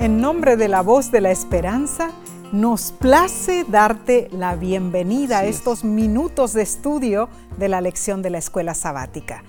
En 0.00 0.20
nombre 0.20 0.56
de 0.56 0.68
la 0.68 0.80
voz 0.80 1.10
de 1.10 1.20
la 1.20 1.32
esperanza, 1.32 2.12
nos 2.52 2.92
place 2.92 3.64
darte 3.68 4.28
la 4.30 4.54
bienvenida 4.54 5.40
a 5.40 5.44
estos 5.44 5.82
minutos 5.82 6.52
de 6.52 6.62
estudio 6.62 7.28
de 7.56 7.68
la 7.68 7.80
lección 7.80 8.22
de 8.22 8.30
la 8.30 8.38
escuela 8.38 8.74
sabática. 8.74 9.42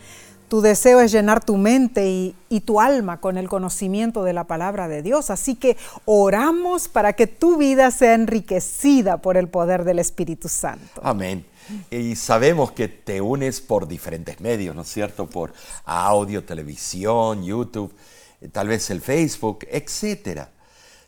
Tu 0.47 0.61
deseo 0.61 1.01
es 1.01 1.11
llenar 1.11 1.45
tu 1.45 1.55
mente 1.55 2.09
y, 2.09 2.35
y, 2.49 2.61
tu 2.61 2.81
alma 2.81 3.21
con 3.21 3.37
el 3.37 3.47
conocimiento 3.47 4.23
de 4.23 4.33
la 4.33 4.45
palabra 4.45 4.87
de 4.87 5.03
Dios. 5.03 5.29
Así 5.29 5.53
que 5.53 5.77
oramos 6.05 6.87
para 6.87 7.13
que 7.13 7.27
tu 7.27 7.57
vida 7.57 7.91
sea 7.91 8.15
enriquecida 8.15 9.17
por 9.17 9.37
el 9.37 9.49
poder 9.49 9.83
del 9.83 9.99
Espíritu 9.99 10.49
Santo. 10.49 10.99
Amén. 11.03 11.45
Y 11.91 12.15
sabemos 12.15 12.71
que 12.71 12.87
te 12.87 13.21
unes 13.21 13.61
por 13.61 13.87
diferentes 13.87 14.41
medios, 14.41 14.75
¿no 14.75 14.81
es 14.81 14.87
cierto? 14.87 15.27
Por 15.27 15.53
audio, 15.85 16.43
televisión, 16.43 17.43
YouTube, 17.43 17.93
tal 18.51 18.67
vez 18.67 18.89
el 18.89 19.01
Facebook, 19.01 19.59
etcétera. 19.69 20.51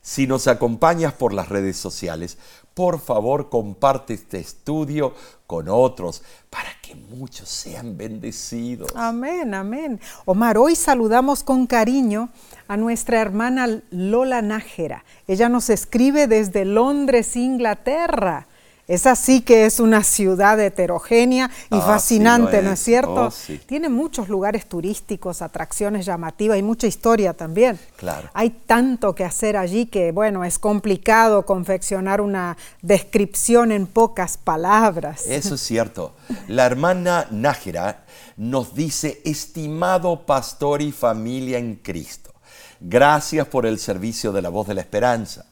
Si 0.02 0.26
nos 0.26 0.48
acompañas 0.48 1.14
por 1.14 1.32
las 1.32 1.50
redes 1.50 1.78
sociales, 1.78 2.38
por 2.74 3.00
favor 3.00 3.50
comparte 3.50 4.14
este 4.14 4.40
estudio 4.40 5.14
con 5.46 5.68
otros 5.70 6.24
para 6.50 6.70
que 6.82 6.96
muchos 6.96 7.50
sean 7.50 7.98
bendecidos. 7.98 8.92
Amén, 8.96 9.54
amén. 9.54 10.00
Omar, 10.26 10.58
hoy 10.58 10.76
saludamos 10.76 11.44
con 11.44 11.68
cariño 11.68 12.30
a 12.68 12.78
nuestra 12.78 13.20
hermana 13.22 13.82
Lola 13.92 14.42
Nájera. 14.42 15.04
Ella 15.28 15.50
nos 15.50 15.70
escribe 15.70 16.28
desde 16.28 16.66
Londres, 16.66 17.36
Inglaterra. 17.36 18.48
Es 18.92 19.06
así 19.08 19.40
que 19.40 19.66
es 19.66 19.80
una 19.80 20.04
ciudad 20.04 20.60
heterogénea 20.60 21.50
y 21.70 21.76
Ah, 21.78 21.82
fascinante, 21.82 22.60
sí 22.60 22.66
¿no 22.66 22.74
es. 22.74 22.80
es 22.80 22.86
cierto? 22.86 23.14
Oh, 23.28 23.32
sí. 23.32 23.58
Tiene 23.66 23.88
muchos 23.88 24.28
lugares 24.28 24.68
turísticos, 24.68 25.42
atracciones 25.42 26.06
llamativas 26.06 26.58
y 26.58 26.62
mucha 26.62 26.88
historia 26.88 27.34
también. 27.34 27.80
Claro. 27.96 28.30
Hay 28.34 28.50
tanto 28.50 29.16
que 29.16 29.24
hacer 29.24 29.56
allí 29.56 29.86
que, 29.86 30.12
bueno, 30.12 30.44
es 30.44 30.60
complicado 30.60 31.46
confeccionar 31.46 32.20
una 32.20 32.58
descripción 32.82 33.72
en 33.72 33.88
pocas 33.88 34.38
palabras. 34.38 35.26
Eso 35.26 35.56
es 35.56 35.62
cierto. 35.62 36.14
La 36.50 36.66
hermana 36.66 37.28
Nájera 37.32 38.04
nos 38.36 38.76
dice, 38.76 39.22
estimado 39.24 40.26
pastor 40.26 40.82
y 40.82 40.92
familia 40.92 41.60
en 41.60 41.76
Cristo, 41.76 42.34
gracias 42.82 43.48
por 43.48 43.66
el 43.66 43.80
servicio 43.80 44.34
de 44.34 44.42
la 44.42 44.50
voz 44.50 44.68
de 44.68 44.74
la 44.74 44.82
esperanza. 44.82 45.46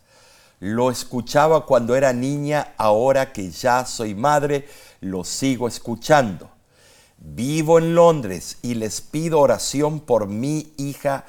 Lo 0.60 0.92
escuchaba 0.92 1.66
cuando 1.66 1.96
era 1.96 2.12
niña, 2.12 2.74
ahora 2.78 3.32
que 3.32 3.50
ya 3.50 3.86
soy 3.86 4.14
madre, 4.14 4.68
lo 5.00 5.24
sigo 5.24 5.68
escuchando. 5.68 6.50
Vivo 7.18 7.80
en 7.80 7.96
Londres 7.96 8.58
y 8.62 8.76
les 8.76 9.02
pido 9.02 9.40
oración 9.40 10.02
por 10.02 10.28
mi 10.28 10.74
hija 10.78 11.26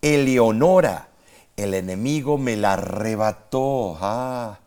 Eleonora. 0.00 1.08
El 1.56 1.74
enemigo 1.74 2.38
me 2.38 2.56
la 2.56 2.74
arrebató. 2.74 3.96
Ah, 4.00 4.60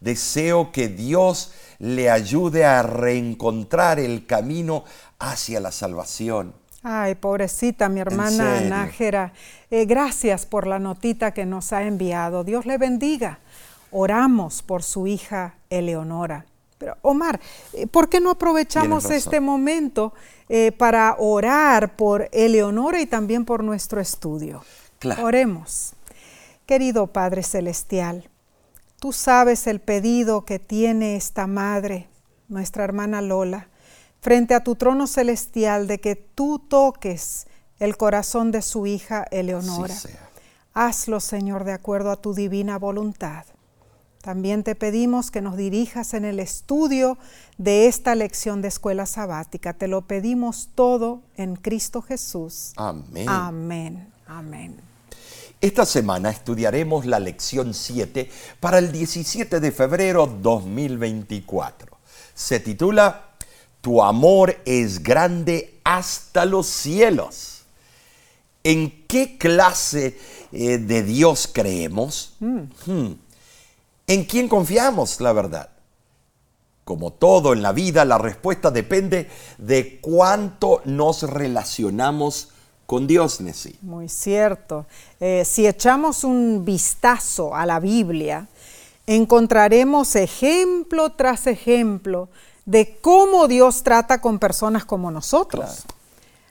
deseo 0.00 0.70
que 0.70 0.88
Dios 0.88 1.52
le 1.78 2.08
ayude 2.10 2.64
a 2.64 2.82
reencontrar 2.82 3.98
el 3.98 4.26
camino 4.26 4.84
hacia 5.18 5.60
la 5.60 5.72
salvación. 5.72 6.54
Ay, 6.88 7.16
pobrecita 7.16 7.88
mi 7.88 7.98
hermana? 7.98 8.60
Nájera. 8.60 9.32
Eh, 9.72 9.86
gracias 9.86 10.46
por 10.46 10.68
la 10.68 10.78
notita 10.78 11.34
que 11.34 11.44
nos 11.44 11.72
ha 11.72 11.82
enviado. 11.82 12.44
Dios 12.44 12.64
le 12.64 12.78
bendiga. 12.78 13.40
Oramos 13.90 14.62
por 14.62 14.84
su 14.84 15.08
hija 15.08 15.56
Eleonora. 15.68 16.46
Pero 16.78 16.96
Omar, 17.02 17.40
eh, 17.72 17.88
¿por 17.88 18.08
qué 18.08 18.20
no 18.20 18.30
aprovechamos 18.30 19.10
este 19.10 19.40
momento 19.40 20.14
eh, 20.48 20.70
para 20.70 21.16
orar 21.18 21.96
por 21.96 22.28
Eleonora 22.30 23.00
y 23.00 23.06
también 23.06 23.44
por 23.44 23.64
nuestro 23.64 24.00
estudio? 24.00 24.62
Claro. 25.00 25.24
Oremos. 25.24 25.94
Querido 26.66 27.08
Padre 27.08 27.42
Celestial, 27.42 28.30
tú 29.00 29.12
sabes 29.12 29.66
el 29.66 29.80
pedido 29.80 30.44
que 30.44 30.60
tiene 30.60 31.16
esta 31.16 31.48
madre, 31.48 32.06
nuestra 32.48 32.84
hermana 32.84 33.22
Lola, 33.22 33.66
frente 34.20 34.54
a 34.54 34.64
tu 34.64 34.74
trono 34.74 35.06
celestial 35.06 35.86
de 35.86 36.00
que 36.00 36.16
tú 36.16 36.58
toques 36.58 37.46
el 37.78 37.96
corazón 37.96 38.52
de 38.52 38.62
su 38.62 38.86
hija 38.86 39.24
Eleonora. 39.30 39.94
Hazlo, 40.74 41.20
Señor, 41.20 41.64
de 41.64 41.72
acuerdo 41.72 42.10
a 42.10 42.16
tu 42.16 42.34
divina 42.34 42.78
voluntad. 42.78 43.44
También 44.20 44.64
te 44.64 44.74
pedimos 44.74 45.30
que 45.30 45.40
nos 45.40 45.56
dirijas 45.56 46.12
en 46.12 46.24
el 46.24 46.40
estudio 46.40 47.16
de 47.58 47.86
esta 47.86 48.14
lección 48.16 48.60
de 48.60 48.68
escuela 48.68 49.06
sabática. 49.06 49.72
Te 49.72 49.86
lo 49.86 50.02
pedimos 50.02 50.70
todo 50.74 51.22
en 51.36 51.54
Cristo 51.54 52.02
Jesús. 52.02 52.72
Amén. 52.76 53.28
Amén. 53.28 54.12
Amén. 54.26 54.76
Esta 55.60 55.86
semana 55.86 56.30
estudiaremos 56.30 57.06
la 57.06 57.20
lección 57.20 57.72
7 57.72 58.28
para 58.58 58.78
el 58.78 58.90
17 58.90 59.60
de 59.60 59.70
febrero 59.72 60.26
2024. 60.26 61.96
Se 62.34 62.60
titula 62.60 63.25
Tu 63.80 64.02
amor 64.02 64.56
es 64.64 65.02
grande 65.02 65.80
hasta 65.84 66.44
los 66.44 66.66
cielos. 66.66 67.62
¿En 68.64 69.06
qué 69.06 69.38
clase 69.38 70.18
eh, 70.50 70.78
de 70.78 71.02
Dios 71.02 71.48
creemos? 71.52 72.34
Hmm. 72.40 73.12
¿En 74.08 74.24
quién 74.24 74.48
confiamos, 74.48 75.20
la 75.20 75.32
verdad? 75.32 75.70
Como 76.84 77.12
todo 77.12 77.52
en 77.52 77.62
la 77.62 77.72
vida, 77.72 78.04
la 78.04 78.18
respuesta 78.18 78.70
depende 78.70 79.28
de 79.58 79.98
cuánto 80.00 80.82
nos 80.84 81.22
relacionamos 81.22 82.50
con 82.86 83.06
Dios, 83.06 83.40
Nessie. 83.40 83.76
Muy 83.82 84.08
cierto. 84.08 84.86
Eh, 85.18 85.44
si 85.44 85.66
echamos 85.66 86.24
un 86.24 86.64
vistazo 86.64 87.54
a 87.54 87.66
la 87.66 87.80
Biblia, 87.80 88.46
encontraremos 89.06 90.14
ejemplo 90.14 91.10
tras 91.10 91.46
ejemplo 91.46 92.28
de 92.66 92.98
cómo 93.00 93.48
Dios 93.48 93.82
trata 93.82 94.20
con 94.20 94.38
personas 94.38 94.84
como 94.84 95.10
nosotros. 95.10 95.64
Claro. 95.64 95.96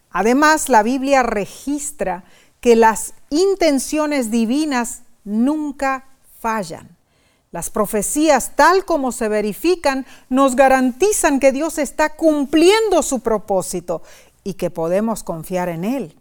Además, 0.10 0.70
la 0.70 0.82
Biblia 0.82 1.24
registra 1.24 2.24
que 2.62 2.76
las 2.76 3.14
intenciones 3.30 4.32
divinas 4.32 5.02
nunca 5.26 6.08
fallan. 6.40 6.96
Las 7.52 7.70
profecías, 7.70 8.56
tal 8.56 8.86
como 8.86 9.12
se 9.12 9.28
verifican, 9.28 10.06
nos 10.30 10.56
garantizan 10.56 11.40
que 11.40 11.52
Dios 11.52 11.78
está 11.78 12.16
cumpliendo 12.16 13.04
su 13.04 13.20
propósito 13.20 14.02
y 14.44 14.56
que 14.56 14.70
podemos 14.70 15.24
confiar 15.24 15.70
en 15.70 15.84
Él. 15.84 16.18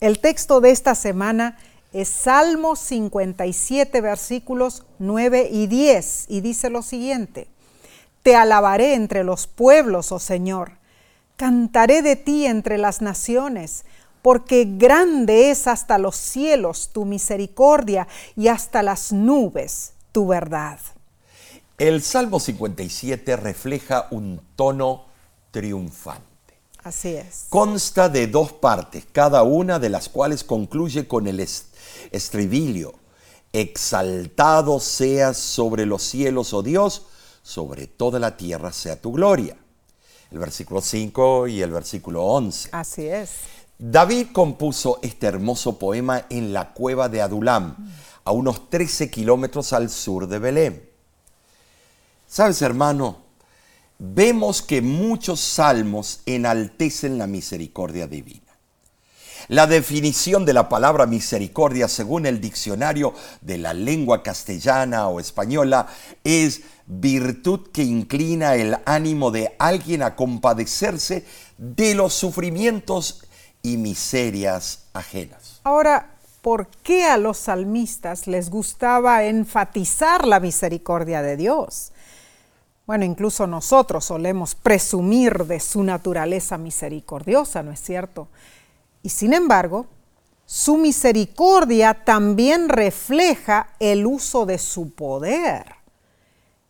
El 0.00 0.20
texto 0.20 0.60
de 0.60 0.70
esta 0.70 0.94
semana 0.94 1.58
es 1.92 2.08
Salmo 2.08 2.76
57, 2.76 4.00
versículos 4.00 4.84
9 4.98 5.48
y 5.50 5.66
10, 5.66 6.26
y 6.28 6.40
dice 6.40 6.70
lo 6.70 6.82
siguiente, 6.82 7.46
Te 8.24 8.34
alabaré 8.34 8.94
entre 8.94 9.22
los 9.22 9.46
pueblos, 9.46 10.10
oh 10.10 10.18
Señor, 10.18 10.72
cantaré 11.36 12.02
de 12.02 12.16
ti 12.16 12.46
entre 12.46 12.78
las 12.78 13.02
naciones, 13.02 13.84
porque 14.22 14.64
grande 14.66 15.50
es 15.50 15.66
hasta 15.66 15.98
los 15.98 16.16
cielos 16.16 16.88
tu 16.92 17.04
misericordia 17.04 18.08
y 18.34 18.48
hasta 18.48 18.82
las 18.82 19.12
nubes 19.12 19.92
tu 20.10 20.26
verdad. 20.26 20.78
El 21.76 22.02
Salmo 22.02 22.40
57 22.40 23.36
refleja 23.36 24.06
un 24.10 24.40
tono 24.56 25.04
triunfante. 25.50 26.24
Así 26.82 27.08
es. 27.16 27.44
Consta 27.50 28.08
de 28.08 28.26
dos 28.26 28.52
partes, 28.52 29.04
cada 29.12 29.42
una 29.42 29.78
de 29.78 29.90
las 29.90 30.08
cuales 30.08 30.44
concluye 30.44 31.06
con 31.06 31.26
el 31.26 31.40
est- 31.40 31.74
estribilio. 32.10 32.94
Exaltado 33.52 34.80
seas 34.80 35.36
sobre 35.36 35.84
los 35.84 36.02
cielos, 36.02 36.54
oh 36.54 36.62
Dios, 36.62 37.06
sobre 37.44 37.86
toda 37.86 38.18
la 38.18 38.36
tierra 38.36 38.72
sea 38.72 39.00
tu 39.00 39.12
gloria. 39.12 39.56
El 40.32 40.38
versículo 40.38 40.80
5 40.80 41.46
y 41.46 41.62
el 41.62 41.70
versículo 41.70 42.24
11. 42.24 42.70
Así 42.72 43.06
es. 43.06 43.30
David 43.78 44.28
compuso 44.32 44.98
este 45.02 45.26
hermoso 45.26 45.78
poema 45.78 46.26
en 46.30 46.52
la 46.52 46.72
cueva 46.72 47.08
de 47.08 47.20
Adulam, 47.20 47.76
a 48.24 48.32
unos 48.32 48.70
13 48.70 49.10
kilómetros 49.10 49.72
al 49.72 49.90
sur 49.90 50.26
de 50.26 50.38
Belén. 50.38 50.90
Sabes, 52.26 52.62
hermano, 52.62 53.18
vemos 53.98 54.62
que 54.62 54.80
muchos 54.80 55.40
salmos 55.40 56.20
enaltecen 56.24 57.18
la 57.18 57.26
misericordia 57.26 58.06
divina. 58.06 58.40
La 59.48 59.66
definición 59.66 60.46
de 60.46 60.54
la 60.54 60.70
palabra 60.70 61.04
misericordia 61.04 61.86
según 61.86 62.24
el 62.24 62.40
diccionario 62.40 63.12
de 63.42 63.58
la 63.58 63.74
lengua 63.74 64.22
castellana 64.22 65.08
o 65.08 65.20
española 65.20 65.86
es 66.22 66.62
virtud 66.86 67.68
que 67.72 67.82
inclina 67.82 68.54
el 68.56 68.76
ánimo 68.84 69.30
de 69.30 69.54
alguien 69.58 70.02
a 70.02 70.16
compadecerse 70.16 71.24
de 71.58 71.94
los 71.94 72.14
sufrimientos 72.14 73.24
y 73.62 73.76
miserias 73.76 74.86
ajenas. 74.92 75.60
Ahora, 75.64 76.14
¿por 76.42 76.68
qué 76.82 77.04
a 77.04 77.16
los 77.16 77.38
salmistas 77.38 78.26
les 78.26 78.50
gustaba 78.50 79.24
enfatizar 79.24 80.26
la 80.26 80.40
misericordia 80.40 81.22
de 81.22 81.36
Dios? 81.36 81.92
Bueno, 82.86 83.06
incluso 83.06 83.46
nosotros 83.46 84.04
solemos 84.04 84.54
presumir 84.54 85.46
de 85.46 85.58
su 85.58 85.82
naturaleza 85.82 86.58
misericordiosa, 86.58 87.62
¿no 87.62 87.72
es 87.72 87.80
cierto? 87.80 88.28
Y 89.02 89.08
sin 89.08 89.32
embargo, 89.32 89.86
su 90.44 90.76
misericordia 90.76 92.04
también 92.04 92.68
refleja 92.68 93.70
el 93.80 94.04
uso 94.04 94.44
de 94.44 94.58
su 94.58 94.90
poder. 94.90 95.83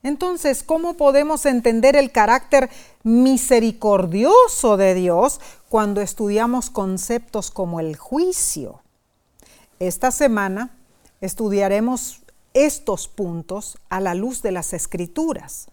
Entonces, 0.05 0.63
¿cómo 0.63 0.99
podemos 0.99 1.47
entender 1.47 1.97
el 1.97 2.13
carácter 2.13 2.69
misericordioso 3.05 4.77
de 4.77 4.93
Dios 4.93 5.41
cuando 5.71 6.03
estudiamos 6.03 6.69
conceptos 6.69 7.51
como 7.51 7.81
el 7.81 7.97
juicio? 7.97 8.83
Esta 9.79 10.11
semana 10.11 10.77
estudiaremos 11.23 12.21
estos 12.53 13.09
puntos 13.09 13.79
a 13.89 13.99
la 14.01 14.15
luz 14.15 14.43
de 14.43 14.53
las 14.53 14.75
escrituras. 14.75 15.69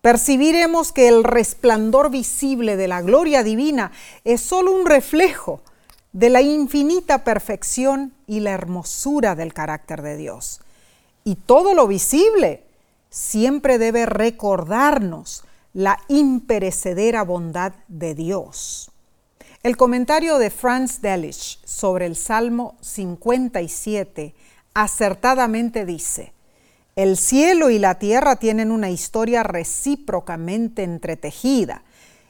Percibiremos 0.00 0.92
que 0.92 1.08
el 1.08 1.22
resplandor 1.22 2.10
visible 2.10 2.78
de 2.78 2.88
la 2.88 3.02
gloria 3.02 3.42
divina 3.42 3.92
es 4.24 4.40
solo 4.40 4.72
un 4.72 4.86
reflejo 4.86 5.60
de 6.14 6.30
la 6.30 6.40
infinita 6.40 7.24
perfección 7.24 8.14
y 8.26 8.40
la 8.40 8.52
hermosura 8.52 9.34
del 9.34 9.52
carácter 9.52 10.00
de 10.00 10.16
Dios. 10.16 10.62
Y 11.24 11.34
todo 11.34 11.74
lo 11.74 11.86
visible 11.86 12.65
siempre 13.10 13.78
debe 13.78 14.06
recordarnos 14.06 15.44
la 15.72 15.98
imperecedera 16.08 17.22
bondad 17.22 17.72
de 17.88 18.14
Dios. 18.14 18.90
El 19.62 19.76
comentario 19.76 20.38
de 20.38 20.50
Franz 20.50 21.00
Delitzsch 21.00 21.58
sobre 21.66 22.06
el 22.06 22.16
Salmo 22.16 22.76
57 22.80 24.34
acertadamente 24.74 25.84
dice, 25.84 26.32
el 26.94 27.18
cielo 27.18 27.68
y 27.68 27.78
la 27.78 27.98
tierra 27.98 28.36
tienen 28.36 28.70
una 28.70 28.90
historia 28.90 29.42
recíprocamente 29.42 30.82
entretejida, 30.82 31.82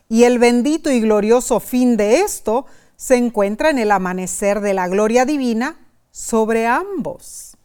y 0.08 0.24
el 0.24 0.38
bendito 0.38 0.90
y 0.90 1.00
glorioso 1.00 1.60
fin 1.60 1.96
de 1.96 2.20
esto 2.20 2.66
se 2.96 3.16
encuentra 3.16 3.70
en 3.70 3.78
el 3.78 3.92
amanecer 3.92 4.60
de 4.60 4.74
la 4.74 4.88
gloria 4.88 5.24
divina 5.24 5.78
sobre 6.10 6.66
ambos. 6.66 7.55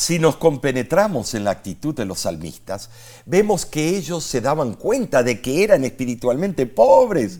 Si 0.00 0.18
nos 0.18 0.36
compenetramos 0.36 1.34
en 1.34 1.44
la 1.44 1.50
actitud 1.50 1.94
de 1.94 2.06
los 2.06 2.20
salmistas, 2.20 2.88
vemos 3.26 3.66
que 3.66 3.98
ellos 3.98 4.24
se 4.24 4.40
daban 4.40 4.72
cuenta 4.72 5.22
de 5.22 5.42
que 5.42 5.62
eran 5.62 5.84
espiritualmente 5.84 6.64
pobres, 6.64 7.38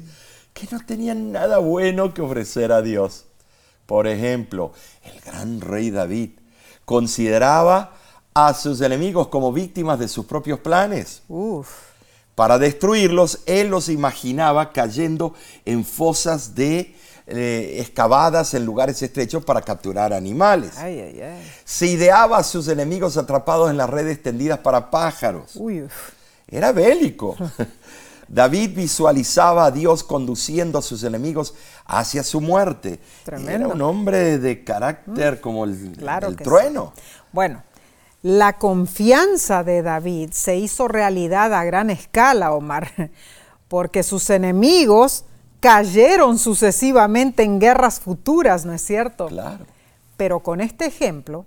que 0.52 0.68
no 0.70 0.78
tenían 0.84 1.32
nada 1.32 1.56
bueno 1.56 2.12
que 2.12 2.20
ofrecer 2.20 2.70
a 2.70 2.82
Dios. 2.82 3.24
Por 3.86 4.06
ejemplo, 4.06 4.74
el 5.04 5.18
gran 5.22 5.62
rey 5.62 5.90
David 5.90 6.32
consideraba 6.84 7.96
a 8.34 8.52
sus 8.52 8.82
enemigos 8.82 9.28
como 9.28 9.54
víctimas 9.54 9.98
de 9.98 10.08
sus 10.08 10.26
propios 10.26 10.60
planes. 10.60 11.22
Para 12.34 12.58
destruirlos, 12.58 13.40
él 13.46 13.68
los 13.68 13.88
imaginaba 13.88 14.72
cayendo 14.72 15.32
en 15.64 15.82
fosas 15.82 16.54
de 16.54 16.94
eh, 17.32 17.76
excavadas 17.80 18.54
en 18.54 18.64
lugares 18.64 19.00
estrechos 19.02 19.44
para 19.44 19.62
capturar 19.62 20.12
animales. 20.12 20.72
Se 21.64 21.86
ideaba 21.86 22.38
a 22.38 22.42
sus 22.42 22.66
enemigos 22.68 23.16
atrapados 23.16 23.70
en 23.70 23.76
las 23.76 23.88
redes 23.88 24.22
tendidas 24.22 24.58
para 24.58 24.90
pájaros. 24.90 25.58
Era 26.48 26.72
bélico. 26.72 27.36
David 28.28 28.76
visualizaba 28.76 29.66
a 29.66 29.70
Dios 29.70 30.04
conduciendo 30.04 30.78
a 30.78 30.82
sus 30.82 31.02
enemigos 31.02 31.54
hacia 31.84 32.22
su 32.22 32.40
muerte. 32.40 33.00
Era 33.26 33.66
un 33.66 33.82
hombre 33.82 34.38
de 34.38 34.62
carácter 34.62 35.34
mm. 35.34 35.40
como 35.40 35.64
el, 35.64 35.96
trueno. 36.36 36.92
Bueno, 37.32 37.62
la 38.22 38.52
confianza 38.58 39.64
de 39.64 39.82
David 39.82 40.30
se 40.32 40.56
hizo 40.56 40.86
realidad 40.86 41.54
a 41.54 41.64
gran 41.64 41.90
escala, 41.90 42.52
Omar, 42.52 42.90
porque 43.68 44.02
sus 44.02 44.30
enemigos 44.30 45.24
cayeron 45.60 46.38
sucesivamente 46.38 47.42
en 47.42 47.60
guerras 47.60 48.00
futuras, 48.00 48.64
¿no 48.64 48.72
es 48.72 48.82
cierto? 48.82 49.26
Claro. 49.26 49.66
Pero 50.16 50.40
con 50.40 50.60
este 50.60 50.86
ejemplo 50.86 51.44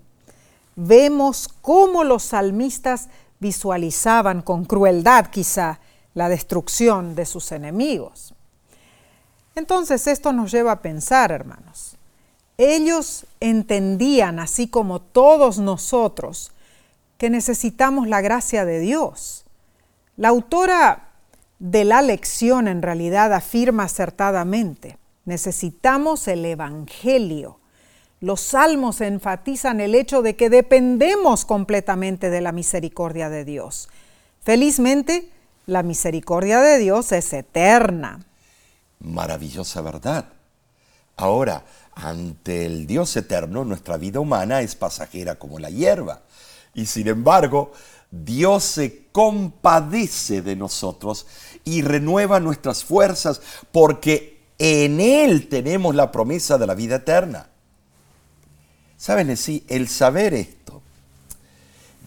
vemos 0.75 1.49
cómo 1.61 2.03
los 2.03 2.23
salmistas 2.23 3.09
visualizaban 3.39 4.41
con 4.41 4.65
crueldad 4.65 5.27
quizá 5.27 5.79
la 6.13 6.29
destrucción 6.29 7.15
de 7.15 7.25
sus 7.25 7.51
enemigos. 7.51 8.33
Entonces 9.55 10.07
esto 10.07 10.33
nos 10.33 10.51
lleva 10.51 10.71
a 10.71 10.81
pensar, 10.81 11.31
hermanos. 11.31 11.97
Ellos 12.57 13.25
entendían, 13.39 14.39
así 14.39 14.67
como 14.67 15.01
todos 15.01 15.57
nosotros, 15.59 16.51
que 17.17 17.29
necesitamos 17.29 18.07
la 18.07 18.21
gracia 18.21 18.65
de 18.65 18.79
Dios. 18.79 19.45
La 20.17 20.29
autora 20.29 21.02
de 21.63 21.85
la 21.85 22.01
lección 22.01 22.67
en 22.67 22.81
realidad 22.81 23.31
afirma 23.31 23.85
acertadamente, 23.85 24.97
necesitamos 25.23 26.27
el 26.27 26.43
Evangelio. 26.43 27.57
Los 28.19 28.41
salmos 28.41 28.99
enfatizan 28.99 29.79
el 29.79 29.95
hecho 29.95 30.21
de 30.21 30.35
que 30.35 30.49
dependemos 30.49 31.45
completamente 31.45 32.29
de 32.29 32.41
la 32.41 32.51
misericordia 32.51 33.29
de 33.29 33.45
Dios. 33.45 33.87
Felizmente, 34.41 35.29
la 35.65 35.83
misericordia 35.83 36.59
de 36.59 36.79
Dios 36.79 37.13
es 37.13 37.31
eterna. 37.31 38.25
Maravillosa 38.99 39.79
verdad. 39.79 40.25
Ahora, 41.15 41.63
ante 41.95 42.65
el 42.65 42.87
Dios 42.87 43.15
eterno, 43.15 43.63
nuestra 43.63 43.95
vida 43.95 44.19
humana 44.19 44.59
es 44.59 44.75
pasajera 44.75 45.35
como 45.35 45.59
la 45.59 45.69
hierba. 45.69 46.23
Y 46.73 46.87
sin 46.87 47.07
embargo, 47.07 47.71
Dios 48.15 48.63
se 48.63 49.07
compadece 49.11 50.43
de 50.43 50.55
nosotros 50.55 51.25
y 51.63 51.81
renueva 51.81 52.39
nuestras 52.39 52.83
fuerzas 52.83 53.41
porque 53.71 54.41
en 54.57 54.99
Él 54.99 55.47
tenemos 55.47 55.95
la 55.95 56.11
promesa 56.11 56.57
de 56.57 56.67
la 56.67 56.75
vida 56.75 56.97
eterna. 56.97 57.47
¿Saben? 58.97 59.35
Sí, 59.35 59.65
el 59.67 59.87
saber 59.89 60.33
esto 60.33 60.81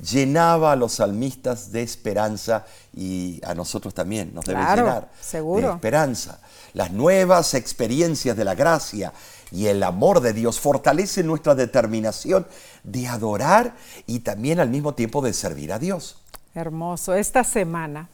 llenaba 0.03 0.73
a 0.73 0.77
los 0.77 0.95
salmistas 0.95 1.73
de 1.73 1.83
esperanza 1.83 2.67
y 2.95 3.41
a 3.45 3.55
nosotros 3.55 3.95
también 3.95 4.35
nos 4.35 4.45
debe 4.45 4.61
llenar 4.61 5.11
seguro. 5.21 5.69
de 5.69 5.75
esperanza. 5.75 6.41
Las 6.75 6.93
nuevas 6.93 7.55
experiencias 7.55 8.37
de 8.37 8.45
la 8.45 8.55
gracia 8.55 9.13
y 9.51 9.67
el 9.67 9.83
amor 9.83 10.21
de 10.21 10.33
Dios 10.33 10.61
fortalecen 10.61 11.27
nuestra 11.27 11.55
determinación 11.55 12.47
de 12.85 13.09
adorar 13.09 13.75
y 14.07 14.21
también 14.21 14.61
al 14.61 14.69
mismo 14.69 14.95
tiempo 14.95 15.23
de 15.23 15.33
servir 15.33 15.73
a 15.73 15.79
Dios. 15.79 16.19
Hermoso. 16.55 17.15
Esta 17.15 17.45
semana 17.45 18.09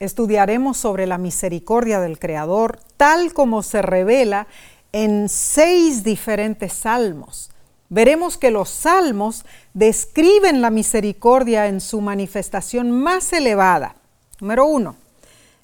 estudiaremos 0.00 0.76
sobre 0.76 1.06
la 1.06 1.18
misericordia 1.18 2.00
del 2.00 2.18
Creador 2.18 2.80
tal 2.96 3.32
como 3.32 3.62
se 3.62 3.82
revela 3.82 4.46
en 4.92 5.28
seis 5.28 6.04
diferentes 6.04 6.72
salmos. 6.72 7.50
Veremos 7.88 8.38
que 8.38 8.50
los 8.50 8.68
salmos 8.68 9.44
describen 9.72 10.62
la 10.62 10.70
misericordia 10.70 11.66
en 11.66 11.80
su 11.80 12.00
manifestación 12.00 12.90
más 12.90 13.32
elevada. 13.32 13.96
Número 14.40 14.66
uno, 14.66 14.96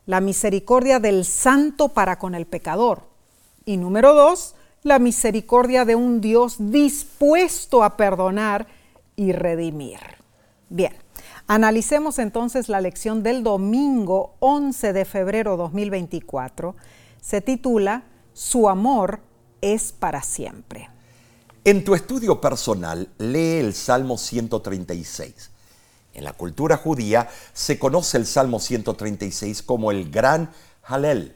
la 0.07 0.21
misericordia 0.21 1.01
del 1.01 1.25
santo 1.25 1.89
para 1.89 2.19
con 2.19 2.35
el 2.35 2.47
pecador. 2.47 3.03
Y 3.65 3.77
número 3.77 4.15
dos, 4.15 4.55
la 4.83 4.99
misericordia 4.99 5.85
de 5.85 5.95
un 5.95 6.21
Dios 6.21 6.57
dispuesto 6.59 7.83
a 7.83 7.97
perdonar 7.97 8.67
y 9.17 9.33
redimir. 9.33 10.01
Bien, 10.69 10.95
analicemos 11.51 12.21
entonces 12.21 12.69
la 12.69 12.81
lección 12.81 13.25
del 13.25 13.43
domingo 13.43 14.37
11 14.39 14.93
de 14.93 15.05
febrero 15.05 15.57
2024. 15.57 16.77
Se 17.21 17.41
titula 17.41 18.05
Su 18.33 18.69
amor 18.69 19.19
es 19.61 19.91
para 19.91 20.23
siempre. 20.23 20.89
En 21.65 21.83
tu 21.83 21.97
estudio 21.97 22.41
personal, 22.41 23.09
lee 23.19 23.59
el 23.59 23.75
Salmo 23.75 24.17
136. 24.17 25.51
En 26.15 26.23
la 26.23 26.35
cultura 26.35 26.77
judía 26.77 27.29
se 27.53 27.81
conoce 27.81 28.17
el 28.17 28.27
Salmo 28.27 28.61
136 28.61 29.63
como 29.65 29.91
el 29.91 30.09
Gran 30.09 30.51
Halel 30.85 31.35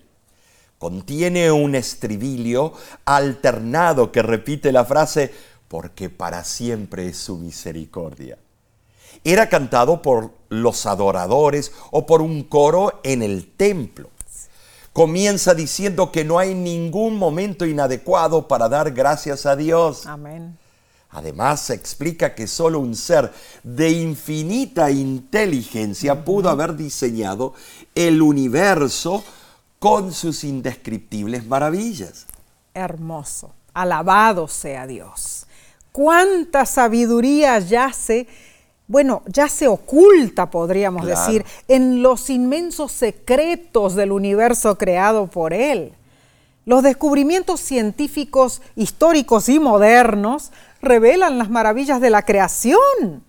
Contiene 0.78 1.50
un 1.50 1.74
estribilio 1.74 2.72
alternado 3.04 4.12
que 4.12 4.22
repite 4.22 4.70
la 4.70 4.84
frase, 4.84 5.32
porque 5.66 6.08
para 6.08 6.44
siempre 6.44 7.08
es 7.08 7.16
su 7.16 7.38
misericordia. 7.38 8.38
Era 9.22 9.48
cantado 9.48 10.02
por 10.02 10.32
los 10.48 10.86
adoradores 10.86 11.72
o 11.90 12.06
por 12.06 12.22
un 12.22 12.42
coro 12.44 13.00
en 13.04 13.22
el 13.22 13.46
templo. 13.56 14.10
Comienza 14.92 15.54
diciendo 15.54 16.12
que 16.12 16.24
no 16.24 16.38
hay 16.38 16.54
ningún 16.54 17.18
momento 17.18 17.66
inadecuado 17.66 18.46
para 18.46 18.68
dar 18.68 18.92
gracias 18.92 19.44
a 19.44 19.56
Dios. 19.56 20.06
Amén. 20.06 20.56
Además, 21.10 21.60
se 21.60 21.74
explica 21.74 22.34
que 22.34 22.48
solo 22.48 22.80
un 22.80 22.96
ser 22.96 23.32
de 23.62 23.90
infinita 23.90 24.90
inteligencia 24.90 26.24
pudo 26.24 26.50
haber 26.50 26.74
diseñado 26.74 27.54
el 27.94 28.20
universo 28.20 29.22
con 29.78 30.12
sus 30.12 30.42
indescriptibles 30.42 31.46
maravillas. 31.46 32.26
Hermoso, 32.72 33.52
alabado 33.74 34.48
sea 34.48 34.86
Dios. 34.88 35.46
Cuánta 35.92 36.66
sabiduría 36.66 37.60
yace, 37.60 38.26
bueno, 38.86 39.22
ya 39.26 39.48
se 39.48 39.66
oculta, 39.66 40.50
podríamos 40.50 41.06
decir, 41.06 41.44
en 41.68 42.02
los 42.02 42.28
inmensos 42.28 42.92
secretos 42.92 43.94
del 43.94 44.12
universo 44.12 44.76
creado 44.76 45.26
por 45.26 45.54
Él. 45.54 45.92
Los 46.66 46.82
descubrimientos 46.82 47.60
científicos 47.60 48.62
históricos 48.76 49.48
y 49.48 49.58
modernos 49.58 50.50
revelan 50.82 51.38
las 51.38 51.50
maravillas 51.50 52.00
de 52.00 52.10
la 52.10 52.22
creación. 52.22 53.22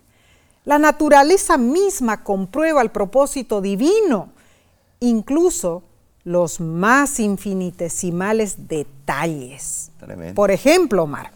La 0.64 0.78
naturaleza 0.78 1.56
misma 1.56 2.22
comprueba 2.22 2.82
el 2.82 2.90
propósito 2.90 3.60
divino, 3.60 4.30
incluso 5.00 5.84
los 6.24 6.60
más 6.60 7.20
infinitesimales 7.20 8.66
detalles. 8.68 9.90
Por 10.34 10.50
ejemplo, 10.50 11.04
Omar, 11.04 11.30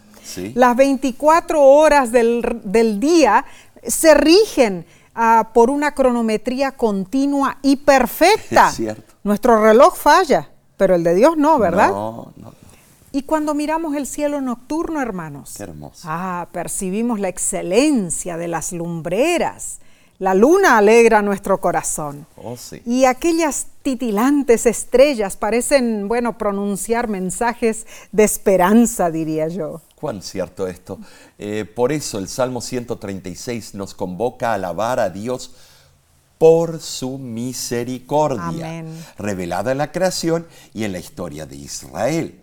las 0.54 0.76
24 0.76 1.62
horas 1.62 2.12
del, 2.12 2.98
día 2.98 3.44
se 3.86 4.14
rigen 4.14 4.86
ah, 5.14 5.50
por 5.54 5.70
una 5.70 5.92
cronometría 5.92 6.72
continua 6.72 7.58
y 7.62 7.76
perfecta. 7.76 8.72
Nuestro 9.24 9.62
reloj 9.62 9.96
falla, 9.96 10.50
pero 10.76 10.94
el 10.94 11.04
de 11.04 11.14
Dios 11.14 11.36
no, 11.36 11.58
¿verdad? 11.58 11.90
No, 11.90 12.32
no. 12.36 12.60
Y 13.12 13.22
cuando 13.22 13.54
miramos 13.54 13.96
el 13.96 14.06
cielo 14.06 14.40
nocturno, 14.40 15.02
hermanos, 15.02 15.54
Qué 15.56 15.64
hermoso. 15.64 16.06
Ah, 16.08 16.48
percibimos 16.52 17.18
la 17.18 17.28
excelencia 17.28 18.36
de 18.36 18.46
las 18.46 18.72
lumbreras. 18.72 19.80
La 20.18 20.34
luna 20.34 20.76
alegra 20.76 21.22
nuestro 21.22 21.60
corazón. 21.60 22.26
Oh, 22.36 22.56
sí. 22.56 22.82
Y 22.84 23.06
aquellas 23.06 23.66
titilantes 23.82 24.66
estrellas 24.66 25.36
parecen, 25.36 26.08
bueno, 26.08 26.38
pronunciar 26.38 27.08
mensajes 27.08 27.86
de 28.12 28.24
esperanza, 28.24 29.10
diría 29.10 29.48
yo. 29.48 29.80
Cuán 30.00 30.22
cierto 30.22 30.66
esto. 30.66 30.98
Eh, 31.38 31.66
por 31.66 31.92
eso 31.92 32.18
el 32.18 32.26
Salmo 32.26 32.62
136 32.62 33.74
nos 33.74 33.94
convoca 33.94 34.52
a 34.52 34.54
alabar 34.54 34.98
a 34.98 35.10
Dios 35.10 35.52
por 36.38 36.80
su 36.80 37.18
misericordia, 37.18 38.82
revelada 39.18 39.72
en 39.72 39.78
la 39.78 39.92
creación 39.92 40.46
y 40.72 40.84
en 40.84 40.92
la 40.92 40.98
historia 40.98 41.44
de 41.44 41.56
Israel. 41.56 42.40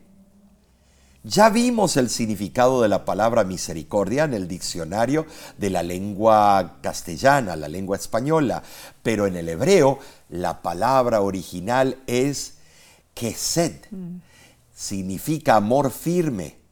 Ya 1.23 1.49
vimos 1.49 1.97
el 1.97 2.11
significado 2.11 2.83
de 2.83 2.89
la 2.89 3.05
palabra 3.05 3.43
misericordia 3.43 4.25
en 4.25 4.35
el 4.35 4.47
diccionario 4.47 5.25
de 5.57 5.71
la 5.71 5.81
lengua 5.81 6.77
castellana, 6.81 7.55
la 7.55 7.67
lengua 7.67 7.97
española, 7.97 8.61
pero 9.01 9.25
en 9.25 9.35
el 9.35 9.49
hebreo 9.49 9.97
la 10.29 10.61
palabra 10.61 11.21
original 11.21 11.97
es 12.05 12.59
kesed. 13.15 13.73
Mm. 13.89 14.17
Significa 14.75 15.55
amor 15.55 15.89
firme, 15.89 16.66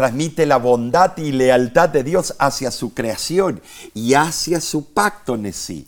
transmite 0.00 0.46
la 0.46 0.56
bondad 0.56 1.14
y 1.18 1.30
lealtad 1.30 1.90
de 1.90 2.02
Dios 2.02 2.34
hacia 2.38 2.70
su 2.70 2.94
creación 2.94 3.60
y 3.92 4.14
hacia 4.14 4.58
su 4.58 4.94
pacto 4.94 5.34
en 5.34 5.52
sí. 5.52 5.86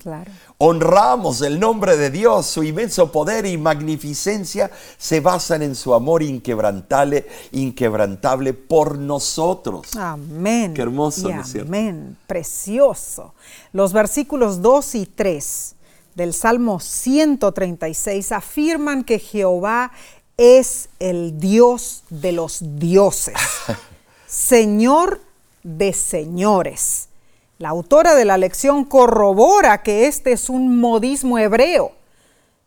Honramos 0.58 1.40
el 1.40 1.58
nombre 1.58 1.96
de 1.96 2.10
Dios, 2.10 2.44
su 2.44 2.62
inmenso 2.62 3.10
poder 3.10 3.46
y 3.46 3.56
magnificencia 3.56 4.70
se 4.98 5.20
basan 5.20 5.62
en 5.62 5.74
su 5.74 5.94
amor 5.94 6.22
inquebrantable, 6.22 7.26
inquebrantable 7.52 8.52
por 8.52 8.98
nosotros. 8.98 9.96
Amén. 9.96 10.74
Qué 10.74 10.82
hermoso, 10.82 11.30
¿no 11.30 11.42
Amén. 11.62 12.18
Precioso. 12.26 13.32
Los 13.72 13.94
versículos 13.94 14.60
2 14.60 14.94
y 14.96 15.06
3 15.06 15.74
del 16.16 16.34
Salmo 16.34 16.80
136 16.80 18.30
afirman 18.30 19.04
que 19.04 19.18
Jehová 19.18 19.90
es 20.36 20.90
el 20.98 21.40
Dios 21.40 22.02
de 22.10 22.32
los 22.32 22.58
dioses. 22.78 23.36
Señor 24.32 25.20
de 25.62 25.92
señores. 25.92 27.10
La 27.58 27.68
autora 27.68 28.14
de 28.14 28.24
la 28.24 28.38
lección 28.38 28.86
corrobora 28.86 29.82
que 29.82 30.06
este 30.06 30.32
es 30.32 30.48
un 30.48 30.80
modismo 30.80 31.36
hebreo. 31.36 31.92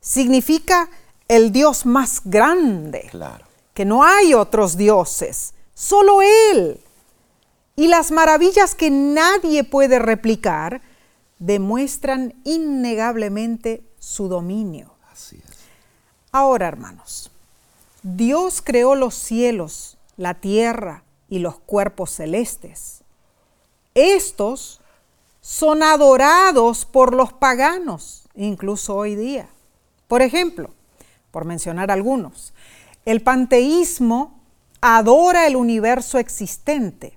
Significa 0.00 0.88
el 1.26 1.50
Dios 1.50 1.84
más 1.84 2.20
grande. 2.24 3.08
Claro. 3.10 3.44
Que 3.74 3.84
no 3.84 4.04
hay 4.04 4.32
otros 4.32 4.76
dioses, 4.76 5.54
solo 5.74 6.22
Él. 6.22 6.80
Y 7.74 7.88
las 7.88 8.12
maravillas 8.12 8.76
que 8.76 8.90
nadie 8.90 9.64
puede 9.64 9.98
replicar 9.98 10.82
demuestran 11.40 12.32
innegablemente 12.44 13.82
su 13.98 14.28
dominio. 14.28 14.92
Así 15.10 15.42
es. 15.44 15.56
Ahora, 16.30 16.68
hermanos, 16.68 17.32
Dios 18.04 18.62
creó 18.62 18.94
los 18.94 19.16
cielos, 19.16 19.98
la 20.16 20.34
tierra, 20.34 21.02
y 21.28 21.38
los 21.38 21.58
cuerpos 21.58 22.10
celestes. 22.10 23.02
Estos 23.94 24.80
son 25.40 25.82
adorados 25.82 26.84
por 26.84 27.14
los 27.14 27.32
paganos, 27.32 28.24
incluso 28.34 28.94
hoy 28.94 29.14
día. 29.14 29.48
Por 30.08 30.22
ejemplo, 30.22 30.70
por 31.30 31.44
mencionar 31.44 31.90
algunos, 31.90 32.52
el 33.04 33.22
panteísmo 33.22 34.40
adora 34.80 35.46
el 35.46 35.56
universo 35.56 36.18
existente. 36.18 37.16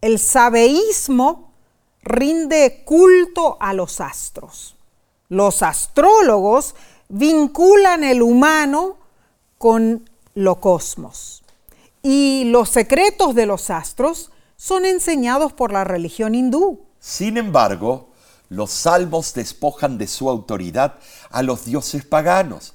El 0.00 0.18
sabeísmo 0.18 1.52
rinde 2.02 2.82
culto 2.84 3.56
a 3.60 3.74
los 3.74 4.00
astros. 4.00 4.76
Los 5.28 5.62
astrólogos 5.62 6.74
vinculan 7.08 8.04
el 8.04 8.22
humano 8.22 8.96
con 9.58 10.08
lo 10.34 10.60
cosmos 10.60 11.42
y 12.02 12.44
los 12.46 12.68
secretos 12.68 13.34
de 13.34 13.46
los 13.46 13.70
astros 13.70 14.30
son 14.56 14.84
enseñados 14.84 15.52
por 15.52 15.72
la 15.72 15.84
religión 15.84 16.34
hindú. 16.34 16.86
Sin 16.98 17.36
embargo, 17.36 18.10
los 18.48 18.70
salmos 18.70 19.34
despojan 19.34 19.98
de 19.98 20.06
su 20.06 20.28
autoridad 20.28 20.98
a 21.30 21.42
los 21.42 21.64
dioses 21.64 22.04
paganos. 22.04 22.74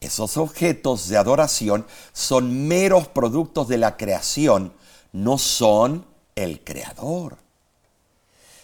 Esos 0.00 0.36
objetos 0.36 1.08
de 1.08 1.16
adoración 1.16 1.86
son 2.12 2.66
meros 2.66 3.08
productos 3.08 3.68
de 3.68 3.78
la 3.78 3.96
creación, 3.96 4.72
no 5.12 5.38
son 5.38 6.06
el 6.34 6.64
creador. 6.64 7.36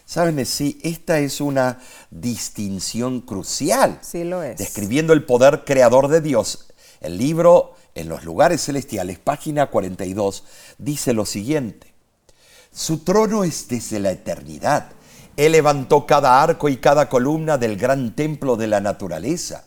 Saben, 0.05 0.45
sí, 0.47 0.81
esta 0.83 1.21
es 1.21 1.41
una 1.41 1.81
distinción 2.11 3.21
crucial. 3.21 3.99
Sí 4.01 4.25
lo 4.25 4.43
es. 4.43 4.57
Describiendo 4.57 5.13
el 5.13 5.25
poder 5.25 5.65
creador 5.65 6.09
de 6.09 6.23
Dios, 6.23 6.67
el 7.01 7.19
libro 7.19 7.75
en 7.99 8.09
los 8.09 8.25
lugares 8.25 8.65
celestiales, 8.65 9.19
página 9.19 9.67
42, 9.67 10.45
dice 10.79 11.13
lo 11.13 11.27
siguiente. 11.27 11.93
Su 12.73 12.99
trono 12.99 13.43
es 13.43 13.67
desde 13.67 13.99
la 13.99 14.13
eternidad. 14.13 14.91
Él 15.37 15.53
levantó 15.53 16.07
cada 16.07 16.41
arco 16.41 16.69
y 16.69 16.77
cada 16.77 17.09
columna 17.09 17.59
del 17.59 17.77
gran 17.77 18.15
templo 18.15 18.57
de 18.57 18.69
la 18.69 18.81
naturaleza. 18.81 19.65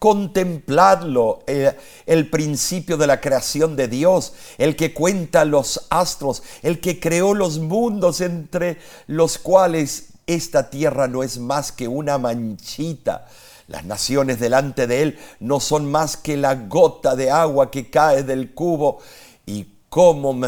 Contempladlo, 0.00 1.44
eh, 1.46 1.76
el 2.06 2.28
principio 2.28 2.96
de 2.96 3.06
la 3.06 3.20
creación 3.20 3.76
de 3.76 3.86
Dios, 3.86 4.32
el 4.58 4.74
que 4.74 4.92
cuenta 4.92 5.44
los 5.44 5.86
astros, 5.90 6.42
el 6.62 6.80
que 6.80 6.98
creó 6.98 7.34
los 7.34 7.60
mundos 7.60 8.20
entre 8.20 8.78
los 9.06 9.38
cuales 9.38 10.08
esta 10.26 10.70
tierra 10.70 11.06
no 11.06 11.22
es 11.22 11.38
más 11.38 11.70
que 11.70 11.86
una 11.86 12.18
manchita 12.18 13.28
las 13.70 13.84
naciones 13.84 14.40
delante 14.40 14.88
de 14.88 15.02
Él 15.02 15.18
no 15.38 15.60
son 15.60 15.90
más 15.90 16.16
que 16.16 16.36
la 16.36 16.56
gota 16.56 17.14
de 17.14 17.30
agua 17.30 17.70
que 17.70 17.88
cae 17.88 18.24
del 18.24 18.52
cubo 18.52 18.98
y 19.46 19.68
como 19.88 20.40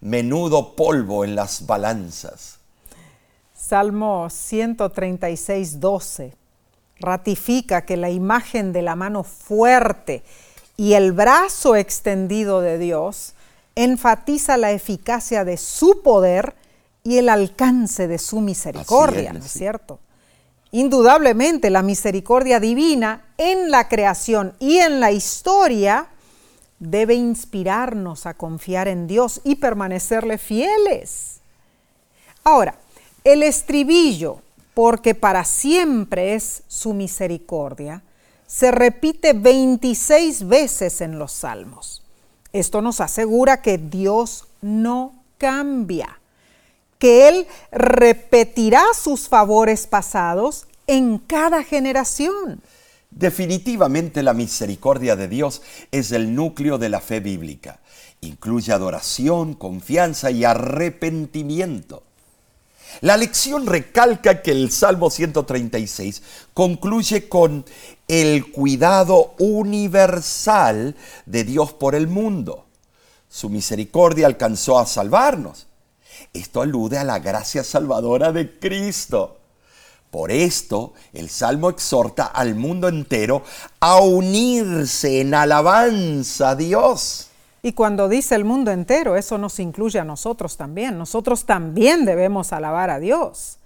menudo 0.00 0.76
polvo 0.76 1.24
en 1.24 1.34
las 1.34 1.66
balanzas. 1.66 2.58
Salmo 3.52 4.30
136, 4.30 5.80
12 5.80 6.36
ratifica 7.00 7.84
que 7.84 7.96
la 7.96 8.10
imagen 8.10 8.72
de 8.72 8.82
la 8.82 8.94
mano 8.94 9.24
fuerte 9.24 10.22
y 10.76 10.92
el 10.92 11.10
brazo 11.10 11.74
extendido 11.74 12.60
de 12.60 12.78
Dios 12.78 13.34
enfatiza 13.74 14.56
la 14.56 14.70
eficacia 14.70 15.44
de 15.44 15.56
su 15.56 16.02
poder 16.02 16.54
y 17.02 17.18
el 17.18 17.28
alcance 17.28 18.06
de 18.06 18.18
su 18.18 18.40
misericordia, 18.40 19.32
¿no 19.32 19.40
es 19.40 19.50
cierto? 19.50 19.98
Indudablemente 20.70 21.70
la 21.70 21.82
misericordia 21.82 22.60
divina 22.60 23.24
en 23.38 23.70
la 23.70 23.88
creación 23.88 24.54
y 24.58 24.78
en 24.78 25.00
la 25.00 25.12
historia 25.12 26.08
debe 26.78 27.14
inspirarnos 27.14 28.26
a 28.26 28.34
confiar 28.34 28.86
en 28.86 29.06
Dios 29.06 29.40
y 29.44 29.56
permanecerle 29.56 30.36
fieles. 30.36 31.40
Ahora, 32.44 32.74
el 33.24 33.42
estribillo, 33.42 34.40
porque 34.74 35.14
para 35.14 35.44
siempre 35.44 36.34
es 36.34 36.62
su 36.68 36.92
misericordia, 36.92 38.02
se 38.46 38.70
repite 38.70 39.32
26 39.32 40.46
veces 40.46 41.00
en 41.00 41.18
los 41.18 41.32
salmos. 41.32 42.02
Esto 42.52 42.80
nos 42.80 43.00
asegura 43.00 43.60
que 43.60 43.78
Dios 43.78 44.46
no 44.60 45.14
cambia 45.38 46.18
que 46.98 47.28
Él 47.28 47.46
repetirá 47.70 48.82
sus 48.94 49.28
favores 49.28 49.86
pasados 49.86 50.66
en 50.86 51.18
cada 51.18 51.62
generación. 51.62 52.60
Definitivamente 53.10 54.22
la 54.22 54.34
misericordia 54.34 55.16
de 55.16 55.28
Dios 55.28 55.62
es 55.90 56.12
el 56.12 56.34
núcleo 56.34 56.78
de 56.78 56.88
la 56.88 57.00
fe 57.00 57.20
bíblica. 57.20 57.80
Incluye 58.20 58.72
adoración, 58.72 59.54
confianza 59.54 60.30
y 60.30 60.44
arrepentimiento. 60.44 62.02
La 63.00 63.16
lección 63.16 63.66
recalca 63.66 64.42
que 64.42 64.50
el 64.50 64.72
Salmo 64.72 65.10
136 65.10 66.22
concluye 66.52 67.28
con 67.28 67.64
el 68.08 68.50
cuidado 68.50 69.34
universal 69.38 70.96
de 71.26 71.44
Dios 71.44 71.72
por 71.72 71.94
el 71.94 72.08
mundo. 72.08 72.66
Su 73.28 73.50
misericordia 73.50 74.26
alcanzó 74.26 74.78
a 74.78 74.86
salvarnos. 74.86 75.67
Esto 76.32 76.62
alude 76.62 76.98
a 76.98 77.04
la 77.04 77.18
gracia 77.18 77.64
salvadora 77.64 78.32
de 78.32 78.58
Cristo. 78.58 79.38
Por 80.10 80.30
esto, 80.30 80.94
el 81.12 81.28
Salmo 81.28 81.68
exhorta 81.68 82.26
al 82.26 82.54
mundo 82.54 82.88
entero 82.88 83.42
a 83.80 84.00
unirse 84.00 85.20
en 85.20 85.34
alabanza 85.34 86.50
a 86.50 86.56
Dios. 86.56 87.28
Y 87.62 87.72
cuando 87.72 88.08
dice 88.08 88.34
el 88.34 88.44
mundo 88.44 88.70
entero, 88.70 89.16
eso 89.16 89.36
nos 89.36 89.58
incluye 89.58 89.98
a 89.98 90.04
nosotros 90.04 90.56
también. 90.56 90.96
Nosotros 90.96 91.44
también 91.44 92.04
debemos 92.04 92.52
alabar 92.52 92.88
a 92.88 93.00
Dios. 93.00 93.58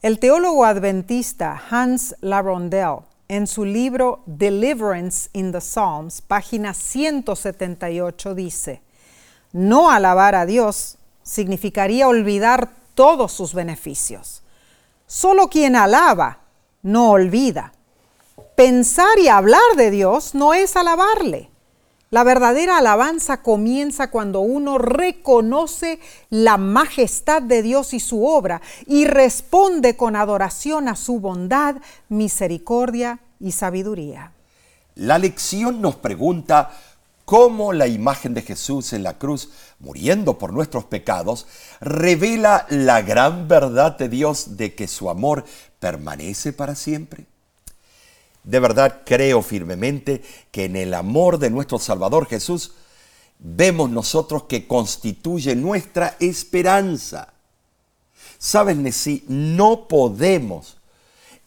El 0.00 0.18
teólogo 0.18 0.64
adventista 0.64 1.62
Hans 1.70 2.16
Larondel, 2.20 3.02
en 3.28 3.46
su 3.46 3.64
libro 3.64 4.22
Deliverance 4.26 5.30
in 5.32 5.52
the 5.52 5.60
Psalms, 5.60 6.20
página 6.22 6.74
178, 6.74 8.34
dice, 8.34 8.82
no 9.52 9.90
alabar 9.90 10.34
a 10.34 10.44
Dios 10.44 10.98
significaría 11.22 12.08
olvidar 12.08 12.70
todos 12.94 13.32
sus 13.32 13.54
beneficios. 13.54 14.42
Solo 15.06 15.48
quien 15.48 15.76
alaba 15.76 16.38
no 16.82 17.10
olvida. 17.10 17.72
Pensar 18.56 19.18
y 19.18 19.28
hablar 19.28 19.76
de 19.76 19.90
Dios 19.90 20.34
no 20.34 20.54
es 20.54 20.76
alabarle. 20.76 21.50
La 22.10 22.24
verdadera 22.24 22.76
alabanza 22.76 23.42
comienza 23.42 24.10
cuando 24.10 24.40
uno 24.40 24.76
reconoce 24.76 25.98
la 26.28 26.58
majestad 26.58 27.40
de 27.40 27.62
Dios 27.62 27.94
y 27.94 28.00
su 28.00 28.26
obra 28.26 28.60
y 28.86 29.06
responde 29.06 29.96
con 29.96 30.14
adoración 30.14 30.88
a 30.88 30.96
su 30.96 31.20
bondad, 31.20 31.76
misericordia 32.10 33.20
y 33.40 33.52
sabiduría. 33.52 34.32
La 34.94 35.16
lección 35.16 35.80
nos 35.80 35.96
pregunta 35.96 36.70
cómo 37.24 37.72
la 37.72 37.86
imagen 37.86 38.34
de 38.34 38.42
Jesús 38.42 38.92
en 38.92 39.02
la 39.02 39.18
cruz, 39.18 39.50
muriendo 39.78 40.38
por 40.38 40.52
nuestros 40.52 40.84
pecados, 40.84 41.46
revela 41.80 42.66
la 42.70 43.02
gran 43.02 43.48
verdad 43.48 43.96
de 43.98 44.08
Dios 44.08 44.56
de 44.56 44.74
que 44.74 44.88
su 44.88 45.10
amor 45.10 45.44
permanece 45.80 46.52
para 46.52 46.74
siempre. 46.74 47.26
De 48.44 48.58
verdad 48.58 49.02
creo 49.04 49.42
firmemente 49.42 50.22
que 50.50 50.64
en 50.64 50.76
el 50.76 50.94
amor 50.94 51.38
de 51.38 51.50
nuestro 51.50 51.78
Salvador 51.78 52.26
Jesús 52.26 52.72
vemos 53.38 53.90
nosotros 53.90 54.44
que 54.44 54.66
constituye 54.66 55.54
nuestra 55.54 56.16
esperanza. 56.20 57.32
Sabes, 58.38 58.76
Nessie, 58.76 59.24
no 59.28 59.86
podemos 59.86 60.76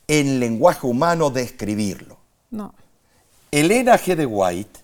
en 0.07 0.39
lenguaje 0.39 0.87
humano 0.87 1.29
describirlo. 1.29 2.17
No. 2.51 2.73
Elena 3.51 3.97
G. 3.97 4.15
de 4.15 4.25
White, 4.25 4.79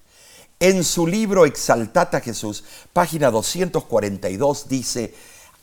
en 0.62 0.84
su 0.84 1.08
libro 1.08 1.48
Exaltata 1.48 2.22
Jesús, 2.22 2.64
página 2.94 3.32
242, 3.32 4.70
dice, 4.70 5.12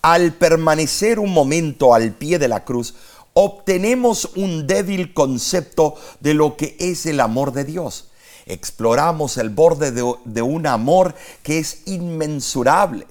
al 0.02 0.32
permanecer 0.32 1.20
un 1.20 1.32
momento 1.32 1.94
al 1.94 2.10
pie 2.14 2.40
de 2.40 2.48
la 2.48 2.64
cruz, 2.64 2.96
obtenemos 3.32 4.32
un 4.34 4.66
débil 4.66 5.14
concepto 5.14 5.94
de 6.18 6.34
lo 6.34 6.56
que 6.56 6.76
es 6.80 7.06
el 7.06 7.20
amor 7.20 7.52
de 7.52 7.64
Dios. 7.64 8.10
Exploramos 8.46 9.36
el 9.36 9.50
borde 9.50 9.92
de, 9.92 10.42
un 10.42 10.66
amor 10.66 11.14
que 11.44 11.60
es 11.60 11.82
inmensurable. 11.86 13.06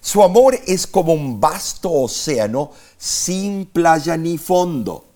Su 0.00 0.22
amor 0.22 0.56
es 0.68 0.86
como 0.86 1.14
un 1.14 1.40
vasto 1.40 1.90
océano 1.90 2.70
sin 2.96 3.66
playa 3.66 4.16
ni 4.16 4.38
fondo. 4.38 5.06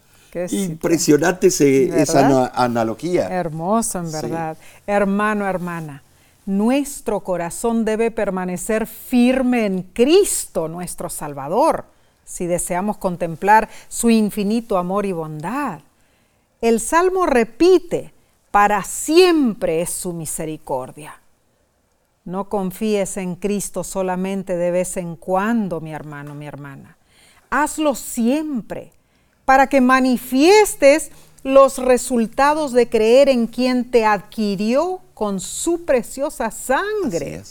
Impresionante 0.50 1.46
esa 1.46 2.50
analogía. 2.54 3.28
Hermoso, 3.28 4.00
en 4.00 4.10
verdad. 4.10 4.56
Hermano, 4.86 5.46
hermana, 5.46 6.02
nuestro 6.48 7.20
corazón 7.20 7.84
debe 7.84 8.10
permanecer 8.10 8.86
firme 8.86 9.66
en 9.66 9.82
Cristo, 9.82 10.66
nuestro 10.66 11.10
Salvador 11.10 11.84
si 12.24 12.46
deseamos 12.46 12.98
contemplar 12.98 13.68
su 13.88 14.10
infinito 14.10 14.76
amor 14.76 15.06
y 15.06 15.12
bondad. 15.12 15.80
El 16.60 16.78
Salmo 16.78 17.26
repite, 17.26 18.12
para 18.50 18.82
siempre 18.82 19.80
es 19.80 19.90
su 19.90 20.12
misericordia. 20.12 21.20
No 22.24 22.48
confíes 22.50 23.16
en 23.16 23.34
Cristo 23.36 23.84
solamente 23.84 24.56
de 24.56 24.70
vez 24.70 24.98
en 24.98 25.16
cuando, 25.16 25.80
mi 25.80 25.92
hermano, 25.92 26.34
mi 26.34 26.46
hermana. 26.46 26.98
Hazlo 27.48 27.94
siempre 27.94 28.92
para 29.46 29.66
que 29.66 29.80
manifiestes 29.80 31.10
los 31.42 31.78
resultados 31.78 32.72
de 32.72 32.88
creer 32.88 33.30
en 33.30 33.46
quien 33.46 33.90
te 33.90 34.04
adquirió 34.04 35.00
con 35.18 35.40
su 35.40 35.84
preciosa 35.84 36.48
sangre. 36.52 37.42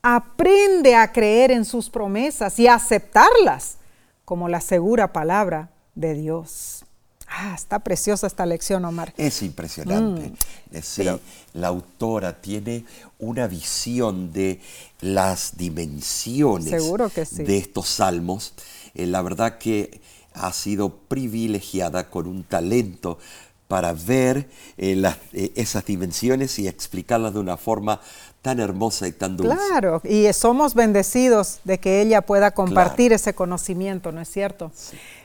Aprende 0.00 0.96
a 0.96 1.12
creer 1.12 1.50
en 1.50 1.62
sus 1.62 1.90
promesas 1.90 2.58
y 2.58 2.66
a 2.66 2.76
aceptarlas 2.76 3.76
como 4.24 4.48
la 4.48 4.62
segura 4.62 5.12
palabra 5.12 5.68
de 5.94 6.14
Dios. 6.14 6.86
Ah, 7.28 7.52
está 7.54 7.80
preciosa 7.80 8.26
esta 8.26 8.46
lección, 8.46 8.82
Omar. 8.86 9.12
Es 9.18 9.42
impresionante. 9.42 10.30
Mm. 10.30 10.82
Sí, 10.82 11.04
la 11.52 11.68
autora 11.68 12.40
tiene 12.40 12.86
una 13.18 13.46
visión 13.46 14.32
de 14.32 14.58
las 15.02 15.58
dimensiones 15.58 16.82
de 17.36 17.58
estos 17.58 17.88
salmos. 17.88 18.54
Eh, 18.94 19.04
la 19.04 19.20
verdad 19.20 19.58
que 19.58 20.00
ha 20.32 20.50
sido 20.54 20.96
privilegiada 20.96 22.08
con 22.08 22.26
un 22.26 22.42
talento 22.42 23.18
para 23.68 23.92
ver 23.92 24.48
eh, 24.76 25.02
eh, 25.32 25.52
esas 25.56 25.84
dimensiones 25.84 26.58
y 26.58 26.68
explicarlas 26.68 27.34
de 27.34 27.40
una 27.40 27.56
forma 27.56 28.00
tan 28.42 28.60
hermosa 28.60 29.08
y 29.08 29.12
tan 29.12 29.36
dulce. 29.36 29.56
Claro, 29.56 30.02
y 30.04 30.30
somos 30.32 30.74
bendecidos 30.74 31.60
de 31.64 31.78
que 31.78 32.02
ella 32.02 32.20
pueda 32.20 32.50
compartir 32.50 33.12
ese 33.12 33.34
conocimiento, 33.34 34.12
¿no 34.12 34.20
es 34.20 34.28
cierto? 34.28 34.70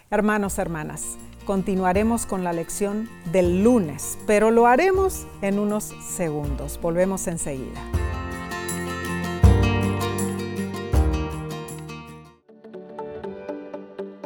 Hermanos, 0.10 0.58
hermanas, 0.58 1.02
continuaremos 1.46 2.26
con 2.26 2.44
la 2.44 2.54
lección 2.54 3.10
del 3.32 3.64
lunes, 3.64 4.18
pero 4.26 4.52
lo 4.52 4.68
haremos 4.68 5.28
en 5.42 5.60
unos 5.60 5.94
segundos. 6.16 6.80
Volvemos 6.82 7.28
enseguida. 7.28 7.82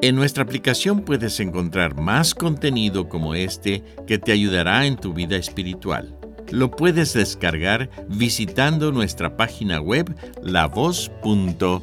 En 0.03 0.17
nuestra 0.17 0.43
aplicación 0.43 1.05
puedes 1.05 1.39
encontrar 1.39 1.95
más 1.95 2.35
contenido 2.35 3.07
como 3.07 3.35
este 3.35 3.85
que 4.05 4.17
te 4.17 4.33
ayudará 4.33 4.85
en 4.85 4.97
tu 4.97 5.13
vida 5.13 5.37
espiritual. 5.37 6.19
Lo 6.51 6.71
puedes 6.71 7.13
descargar 7.13 7.89
visitando 8.09 8.91
nuestra 8.91 9.37
página 9.37 9.79
web 9.79 10.13
lavoz.org. 10.41 11.79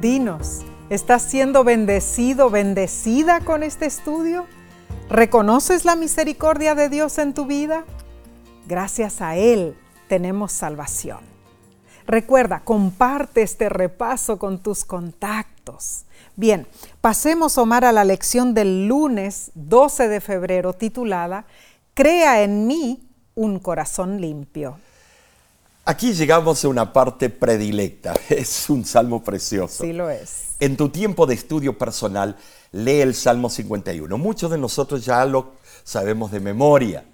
Dinos, 0.00 0.60
¿estás 0.90 1.22
siendo 1.22 1.64
bendecido, 1.64 2.50
bendecida 2.50 3.40
con 3.40 3.64
este 3.64 3.86
estudio? 3.86 4.46
¿Reconoces 5.10 5.84
la 5.84 5.96
misericordia 5.96 6.76
de 6.76 6.88
Dios 6.88 7.18
en 7.18 7.34
tu 7.34 7.46
vida? 7.46 7.84
Gracias 8.66 9.20
a 9.20 9.36
Él 9.36 9.76
tenemos 10.08 10.52
salvación. 10.52 11.20
Recuerda, 12.06 12.60
comparte 12.64 13.42
este 13.42 13.68
repaso 13.68 14.38
con 14.38 14.62
tus 14.62 14.84
contactos. 14.84 16.04
Bien, 16.36 16.66
pasemos, 17.00 17.56
Omar, 17.58 17.84
a 17.84 17.92
la 17.92 18.04
lección 18.04 18.54
del 18.54 18.86
lunes 18.86 19.50
12 19.54 20.08
de 20.08 20.20
febrero 20.20 20.74
titulada 20.74 21.46
Crea 21.94 22.42
en 22.42 22.66
mí 22.66 23.08
un 23.34 23.58
corazón 23.58 24.20
limpio. 24.20 24.78
Aquí 25.86 26.12
llegamos 26.12 26.64
a 26.64 26.68
una 26.68 26.92
parte 26.92 27.30
predilecta. 27.30 28.14
Es 28.28 28.68
un 28.68 28.84
salmo 28.84 29.22
precioso. 29.22 29.84
Sí 29.84 29.92
lo 29.92 30.10
es. 30.10 30.54
En 30.60 30.76
tu 30.76 30.88
tiempo 30.88 31.26
de 31.26 31.34
estudio 31.34 31.76
personal, 31.78 32.36
lee 32.72 33.00
el 33.00 33.14
Salmo 33.14 33.50
51. 33.50 34.16
Muchos 34.18 34.50
de 34.50 34.58
nosotros 34.58 35.04
ya 35.04 35.24
lo 35.24 35.52
sabemos 35.84 36.30
de 36.30 36.40
memoria. 36.40 37.04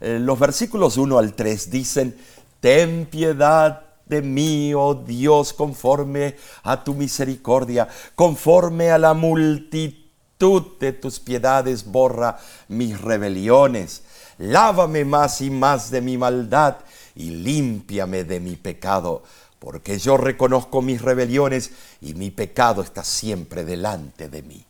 Eh, 0.00 0.18
los 0.18 0.38
versículos 0.38 0.96
1 0.96 1.18
al 1.18 1.34
3 1.34 1.70
dicen, 1.70 2.16
ten 2.60 3.06
piedad 3.06 3.82
de 4.06 4.22
mí, 4.22 4.72
oh 4.74 4.94
Dios, 4.94 5.52
conforme 5.52 6.36
a 6.62 6.82
tu 6.82 6.94
misericordia, 6.94 7.88
conforme 8.14 8.90
a 8.90 8.98
la 8.98 9.14
multitud 9.14 10.78
de 10.80 10.92
tus 10.92 11.20
piedades, 11.20 11.84
borra 11.84 12.38
mis 12.68 13.00
rebeliones. 13.00 14.02
Lávame 14.38 15.04
más 15.04 15.40
y 15.42 15.50
más 15.50 15.90
de 15.90 16.00
mi 16.00 16.16
maldad 16.16 16.78
y 17.14 17.30
límpiame 17.30 18.24
de 18.24 18.40
mi 18.40 18.56
pecado, 18.56 19.22
porque 19.58 19.98
yo 19.98 20.16
reconozco 20.16 20.80
mis 20.80 21.02
rebeliones 21.02 21.72
y 22.00 22.14
mi 22.14 22.30
pecado 22.30 22.82
está 22.82 23.04
siempre 23.04 23.64
delante 23.64 24.28
de 24.28 24.42
mí. 24.42 24.64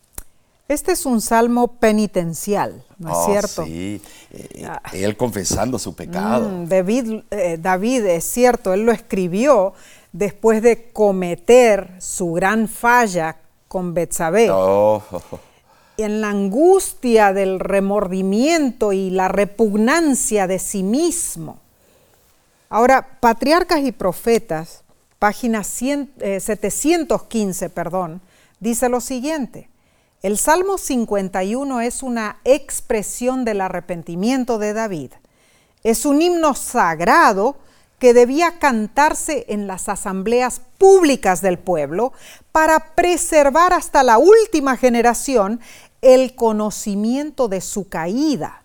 Este 0.71 0.93
es 0.93 1.05
un 1.05 1.19
salmo 1.19 1.67
penitencial, 1.67 2.85
¿no 2.97 3.09
es 3.09 3.17
Oh, 3.17 3.25
cierto? 3.25 3.65
Sí, 3.65 4.01
eh, 4.31 4.69
él 4.93 5.17
confesando 5.17 5.77
su 5.77 5.93
pecado. 5.93 6.47
Mm, 6.47 6.65
David, 6.69 7.23
eh, 7.29 7.57
David, 7.59 8.05
es 8.05 8.23
cierto, 8.23 8.73
él 8.73 8.83
lo 8.83 8.93
escribió 8.93 9.73
después 10.13 10.61
de 10.61 10.91
cometer 10.93 11.91
su 11.99 12.31
gran 12.31 12.69
falla 12.69 13.35
con 13.67 13.93
Betsabé. 13.93 14.49
Oh, 14.49 15.03
En 15.97 16.21
la 16.21 16.29
angustia 16.29 17.33
del 17.33 17.59
remordimiento 17.59 18.93
y 18.93 19.09
la 19.09 19.27
repugnancia 19.27 20.47
de 20.47 20.57
sí 20.57 20.83
mismo. 20.83 21.59
Ahora, 22.69 23.19
Patriarcas 23.19 23.81
y 23.81 23.91
Profetas, 23.91 24.83
página 25.19 25.65
100, 25.65 26.13
eh, 26.21 26.39
715, 26.39 27.69
perdón, 27.69 28.21
dice 28.61 28.87
lo 28.87 29.01
siguiente. 29.01 29.67
El 30.21 30.37
Salmo 30.37 30.77
51 30.77 31.81
es 31.81 32.03
una 32.03 32.37
expresión 32.43 33.43
del 33.43 33.59
arrepentimiento 33.59 34.59
de 34.59 34.73
David. 34.73 35.13
Es 35.83 36.05
un 36.05 36.21
himno 36.21 36.53
sagrado 36.53 37.55
que 37.97 38.13
debía 38.13 38.59
cantarse 38.59 39.45
en 39.49 39.65
las 39.65 39.89
asambleas 39.89 40.61
públicas 40.77 41.41
del 41.41 41.57
pueblo 41.57 42.13
para 42.51 42.93
preservar 42.93 43.73
hasta 43.73 44.03
la 44.03 44.19
última 44.19 44.77
generación 44.77 45.59
el 46.01 46.35
conocimiento 46.35 47.47
de 47.47 47.61
su 47.61 47.89
caída. 47.89 48.61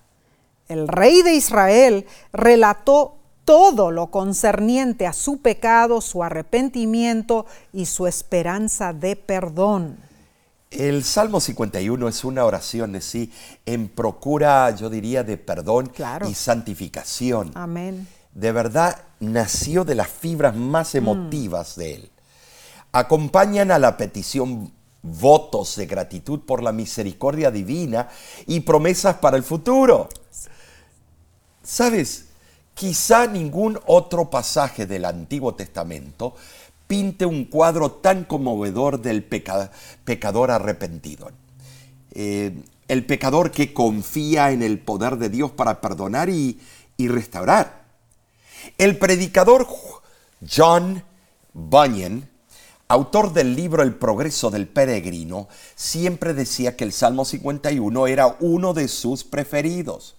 El 0.69 0.89
rey 0.89 1.23
de 1.23 1.37
Israel 1.37 2.07
relató 2.35 3.15
todo 3.47 3.91
lo 3.91 4.09
concerniente 4.09 5.07
a 5.07 5.15
su 5.15 5.39
pecado, 5.39 6.03
su 6.03 6.23
arrepentimiento 6.23 7.47
y 7.73 7.87
su 7.87 8.07
esperanza 8.07 8.93
de 8.93 9.17
perdón. 9.17 10.06
El 10.71 11.05
Salmo 11.05 11.41
51 11.41 12.09
es 12.09 12.25
una 12.25 12.45
oración 12.45 12.93
de 12.93 13.01
sí 13.01 13.33
en 13.67 13.89
procura, 13.89 14.71
yo 14.75 14.91
diría, 14.91 15.23
de 15.23 15.37
perdón 15.39 15.87
Claro. 15.87 16.29
y 16.29 16.35
santificación. 16.35 17.53
Amén. 17.55 18.09
De 18.35 18.53
verdad 18.53 19.03
nació 19.21 19.85
de 19.85 19.95
las 19.95 20.09
fibras 20.09 20.55
más 20.55 20.95
emotivas 20.95 21.77
de 21.77 21.95
él. 21.95 22.11
Acompañan 22.93 23.71
a 23.71 23.79
la 23.79 23.97
petición 23.97 24.73
votos 25.03 25.77
de 25.77 25.87
gratitud 25.87 26.41
por 26.41 26.63
la 26.63 26.73
misericordia 26.73 27.51
divina 27.51 28.09
y 28.47 28.61
promesas 28.61 29.17
para 29.17 29.37
el 29.37 29.45
futuro. 29.45 30.09
¿Sabes? 31.63 32.27
Quizá 32.75 33.27
ningún 33.27 33.79
otro 33.87 34.29
pasaje 34.29 34.87
del 34.87 35.05
Antiguo 35.07 35.55
Testamento 35.55 36.35
pinte 36.87 37.27
un 37.27 37.45
cuadro 37.45 37.91
tan 37.91 38.25
conmovedor 38.25 39.01
del 39.01 39.25
peca- 39.25 39.71
pecador 40.05 40.51
arrepentido. 40.51 41.31
Eh, 42.13 42.63
el 42.89 43.05
pecador 43.05 43.51
que 43.51 43.73
confía 43.75 44.53
en 44.53 44.63
el 44.63 44.79
poder 44.79 45.17
de 45.17 45.29
Dios 45.29 45.51
para 45.51 45.81
perdonar 45.81 46.29
y, 46.29 46.61
y 46.97 47.09
restaurar. 47.09 47.85
El 48.79 48.97
predicador 48.99 49.67
John 50.49 51.03
Bunyan, 51.53 52.29
autor 52.89 53.33
del 53.33 53.57
libro 53.57 53.83
El 53.83 53.95
progreso 53.95 54.51
del 54.51 54.69
peregrino, 54.69 55.49
siempre 55.75 56.35
decía 56.35 56.77
que 56.77 56.85
el 56.85 56.93
Salmo 56.93 57.25
51 57.25 58.07
era 58.07 58.37
uno 58.41 58.73
de 58.75 58.89
sus 58.89 59.25
preferidos. 59.25 60.17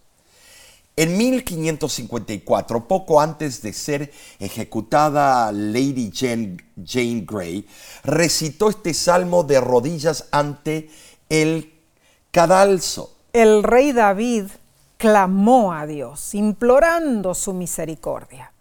En 1.00 1.16
1554, 1.16 2.88
poco 2.88 3.22
antes 3.22 3.62
de 3.62 3.72
ser 3.72 4.12
ejecutada 4.40 5.52
Lady 5.52 6.12
Jane, 6.12 6.58
Grey, 7.24 7.68
recitó 8.04 8.68
este 8.70 8.96
salmo 8.96 9.44
de 9.44 9.62
rodillas 9.62 10.28
ante 10.32 10.90
el 11.30 11.72
cadalso. 12.32 13.14
El 13.32 13.62
rey 13.62 13.92
David 13.92 14.46
clamó 14.98 15.72
a 15.72 15.86
Dios, 15.86 16.34
implorando 16.34 17.36
su 17.36 17.54
misericordia. 17.54 18.52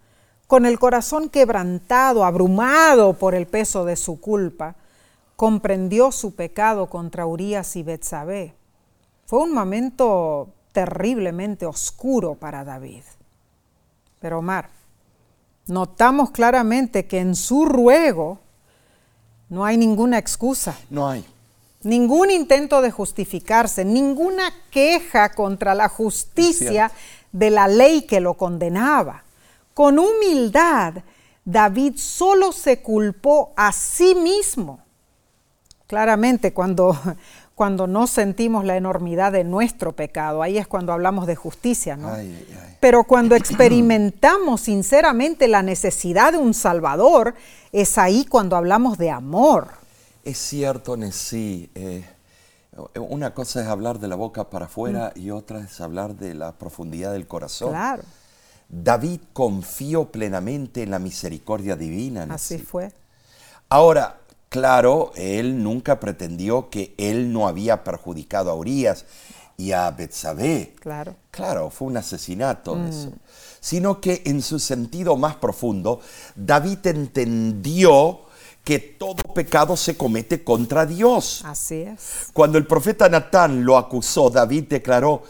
Con 0.47 0.67
el 0.67 0.79
corazón 0.79 1.31
quebrantado, 1.31 2.23
abrumado 2.23 3.15
por 3.15 3.35
el 3.35 3.47
peso 3.47 3.87
de 3.87 3.97
su 3.97 4.21
culpa, 4.21 4.77
comprendió 5.37 6.13
su 6.13 6.35
pecado 6.35 6.91
contra 6.91 7.25
Urías 7.25 7.77
y 7.77 7.83
Betsabé. 7.83 8.55
Fue 9.25 9.39
un 9.39 9.55
momento 9.55 10.51
terriblemente 10.77 11.65
oscuro 11.65 12.35
para 12.35 12.63
David. 12.63 13.03
Pero 14.21 14.41
Omar, 14.41 14.69
notamos 15.69 16.33
claramente 16.33 17.07
que 17.07 17.19
en 17.19 17.35
su 17.35 17.65
ruego 17.65 18.41
no 19.49 19.65
hay 19.65 19.79
ninguna 19.79 20.19
excusa. 20.19 20.77
No 20.91 21.09
hay. 21.09 21.25
Ningún 21.83 22.31
intento 22.31 22.83
de 22.83 22.91
justificarse, 22.91 23.87
ninguna 23.87 24.53
queja 24.71 25.31
contra 25.31 25.75
la 25.75 25.89
justicia 25.89 26.93
de 27.33 27.49
la 27.49 27.69
ley 27.69 28.03
que 28.03 28.21
lo 28.21 28.35
condenaba. 28.35 29.25
Con 29.73 29.99
humildad, 29.99 30.93
David 31.43 31.95
solo 31.97 32.53
se 32.53 32.83
culpó 32.83 33.55
a 33.57 33.73
sí 33.73 34.15
mismo. 34.15 34.81
Claramente, 35.87 36.53
cuando, 36.53 36.95
cuando 37.57 37.87
no 37.87 38.07
sentimos 38.07 38.67
la 38.67 38.77
enormidad 38.77 39.33
de 39.33 39.43
nuestro 39.43 39.93
pecado, 39.93 40.43
ahí 40.43 40.59
es 40.59 40.67
cuando 40.67 40.93
hablamos 40.93 41.27
de 41.27 41.37
justicia, 41.37 41.97
¿no? 41.97 42.13
Ay, 42.13 42.47
ay. 42.51 42.77
Pero 42.81 43.05
cuando 43.05 43.35
experimentamos 43.35 44.61
sinceramente 44.61 45.49
la 45.49 45.63
necesidad 45.63 46.33
de 46.33 46.39
un 46.39 46.53
Salvador, 46.53 47.35
es 47.73 47.97
ahí 47.97 48.27
cuando 48.27 48.57
hablamos 48.57 48.99
de 48.99 49.11
amor. 49.11 49.69
Es 50.23 50.37
cierto, 50.37 50.99
Nessie. 50.99 51.71
eh, 51.75 52.05
una 52.99 53.33
cosa 53.33 53.63
es 53.63 53.69
hablar 53.69 54.01
de 54.01 54.09
la 54.09 54.17
boca 54.17 54.51
para 54.51 54.67
afuera 54.67 55.13
y 55.15 55.31
otra 55.31 55.61
es 55.61 55.81
hablar 55.81 56.15
de 56.15 56.35
la 56.35 56.53
profundidad 56.53 57.15
del 57.15 57.27
corazón. 57.27 57.71
Claro, 57.71 58.03
David 58.69 59.21
confió 59.33 60.13
plenamente 60.13 60.83
en 60.83 60.91
la 60.91 60.99
misericordia 60.99 61.75
divina. 61.75 62.27
así 62.29 62.57
Nessie. 62.57 62.67
fue. 62.67 62.93
Ahora, 63.71 64.19
claro, 64.49 65.13
él 65.17 65.63
nunca 65.63 66.01
pretendió 66.01 66.71
que 66.71 66.95
él 66.99 67.33
no 67.33 67.49
había 67.49 67.85
perjudicado 67.85 68.51
a 68.51 68.55
Urias 68.55 69.05
y 69.57 69.73
a 69.73 69.91
Betsabé. 69.91 70.75
Claro. 70.81 71.17
Claro, 71.31 71.71
fue 71.71 71.89
un 71.89 71.97
asesinato 71.97 72.79
eso. 72.87 73.13
Sino 73.61 74.01
que 74.01 74.23
en 74.27 74.43
su 74.43 74.59
sentido 74.59 75.17
más 75.17 75.37
profundo, 75.37 76.01
David 76.35 76.87
entendió 76.87 78.21
que 78.65 78.79
todo 78.79 79.23
pecado 79.33 79.77
se 79.77 79.97
comete 79.97 80.43
contra 80.43 80.87
Dios. 80.87 81.43
Así 81.45 81.83
es. 81.83 82.31
Cuando 82.33 82.59
el 82.59 82.67
profeta 82.67 83.09
Natán 83.09 83.65
lo 83.65 83.77
acusó, 83.77 84.29
David 84.29 84.65
declaró, 84.69 85.23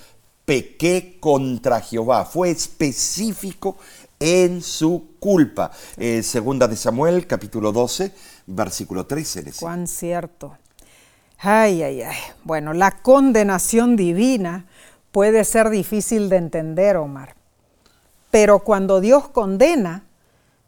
pequé 0.46 1.18
contra 1.20 1.80
Jehová. 1.80 2.24
Fue 2.24 2.50
específico 2.50 3.76
en 4.18 4.62
su 4.62 5.08
culpa. 5.18 5.70
Eh, 5.98 6.22
segunda 6.22 6.66
de 6.66 6.76
Samuel, 6.76 7.26
capítulo 7.26 7.72
12, 7.72 8.12
versículo 8.46 9.06
13. 9.06 9.42
decía. 9.42 9.60
Cuán 9.60 9.86
cierto. 9.86 10.56
Ay, 11.38 11.82
ay, 11.82 12.02
ay. 12.02 12.16
Bueno, 12.44 12.72
la 12.72 12.90
condenación 12.90 13.96
divina 13.96 14.66
puede 15.12 15.44
ser 15.44 15.70
difícil 15.70 16.28
de 16.28 16.36
entender, 16.36 16.96
Omar. 16.96 17.34
Pero 18.30 18.60
cuando 18.60 19.00
Dios 19.00 19.28
condena, 19.28 20.04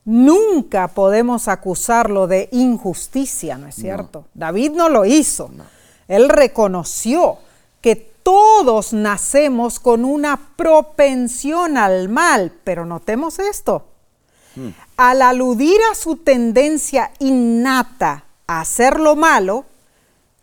nunca 0.04 0.88
podemos 0.88 1.48
acusarlo 1.48 2.26
de 2.26 2.48
injusticia, 2.52 3.58
¿no 3.58 3.66
es 3.66 3.74
cierto? 3.74 4.26
David 4.34 4.72
no 4.72 4.88
lo 4.88 5.04
hizo. 5.04 5.50
Él 6.06 6.28
reconoció 6.28 7.38
que 7.80 7.96
todos 8.22 8.92
nacemos 8.92 9.80
con 9.80 10.04
una 10.04 10.38
propensión 10.56 11.76
al 11.76 12.08
mal, 12.08 12.52
pero 12.64 12.86
notemos 12.86 13.38
esto. 13.38 13.86
Al 14.98 15.22
aludir 15.22 15.80
a 15.92 15.94
su 15.94 16.16
tendencia 16.16 17.12
innata 17.20 18.24
a 18.48 18.62
hacer 18.62 18.98
lo 18.98 19.14
malo, 19.14 19.64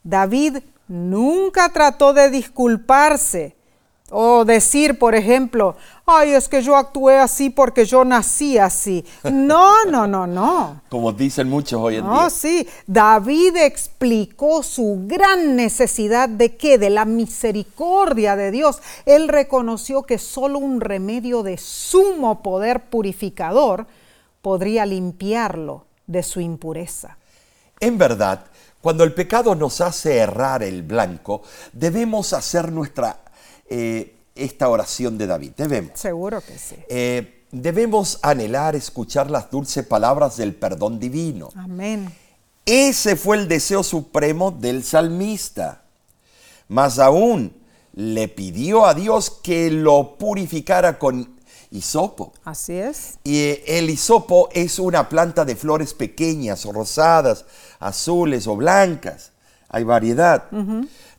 David 0.01 0.59
nunca 0.87 1.67
trató 1.73 2.13
de 2.13 2.29
disculparse 2.29 3.53
o 4.11 4.45
decir, 4.45 4.97
por 4.97 5.13
ejemplo, 5.13 5.75
ay, 6.05 6.31
es 6.31 6.47
que 6.47 6.61
yo 6.61 6.77
actué 6.77 7.17
así 7.17 7.49
porque 7.49 7.83
yo 7.83 8.05
nací 8.05 8.57
así. 8.57 9.03
No, 9.29 9.73
no, 9.91 10.07
no, 10.07 10.25
no. 10.25 10.79
Como 10.89 11.11
dicen 11.11 11.49
muchos 11.49 11.81
hoy 11.81 11.97
en 11.97 12.05
No, 12.05 12.21
día. 12.21 12.29
sí, 12.29 12.65
David 12.87 13.57
explicó 13.57 14.63
su 14.63 15.01
gran 15.05 15.57
necesidad 15.57 16.29
de 16.29 16.55
qué, 16.55 16.77
de 16.77 16.91
la 16.91 17.03
misericordia 17.03 18.37
de 18.37 18.51
Dios. 18.51 18.81
Él 19.05 19.27
reconoció 19.27 20.03
que 20.03 20.17
solo 20.17 20.59
un 20.59 20.79
remedio 20.79 21.43
de 21.43 21.57
sumo 21.57 22.41
poder 22.41 22.83
purificador 22.85 23.85
podría 24.45 24.85
limpiarlo 24.85 25.87
de 26.05 26.21
su 26.21 26.39
impureza. 26.39 27.17
En 27.79 27.97
verdad, 27.97 28.45
cuando 28.79 29.03
el 29.03 29.11
pecado 29.11 29.55
nos 29.55 29.81
hace 29.81 30.17
errar 30.17 30.61
el 30.61 30.83
blanco, 30.83 31.41
debemos 31.73 32.31
hacer 32.31 32.71
nuestra 32.71 33.21
eh, 33.67 34.17
esta 34.35 34.69
oración 34.69 35.17
de 35.17 35.25
David. 35.25 35.53
Debemos. 35.57 35.99
Seguro 35.99 36.41
que 36.41 36.59
sí. 36.59 36.75
Eh, 36.89 37.45
debemos 37.51 38.19
anhelar 38.21 38.75
escuchar 38.75 39.31
las 39.31 39.49
dulces 39.49 39.83
palabras 39.83 40.37
del 40.37 40.53
perdón 40.53 40.99
divino. 40.99 41.49
Amén. 41.55 42.13
Ese 42.67 43.15
fue 43.15 43.37
el 43.37 43.47
deseo 43.47 43.81
supremo 43.81 44.51
del 44.51 44.83
salmista. 44.83 45.85
Más 46.67 46.99
aún, 46.99 47.51
le 47.93 48.27
pidió 48.27 48.85
a 48.85 48.93
Dios 48.93 49.31
que 49.31 49.71
lo 49.71 50.19
purificara 50.19 50.99
con 50.99 51.34
hisopo. 51.71 52.33
Así 52.43 52.73
es. 52.73 53.17
Y 53.23 53.59
el 53.65 53.89
hisopo 53.89 54.49
es 54.53 54.79
una 54.79 55.09
planta 55.09 55.45
de 55.45 55.55
flores 55.55 55.93
pequeñas, 55.93 56.65
rosadas, 56.65 57.45
azules 57.79 58.47
o 58.47 58.55
blancas. 58.55 59.31
Hay 59.69 59.83
variedad. 59.83 60.45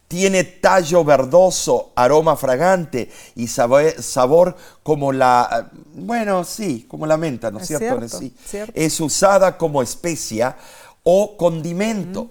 Tiene 0.09 0.45
tallo 0.45 1.05
verdoso, 1.05 1.91
aroma 1.97 2.37
fragante 2.37 3.11
y 3.35 3.49
sabor, 3.49 4.01
sabor, 4.01 4.57
como 4.85 5.13
la, 5.13 5.69
bueno, 5.95 6.45
sí, 6.45 6.87
como 6.89 7.07
la 7.07 7.17
menta, 7.17 7.51
¿no 7.51 7.59
es, 7.59 7.67
cierto? 7.67 8.09
sí. 8.09 8.33
Es 8.73 9.01
usada 9.01 9.59
como 9.59 9.83
especia 9.83 10.57
o 11.03 11.37
condimento. 11.37 12.31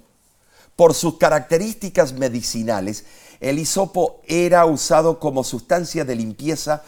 Por 0.76 0.94
sus 0.94 1.18
características 1.18 2.12
medicinales, 2.12 3.06
el 3.40 3.60
hisopo 3.60 4.22
era 4.28 4.66
usado 4.66 5.20
como 5.20 5.46
sustancia 5.46 6.04
de 6.04 6.16
limpieza 6.18 6.84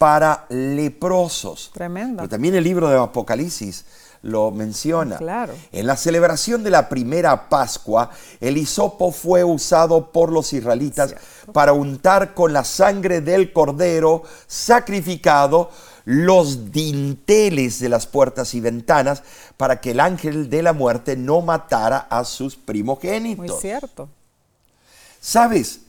para 0.00 0.46
leprosos. 0.48 1.70
Tremendo. 1.74 2.16
Pero 2.22 2.28
también 2.30 2.54
el 2.54 2.64
libro 2.64 2.88
de 2.88 2.96
Apocalipsis 2.96 3.84
lo 4.22 4.50
menciona. 4.50 5.18
Claro. 5.18 5.52
En 5.72 5.86
la 5.86 5.94
celebración 5.94 6.62
de 6.62 6.70
la 6.70 6.88
primera 6.88 7.50
Pascua, 7.50 8.08
el 8.40 8.56
hisopo 8.56 9.12
fue 9.12 9.44
usado 9.44 10.10
por 10.10 10.32
los 10.32 10.54
israelitas 10.54 11.14
para 11.52 11.74
untar 11.74 12.32
con 12.32 12.54
la 12.54 12.64
sangre 12.64 13.20
del 13.20 13.52
cordero 13.52 14.22
sacrificado 14.46 15.70
los 16.06 16.72
dinteles 16.72 17.78
de 17.78 17.90
las 17.90 18.06
puertas 18.06 18.54
y 18.54 18.60
ventanas 18.62 19.22
para 19.58 19.82
que 19.82 19.90
el 19.90 20.00
ángel 20.00 20.48
de 20.48 20.62
la 20.62 20.72
muerte 20.72 21.14
no 21.14 21.42
matara 21.42 22.06
a 22.08 22.24
sus 22.24 22.56
primogénitos. 22.56 23.50
Muy 23.50 23.60
cierto. 23.60 24.08
¿Sabes? 25.20 25.80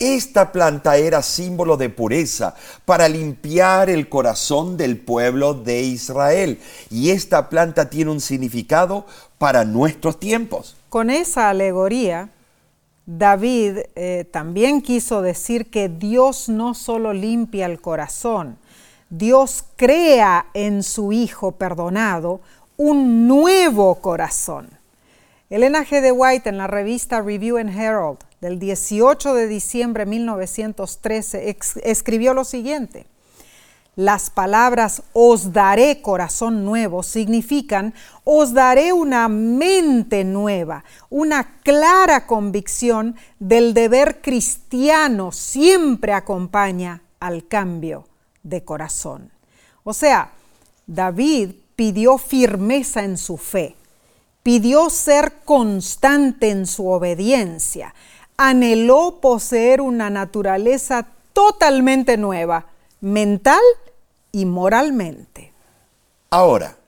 Esta 0.00 0.50
planta 0.50 0.96
era 0.96 1.20
símbolo 1.20 1.76
de 1.76 1.90
pureza 1.90 2.54
para 2.86 3.06
limpiar 3.06 3.90
el 3.90 4.08
corazón 4.08 4.78
del 4.78 4.96
pueblo 4.96 5.52
de 5.52 5.82
Israel. 5.82 6.58
Y 6.88 7.10
esta 7.10 7.50
planta 7.50 7.90
tiene 7.90 8.10
un 8.10 8.22
significado 8.22 9.04
para 9.36 9.66
nuestros 9.66 10.18
tiempos. 10.18 10.74
Con 10.88 11.10
esa 11.10 11.50
alegoría, 11.50 12.30
David 13.04 13.80
eh, 13.94 14.24
también 14.32 14.80
quiso 14.80 15.20
decir 15.20 15.70
que 15.70 15.90
Dios 15.90 16.48
no 16.48 16.72
solo 16.72 17.12
limpia 17.12 17.66
el 17.66 17.78
corazón, 17.82 18.56
Dios 19.10 19.64
crea 19.76 20.46
en 20.54 20.82
su 20.82 21.12
Hijo 21.12 21.52
perdonado 21.52 22.40
un 22.78 23.28
nuevo 23.28 23.96
corazón. 23.96 24.70
Elena 25.50 25.84
G. 25.84 26.00
de 26.00 26.12
White 26.12 26.48
en 26.48 26.56
la 26.56 26.68
revista 26.68 27.20
Review 27.20 27.58
and 27.58 27.78
Herald 27.78 28.29
del 28.40 28.58
18 28.58 29.34
de 29.34 29.46
diciembre 29.46 30.04
de 30.04 30.10
1913 30.10 31.56
escribió 31.82 32.34
lo 32.34 32.44
siguiente. 32.44 33.06
Las 33.96 34.30
palabras 34.30 35.02
os 35.12 35.52
daré 35.52 36.00
corazón 36.00 36.64
nuevo 36.64 37.02
significan 37.02 37.92
os 38.24 38.54
daré 38.54 38.92
una 38.92 39.28
mente 39.28 40.24
nueva, 40.24 40.84
una 41.10 41.58
clara 41.62 42.26
convicción 42.26 43.16
del 43.38 43.74
deber 43.74 44.22
cristiano 44.22 45.32
siempre 45.32 46.12
acompaña 46.12 47.02
al 47.18 47.46
cambio 47.46 48.06
de 48.42 48.64
corazón. 48.64 49.30
O 49.82 49.92
sea, 49.92 50.32
David 50.86 51.50
pidió 51.76 52.16
firmeza 52.16 53.04
en 53.04 53.18
su 53.18 53.36
fe, 53.36 53.76
pidió 54.42 54.88
ser 54.88 55.40
constante 55.44 56.50
en 56.50 56.66
su 56.66 56.88
obediencia, 56.88 57.94
anheló 58.42 59.18
poseer 59.20 59.82
una 59.82 60.08
naturaleza 60.08 61.06
totalmente 61.34 62.16
nueva, 62.16 62.68
mental 63.02 63.60
y 64.32 64.46
moralmente. 64.46 65.52
Ahora, 66.30 66.78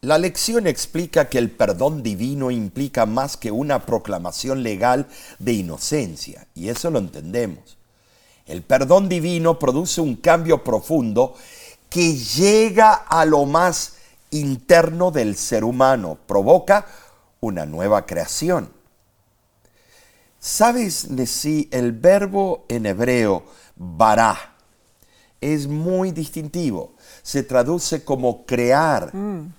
la 0.00 0.18
lección 0.18 0.66
explica 0.66 1.28
que 1.28 1.38
el 1.38 1.52
perdón 1.52 2.02
divino 2.02 2.50
implica 2.50 3.06
más 3.06 3.36
que 3.36 3.52
una 3.52 3.86
proclamación 3.86 4.64
legal 4.64 5.06
de 5.38 5.52
inocencia, 5.52 6.48
y 6.56 6.70
eso 6.70 6.90
lo 6.90 6.98
entendemos. 6.98 7.78
El 8.44 8.62
perdón 8.62 9.08
divino 9.08 9.60
produce 9.60 10.00
un 10.00 10.16
cambio 10.16 10.64
profundo 10.64 11.36
que 11.88 12.16
llega 12.16 12.94
a 12.94 13.24
lo 13.24 13.44
más 13.44 13.94
interno 14.32 15.12
del 15.12 15.36
ser 15.36 15.62
humano, 15.62 16.18
provoca 16.26 16.84
una 17.38 17.64
nueva 17.64 18.06
creación. 18.06 18.74
¿Sabes, 20.46 21.08
si 21.26 21.68
el 21.72 21.90
verbo 21.90 22.66
en 22.68 22.86
hebreo 22.86 23.42
bará 23.74 24.54
es 25.40 25.66
muy 25.66 26.12
distintivo? 26.12 26.94
Se 27.24 27.42
traduce 27.42 28.04
como 28.04 28.46
crear. 28.46 29.12
Mm. 29.12 29.52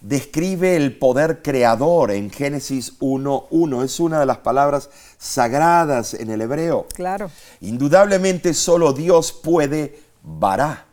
Describe 0.00 0.76
el 0.76 0.96
poder 0.96 1.42
creador 1.42 2.12
en 2.12 2.30
Génesis 2.30 3.00
1.1. 3.00 3.82
Es 3.82 3.98
una 3.98 4.20
de 4.20 4.26
las 4.26 4.38
palabras 4.38 4.90
sagradas 5.18 6.14
en 6.14 6.30
el 6.30 6.40
hebreo. 6.40 6.86
Claro. 6.94 7.32
Indudablemente 7.60 8.54
solo 8.54 8.92
Dios 8.92 9.32
puede 9.32 10.00
bará. 10.22 10.86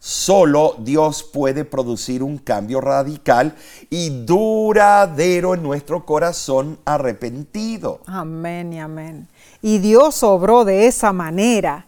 Solo 0.00 0.76
Dios 0.78 1.24
puede 1.24 1.64
producir 1.64 2.22
un 2.22 2.38
cambio 2.38 2.80
radical 2.80 3.56
y 3.90 4.24
duradero 4.24 5.54
en 5.54 5.62
nuestro 5.62 6.06
corazón 6.06 6.78
arrepentido. 6.84 8.00
Amén 8.06 8.72
y 8.72 8.78
amén. 8.78 9.28
Y 9.60 9.78
Dios 9.78 10.22
obró 10.22 10.64
de 10.64 10.86
esa 10.86 11.12
manera 11.12 11.84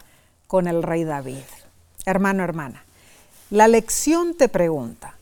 con 0.47 0.67
el 0.67 0.83
rey 0.83 1.05
David. 1.05 1.43
Hermano, 2.05 2.43
hermana, 2.43 2.83
la 3.49 3.69
lección 3.69 4.35
te 4.35 4.49
pregunta, 4.49 5.15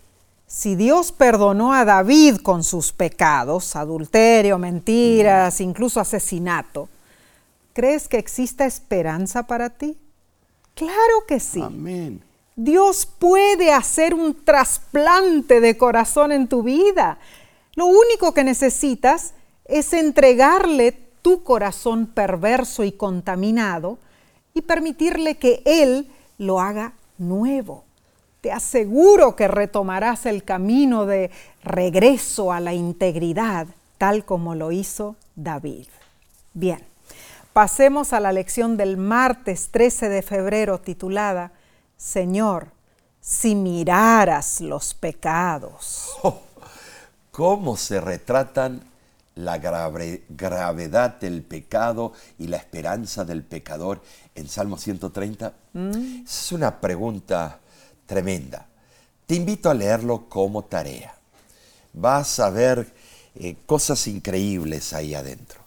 si 0.47 0.75
Dios 0.75 1.12
perdonó 1.12 1.73
a 1.73 1.86
David 1.86 2.38
con 2.38 2.63
sus 2.63 2.91
pecados, 2.91 3.75
adulterio, 3.75 4.58
mentiras, 4.58 5.62
incluso 5.62 5.99
asesinato, 5.99 6.89
¿crees 7.73 8.08
que 8.08 8.17
exista 8.17 8.65
esperanza 8.65 9.43
para 9.43 9.69
ti? 9.69 9.95
Claro 10.73 11.25
que 11.28 11.39
sí. 11.39 11.62
Amén. 11.62 12.23
Dios 12.62 13.06
puede 13.06 13.72
hacer 13.72 14.13
un 14.13 14.43
trasplante 14.43 15.62
de 15.62 15.78
corazón 15.78 16.34
en 16.34 16.50
tu 16.50 16.62
vida. 16.62 17.17
Lo 17.76 17.86
único 17.86 18.34
que 18.34 18.43
necesitas 18.43 19.34
es 19.63 19.93
entregarle 19.93 20.91
tu 21.22 21.41
corazón 21.43 22.08
perverso 22.08 22.84
y 22.84 22.91
contaminado 22.91 23.98
y 24.54 24.63
permitirle 24.63 25.38
que 25.38 25.62
Él 25.63 26.12
lo 26.38 26.60
haga 26.60 26.91
nuevo. 27.17 27.86
Te 28.41 28.52
aseguro 28.52 29.38
que 29.38 29.48
retomarás 29.48 30.26
el 30.26 30.43
camino 30.43 31.06
de 31.06 31.32
regreso 31.63 32.52
a 32.52 32.60
la 32.60 32.74
integridad, 32.74 33.67
tal 33.98 34.26
como 34.26 34.54
lo 34.54 34.74
hizo 34.74 35.15
David. 35.38 35.88
Bien, 36.54 36.84
pasemos 37.54 38.12
a 38.12 38.19
la 38.19 38.34
lección 38.34 38.76
del 38.76 38.98
martes 38.98 39.69
13 39.72 40.10
de 40.10 40.22
febrero 40.22 40.82
titulada 40.82 41.54
Señor, 42.00 42.72
si 43.20 43.56
miraras 43.56 44.62
los 44.62 44.94
pecados. 44.94 46.12
Oh, 46.24 46.42
¿Cómo 47.30 47.76
se 47.76 48.00
retratan 48.00 48.82
la 49.36 49.58
gravedad 49.58 51.20
del 51.20 51.44
pecado 51.44 52.14
y 52.38 52.48
la 52.48 52.56
esperanza 52.56 53.26
del 53.26 53.44
pecador 53.44 54.02
en 54.34 54.48
Salmo 54.48 54.78
130? 54.78 55.54
Mm. 55.74 56.24
Es 56.24 56.52
una 56.54 56.80
pregunta 56.80 57.60
tremenda. 58.06 58.66
Te 59.28 59.36
invito 59.36 59.70
a 59.70 59.74
leerlo 59.74 60.30
como 60.30 60.64
tarea. 60.64 61.14
Vas 61.92 62.40
a 62.40 62.50
ver 62.50 62.94
eh, 63.36 63.58
cosas 63.66 64.08
increíbles 64.08 64.94
ahí 64.94 65.16
adentro. 65.16 65.59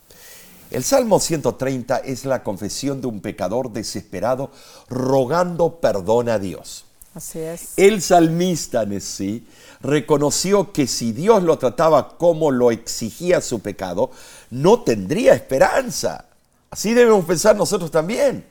El 0.72 0.84
Salmo 0.84 1.20
130 1.20 1.98
es 1.98 2.24
la 2.24 2.42
confesión 2.42 3.02
de 3.02 3.06
un 3.06 3.20
pecador 3.20 3.70
desesperado 3.70 4.50
rogando 4.88 5.80
perdón 5.80 6.30
a 6.30 6.38
Dios. 6.38 6.86
Así 7.14 7.40
es. 7.40 7.74
El 7.76 8.00
salmista 8.00 8.86
sí 8.98 9.46
reconoció 9.82 10.72
que 10.72 10.86
si 10.86 11.12
Dios 11.12 11.42
lo 11.42 11.58
trataba 11.58 12.16
como 12.16 12.50
lo 12.50 12.70
exigía 12.70 13.42
su 13.42 13.60
pecado, 13.60 14.12
no 14.48 14.80
tendría 14.80 15.34
esperanza. 15.34 16.24
Así 16.70 16.94
debemos 16.94 17.26
pensar 17.26 17.54
nosotros 17.54 17.90
también. 17.90 18.46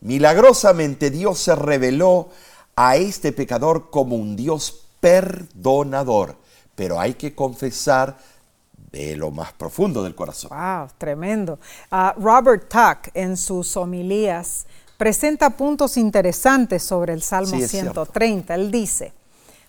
Milagrosamente 0.00 1.10
Dios 1.10 1.40
se 1.40 1.56
reveló 1.56 2.28
a 2.76 2.98
este 2.98 3.32
pecador 3.32 3.90
como 3.90 4.14
un 4.14 4.36
Dios 4.36 4.84
perdonador, 5.00 6.36
pero 6.76 7.00
hay 7.00 7.14
que 7.14 7.34
confesar 7.34 8.16
de 8.92 9.16
lo 9.16 9.30
más 9.30 9.52
profundo 9.52 10.02
del 10.02 10.14
corazón. 10.14 10.50
Wow, 10.50 10.88
tremendo. 10.98 11.58
Ah, 11.90 12.14
Robert 12.18 12.68
Tuck 12.68 13.10
en 13.14 13.36
sus 13.36 13.76
homilías 13.76 14.66
presenta 14.96 15.50
puntos 15.50 15.96
interesantes 15.96 16.82
sobre 16.82 17.12
el 17.12 17.22
Salmo 17.22 17.58
130. 17.58 18.54
Él 18.54 18.70
dice, 18.70 19.12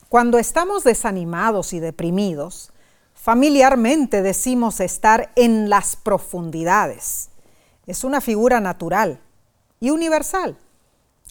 cuando 0.10 0.40
estamos 0.40 0.84
desanimados 0.84 1.74
y 1.74 1.80
deprimidos, 1.80 2.72
familiarmente 3.14 4.22
decimos 4.22 4.80
estar 4.80 5.32
en 5.36 5.70
las 5.70 5.96
profundidades. 5.96 7.30
es 7.86 8.04
una 8.04 8.22
figura 8.22 8.60
natural 8.60 9.20
y 9.80 9.90
universal. 9.90 10.58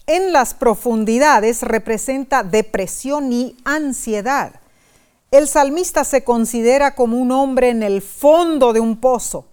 En 0.06 0.32
las 0.32 0.54
profundidades 0.54 1.62
representa 1.62 2.42
depresión 2.42 3.32
y 3.32 3.56
ansiedad. 3.64 4.57
El 5.30 5.46
salmista 5.46 6.04
se 6.04 6.24
considera 6.24 6.94
como 6.94 7.18
un 7.18 7.32
hombre 7.32 7.68
en 7.68 7.82
el 7.82 8.00
fondo 8.00 8.72
de 8.72 8.80
un 8.80 8.96
pozo, 8.96 9.44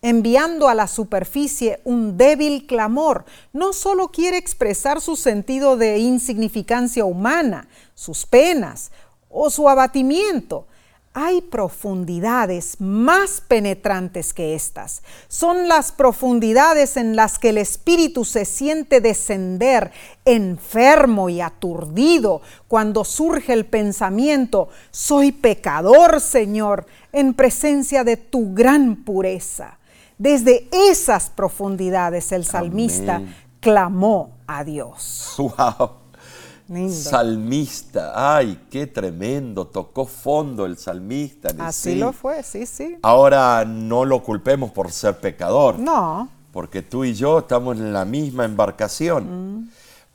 enviando 0.00 0.68
a 0.68 0.74
la 0.74 0.86
superficie 0.86 1.80
un 1.84 2.16
débil 2.16 2.66
clamor. 2.66 3.26
No 3.52 3.72
solo 3.74 4.08
quiere 4.08 4.38
expresar 4.38 5.00
su 5.02 5.16
sentido 5.16 5.76
de 5.76 5.98
insignificancia 5.98 7.04
humana, 7.04 7.68
sus 7.94 8.24
penas 8.24 8.90
o 9.28 9.50
su 9.50 9.68
abatimiento, 9.68 10.66
hay 11.20 11.40
profundidades 11.40 12.76
más 12.80 13.40
penetrantes 13.40 14.32
que 14.32 14.54
estas. 14.54 15.02
Son 15.26 15.66
las 15.66 15.90
profundidades 15.90 16.96
en 16.96 17.16
las 17.16 17.40
que 17.40 17.48
el 17.48 17.58
espíritu 17.58 18.24
se 18.24 18.44
siente 18.44 19.00
descender 19.00 19.90
enfermo 20.24 21.28
y 21.28 21.40
aturdido 21.40 22.40
cuando 22.68 23.04
surge 23.04 23.52
el 23.52 23.66
pensamiento, 23.66 24.68
soy 24.92 25.32
pecador, 25.32 26.20
Señor, 26.20 26.86
en 27.10 27.34
presencia 27.34 28.04
de 28.04 28.16
tu 28.16 28.54
gran 28.54 29.02
pureza. 29.02 29.78
Desde 30.18 30.68
esas 30.70 31.30
profundidades 31.30 32.30
el 32.30 32.44
salmista 32.44 33.22
clamó 33.58 34.38
a 34.46 34.62
Dios. 34.62 35.34
¡Wow! 35.36 36.07
Salmista, 36.90 38.36
ay, 38.36 38.66
qué 38.70 38.86
tremendo, 38.86 39.66
tocó 39.66 40.04
fondo 40.04 40.66
el 40.66 40.76
salmista. 40.76 41.50
Así 41.58 41.94
lo 41.94 42.12
fue, 42.12 42.42
sí, 42.42 42.66
sí. 42.66 42.96
Ahora 43.02 43.64
no 43.64 44.04
lo 44.04 44.22
culpemos 44.22 44.70
por 44.70 44.92
ser 44.92 45.18
pecador. 45.18 45.78
No. 45.78 46.28
Porque 46.52 46.82
tú 46.82 47.04
y 47.04 47.14
yo 47.14 47.38
estamos 47.38 47.76
en 47.78 47.92
la 47.92 48.04
misma 48.04 48.44
embarcación. 48.44 49.60
Mm 49.60 49.68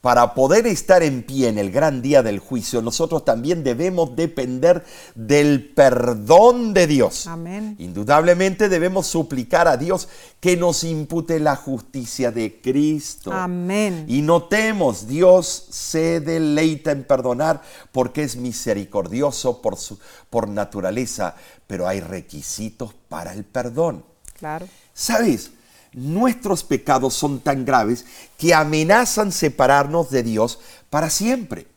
para 0.04 0.34
poder 0.34 0.68
estar 0.68 1.02
en 1.02 1.24
pie 1.24 1.48
en 1.48 1.58
el 1.58 1.72
gran 1.72 2.02
día 2.02 2.22
del 2.22 2.40
juicio, 2.40 2.82
nosotros 2.82 3.24
también 3.24 3.64
debemos 3.64 4.18
depender 4.18 4.84
del 5.16 5.72
perdón 5.74 6.74
de 6.74 6.88
Dios. 6.88 7.26
Amén. 7.26 7.78
Indudablemente 7.80 8.68
debemos 8.68 9.08
suplicar 9.08 9.70
a 9.70 9.78
Dios 9.78 10.10
que 10.42 10.58
nos 10.58 10.84
impute 10.84 11.40
la 11.40 11.56
justicia 11.56 12.32
de 12.32 12.60
Cristo. 12.60 13.32
Amén. 13.32 14.04
Y 14.10 14.24
notemos, 14.24 15.08
Dios 15.08 15.68
se 15.70 16.20
deleita 16.20 16.92
en 16.92 17.06
perdonar 17.06 17.62
porque 17.94 18.24
es 18.24 18.36
misericordioso 18.36 19.62
por, 19.62 19.78
su, 19.78 19.98
por 20.30 20.50
naturaleza, 20.50 21.38
pero 21.66 21.88
hay 21.88 22.02
requisitos 22.02 22.94
para 23.08 23.32
el 23.32 23.46
perdón. 23.46 24.04
Claro. 24.38 24.68
¿Sabes? 24.94 25.52
Nuestros 25.94 26.64
pecados 26.64 27.14
son 27.14 27.40
tan 27.40 27.66
graves 27.66 28.06
que 28.38 28.54
amenazan 28.54 29.32
separarnos 29.32 30.10
de 30.10 30.24
Dios 30.24 30.60
para 30.90 31.10
siempre. 31.10 31.68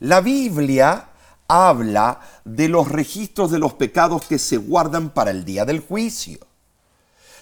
La 0.00 0.20
Biblia 0.20 1.08
habla 1.46 2.20
de 2.44 2.68
los 2.68 2.90
registros 2.90 3.50
de 3.50 3.58
los 3.58 3.74
pecados 3.74 4.26
que 4.26 4.38
se 4.38 4.56
guardan 4.56 5.10
para 5.10 5.30
el 5.30 5.44
día 5.44 5.64
del 5.64 5.80
juicio. 5.80 6.38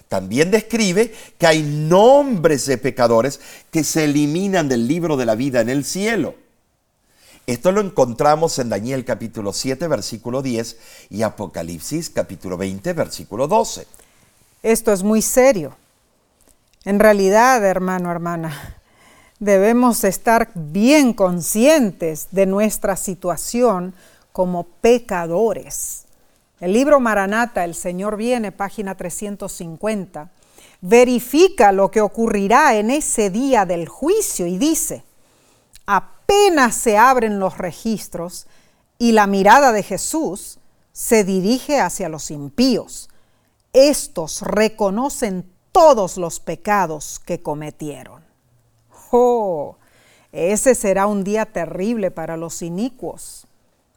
También 0.08 0.50
describe 0.50 1.14
que 1.38 1.46
hay 1.46 1.62
nombres 1.62 2.66
de 2.66 2.76
pecadores 2.76 3.40
que 3.70 3.82
se 3.82 4.04
eliminan 4.04 4.68
del 4.68 4.86
libro 4.86 5.16
de 5.16 5.24
la 5.24 5.34
vida 5.34 5.60
en 5.60 5.70
el 5.70 5.84
cielo. 5.84 6.34
Esto 7.46 7.72
lo 7.72 7.80
encontramos 7.80 8.58
en 8.58 8.68
Daniel 8.68 9.04
capítulo 9.04 9.52
7, 9.52 9.88
versículo 9.88 10.42
10 10.42 10.76
y 11.10 11.22
Apocalipsis 11.22 12.10
capítulo 12.10 12.56
20, 12.56 12.92
versículo 12.92 13.48
12. 13.48 13.86
Esto 14.62 14.92
es 14.92 15.02
muy 15.02 15.22
serio. 15.22 15.74
En 16.85 16.99
realidad, 16.99 17.64
hermano, 17.64 18.11
hermana, 18.11 18.77
debemos 19.38 20.03
estar 20.03 20.51
bien 20.55 21.12
conscientes 21.14 22.29
de 22.33 22.47
nuestra 22.47 22.97
situación 22.97 23.95
como 24.33 24.64
pecadores. 24.64 26.07
El 26.59 26.73
libro 26.73 26.99
Maranata, 26.99 27.64
El 27.64 27.77
Señor 27.77 28.16
viene, 28.16 28.51
página 28.51 28.97
350, 28.97 30.31
verifica 30.81 31.71
lo 31.71 31.90
que 31.90 32.01
ocurrirá 32.01 32.75
en 32.75 32.90
ese 32.90 33.31
día 33.31 33.64
del 33.64 33.88
juicio 33.88 34.47
y 34.47 34.59
dice, 34.59 35.05
apenas 35.87 36.75
se 36.75 36.99
abren 36.99 37.38
los 37.38 37.59
registros 37.59 38.49
y 38.99 39.12
la 39.12 39.29
mirada 39.29 39.71
de 39.71 39.85
Jesús 39.85 40.59
se 40.92 41.23
dirige 41.23 41.81
hacia 41.81 42.09
los 42.09 42.31
impíos. 42.33 43.09
Estos 43.73 44.42
reconocen 44.42 45.51
todos 45.72 46.16
los 46.16 46.38
pecados 46.38 47.20
que 47.24 47.42
cometieron. 47.42 48.22
Oh, 49.11 49.76
ese 50.30 50.74
será 50.74 51.06
un 51.06 51.24
día 51.24 51.46
terrible 51.46 52.11
para 52.11 52.37
los 52.37 52.62
inicuos. 52.62 53.46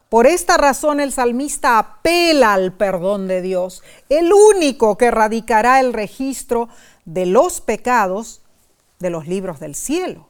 Por 0.10 0.28
esta 0.28 0.58
razón 0.58 1.00
el 1.00 1.12
salmista 1.12 1.78
apela 1.78 2.54
al 2.54 2.74
perdón 2.74 3.28
de 3.28 3.42
Dios, 3.42 3.84
el 4.10 4.32
único 4.32 4.98
que 4.98 5.06
erradicará 5.06 5.80
el 5.80 5.94
registro 5.94 6.70
de 7.06 7.26
los 7.26 7.62
pecados 7.62 8.42
de 9.00 9.10
los 9.10 9.28
libros 9.28 9.60
del 9.60 9.76
cielo. 9.76 10.30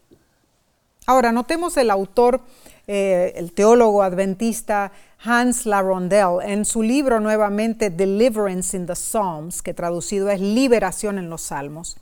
Ahora, 1.06 1.32
notemos 1.32 1.78
el 1.78 1.92
autor, 1.92 2.42
eh, 2.88 3.34
el 3.36 3.52
teólogo 3.52 4.04
adventista 4.04 4.92
Hans 5.24 5.66
Larondel 5.66 6.40
en 6.44 6.66
su 6.66 6.84
libro 6.84 7.20
nuevamente 7.20 7.90
Deliverance 7.90 8.78
in 8.78 8.86
the 8.86 8.96
Psalms, 8.96 9.62
que 9.62 9.74
traducido 9.74 10.30
es 10.30 10.40
Liberación 10.40 11.18
en 11.18 11.30
los 11.30 11.42
Salmos. 11.42 11.98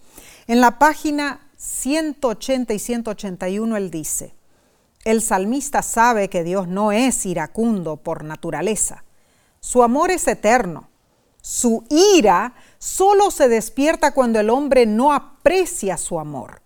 En 0.47 0.59
la 0.59 0.77
página 0.79 1.39
180 1.57 2.73
y 2.73 2.79
181 2.79 3.77
él 3.77 3.89
dice, 3.89 4.33
el 5.05 5.21
salmista 5.21 5.81
sabe 5.81 6.29
que 6.29 6.43
Dios 6.43 6.67
no 6.67 6.91
es 6.91 7.25
iracundo 7.25 7.97
por 7.97 8.23
naturaleza. 8.23 9.03
Su 9.59 9.83
amor 9.83 10.11
es 10.11 10.27
eterno. 10.27 10.89
Su 11.41 11.83
ira 11.89 12.53
solo 12.77 13.31
se 13.31 13.49
despierta 13.49 14.13
cuando 14.13 14.39
el 14.39 14.49
hombre 14.49 14.85
no 14.85 15.13
aprecia 15.13 15.97
su 15.97 16.19
amor. 16.19 16.61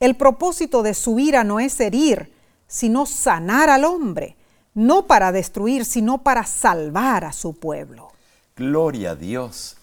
El 0.00 0.16
propósito 0.16 0.82
de 0.82 0.94
su 0.94 1.18
ira 1.18 1.44
no 1.44 1.60
es 1.60 1.78
herir, 1.78 2.33
sino 2.74 3.06
sanar 3.06 3.70
al 3.70 3.84
hombre 3.84 4.34
no 4.74 5.06
para 5.06 5.30
destruir, 5.30 5.84
sino 5.84 6.24
para 6.24 6.44
salvar 6.44 7.24
a 7.24 7.32
su 7.32 7.54
pueblo. 7.54 8.10
Gloria 8.56 9.12
a 9.12 9.14
Dios. 9.14 9.76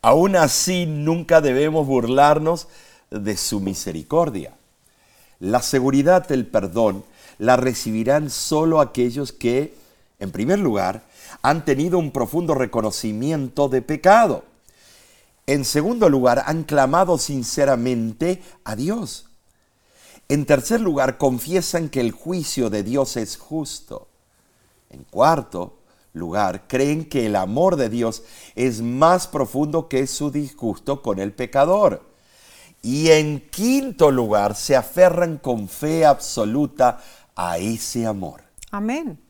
Aún 0.00 0.36
así, 0.36 0.86
nunca 0.86 1.40
debemos 1.40 1.88
burlarnos 1.88 2.68
de 3.10 3.36
su 3.36 3.58
misericordia. 3.58 4.54
La 5.40 5.60
seguridad 5.60 6.28
del 6.28 6.46
perdón 6.46 7.04
la 7.38 7.56
recibirán 7.56 8.30
solo 8.30 8.80
aquellos 8.80 9.32
que, 9.32 9.74
en 10.20 10.30
primer 10.30 10.60
lugar, 10.60 11.02
han 11.42 11.64
tenido 11.64 11.98
un 11.98 12.12
profundo 12.12 12.54
reconocimiento 12.54 13.68
de 13.68 13.82
pecado. 13.82 14.44
En 15.48 15.64
segundo 15.64 16.08
lugar, 16.08 16.44
han 16.46 16.62
clamado 16.62 17.18
sinceramente 17.18 18.40
a 18.62 18.76
Dios. 18.76 19.25
En 20.28 20.44
tercer 20.44 20.80
lugar, 20.80 21.18
confiesan 21.18 21.88
que 21.88 22.00
el 22.00 22.10
juicio 22.10 22.68
de 22.68 22.82
Dios 22.82 23.16
es 23.16 23.36
justo. 23.36 24.08
En 24.90 25.04
cuarto 25.04 25.78
lugar, 26.12 26.66
creen 26.66 27.04
que 27.04 27.26
el 27.26 27.36
amor 27.36 27.76
de 27.76 27.88
Dios 27.88 28.24
es 28.56 28.82
más 28.82 29.28
profundo 29.28 29.88
que 29.88 30.06
su 30.06 30.30
disgusto 30.30 31.02
con 31.02 31.20
el 31.20 31.32
pecador. 31.32 32.02
Y 32.82 33.10
en 33.10 33.40
quinto 33.50 34.10
lugar, 34.10 34.56
se 34.56 34.74
aferran 34.74 35.38
con 35.38 35.68
fe 35.68 36.04
absoluta 36.04 37.00
a 37.36 37.58
ese 37.58 38.06
amor. 38.06 38.42
Amén. 38.70 39.20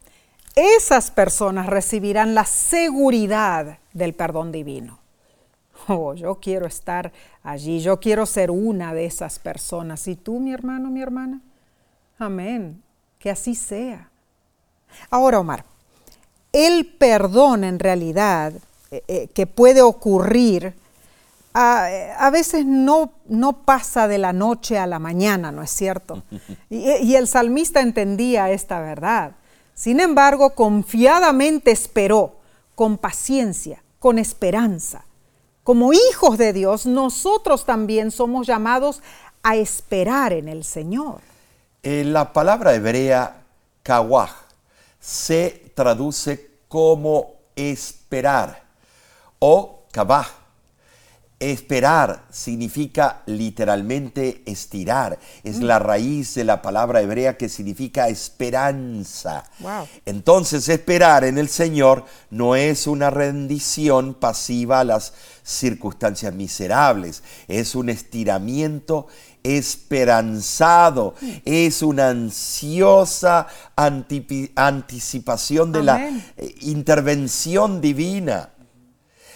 Esas 0.54 1.11
personas 1.11 1.66
recibirán 1.66 2.35
la 2.35 2.46
seguridad 2.46 3.78
del 3.92 4.14
perdón 4.14 4.52
divino. 4.52 5.06
Oh, 5.88 6.14
yo 6.14 6.37
quiero 6.37 6.66
estar 6.66 7.12
allí, 7.42 7.81
yo 7.81 8.01
quiero 8.01 8.27
ser 8.27 8.51
una 8.51 8.92
de 8.92 9.07
esas 9.07 9.38
personas. 9.38 10.09
¿Y 10.09 10.16
tú, 10.16 10.40
mi 10.40 10.53
hermano, 10.53 10.90
mi 10.90 11.01
hermana? 11.01 11.40
Amén. 12.18 12.83
Que 13.18 13.31
así 13.31 13.55
sea. 13.55 14.11
Ahora, 15.11 15.38
Omar, 15.38 15.64
el 16.53 16.87
perdón 16.87 17.64
en 17.64 17.79
realidad 17.79 18.53
eh, 18.91 19.03
eh, 19.09 19.28
que 19.28 19.47
puede 19.47 19.82
ocurrir 19.82 20.74
a, 21.59 22.28
veces 22.30 22.66
no, 22.66 23.12
no, 23.28 23.64
pasa 23.64 24.09
de 24.09 24.18
la 24.18 24.34
noche 24.34 24.76
a 24.76 24.87
la 24.87 24.99
mañana, 24.99 25.51
¿no 25.53 25.62
es 25.62 25.70
cierto? 25.70 26.22
Y, 26.68 26.91
y 26.91 27.16
el 27.16 27.26
salmista 27.26 27.80
entendía 27.80 28.51
esta 28.51 28.78
verdad. 28.80 29.32
Sin 29.72 30.01
embargo, 30.01 30.55
confiadamente 30.55 31.70
esperó, 31.70 32.37
con 32.74 32.99
paciencia, 32.99 33.82
con 33.99 34.18
esperanza. 34.18 35.05
Como 35.67 35.93
hijos 35.93 36.39
de 36.39 36.53
Dios, 36.53 36.87
nosotros 36.87 37.67
también 37.67 38.12
somos 38.12 38.47
llamados 38.47 39.03
a 39.43 39.57
esperar 39.57 40.33
en 40.33 40.47
el 40.47 40.62
Señor. 40.62 41.23
En 41.83 42.12
la 42.12 42.33
palabra 42.33 42.73
hebrea 42.73 43.43
kawaj 43.83 44.31
se 45.01 45.73
traduce 45.75 46.51
como 46.69 47.35
esperar 47.57 48.62
o 49.41 49.87
kabah. 49.91 50.29
Esperar 51.39 52.25
significa 52.31 53.23
literalmente 53.27 54.43
estirar. 54.47 55.19
Es 55.43 55.61
la 55.61 55.79
raíz 55.79 56.35
de 56.35 56.45
la 56.45 56.62
palabra 56.62 57.03
hebrea 57.03 57.37
que 57.37 57.51
significa 57.51 58.09
esperanza. 58.09 59.45
Wow. 59.59 59.87
Entonces 60.07 60.69
esperar 60.69 61.25
en 61.25 61.37
el 61.37 61.49
Señor 61.49 62.05
no 62.31 62.57
es 62.57 62.87
una 62.87 63.11
rendición 63.11 64.14
pasiva 64.14 64.81
a 64.81 64.85
las 64.85 65.12
circunstancias 65.47 66.34
miserables, 66.34 67.22
es 67.47 67.76
un 67.76 67.88
estiramiento 67.88 69.07
esperanzado, 69.44 71.14
es 71.44 71.82
una 71.82 72.09
ansiosa 72.09 73.47
anticipación 73.76 75.70
de 75.70 75.82
la 75.84 75.94
Amén. 75.94 76.24
eh, 76.36 76.53
intervención 76.62 77.80
divina. 77.80 78.51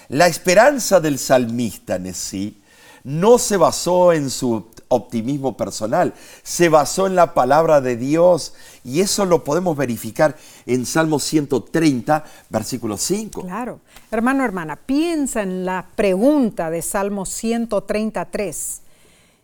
La 0.08 0.26
esperanza 0.26 0.98
del 0.98 1.16
salmista 1.20 1.94
en 1.94 2.12
sí 2.12 2.59
no 3.05 3.38
se 3.38 3.57
basó 3.57 4.12
en 4.12 4.30
su 4.30 4.66
optimismo 4.88 5.57
personal, 5.57 6.14
se 6.42 6.68
basó 6.68 7.07
en 7.07 7.14
la 7.14 7.32
palabra 7.32 7.80
de 7.80 7.96
Dios 7.96 8.55
y 8.84 9.01
eso 9.01 9.24
lo 9.24 9.44
podemos 9.44 9.76
verificar 9.76 10.36
en 10.66 10.84
Salmo 10.84 11.18
130, 11.18 12.24
versículo 12.48 12.96
5. 12.96 13.42
Claro. 13.42 13.80
Hermano, 14.11 14.44
hermana, 14.44 14.76
piensa 14.76 15.42
en 15.42 15.64
la 15.64 15.86
pregunta 15.94 16.70
de 16.70 16.82
Salmo 16.82 17.24
133. 17.24 18.82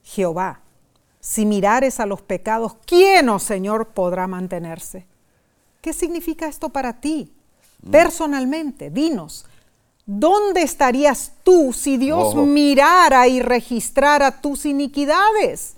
Jehová, 0.03 0.61
si 1.21 1.47
mirares 1.47 2.01
a 2.01 2.07
los 2.07 2.23
pecados, 2.23 2.77
¿quién, 2.85 3.29
oh 3.29 3.39
Señor, 3.39 3.89
podrá 3.89 4.27
mantenerse? 4.27 5.07
¿Qué 5.81 5.93
significa 5.93 6.49
esto 6.49 6.71
para 6.71 7.01
ti? 7.01 7.33
Personalmente, 7.91 8.91
dinos, 8.91 9.47
¿dónde 10.07 10.63
estarías 10.63 11.33
tú 11.43 11.73
si 11.73 11.97
Dios 11.97 12.35
mirara 12.35 13.29
y 13.29 13.43
registrara 13.43 14.41
tus 14.41 14.65
iniquidades? 14.65 15.75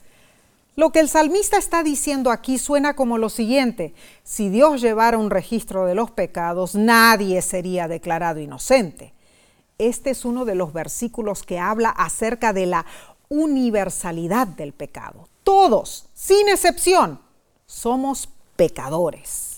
Lo 0.76 0.92
que 0.92 1.00
el 1.00 1.08
salmista 1.08 1.56
está 1.56 1.82
diciendo 1.82 2.30
aquí 2.30 2.56
suena 2.56 2.94
como 2.94 3.18
lo 3.18 3.30
siguiente, 3.30 3.94
si 4.22 4.48
Dios 4.48 4.80
llevara 4.80 5.18
un 5.18 5.30
registro 5.30 5.86
de 5.86 5.96
los 5.96 6.12
pecados, 6.12 6.76
nadie 6.76 7.42
sería 7.42 7.88
declarado 7.88 8.38
inocente. 8.38 9.12
Este 9.78 10.10
es 10.10 10.24
uno 10.24 10.44
de 10.44 10.54
los 10.54 10.72
versículos 10.72 11.42
que 11.42 11.58
habla 11.58 11.88
acerca 11.90 12.52
de 12.52 12.66
la 12.66 12.86
universalidad 13.28 14.46
del 14.46 14.72
pecado. 14.72 15.28
Todos, 15.42 16.06
sin 16.14 16.48
excepción, 16.48 17.20
somos 17.66 18.28
pecadores. 18.54 19.56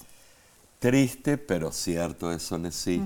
Triste, 0.78 1.36
pero 1.36 1.70
cierto 1.70 2.32
eso, 2.32 2.58
sí. 2.70 3.02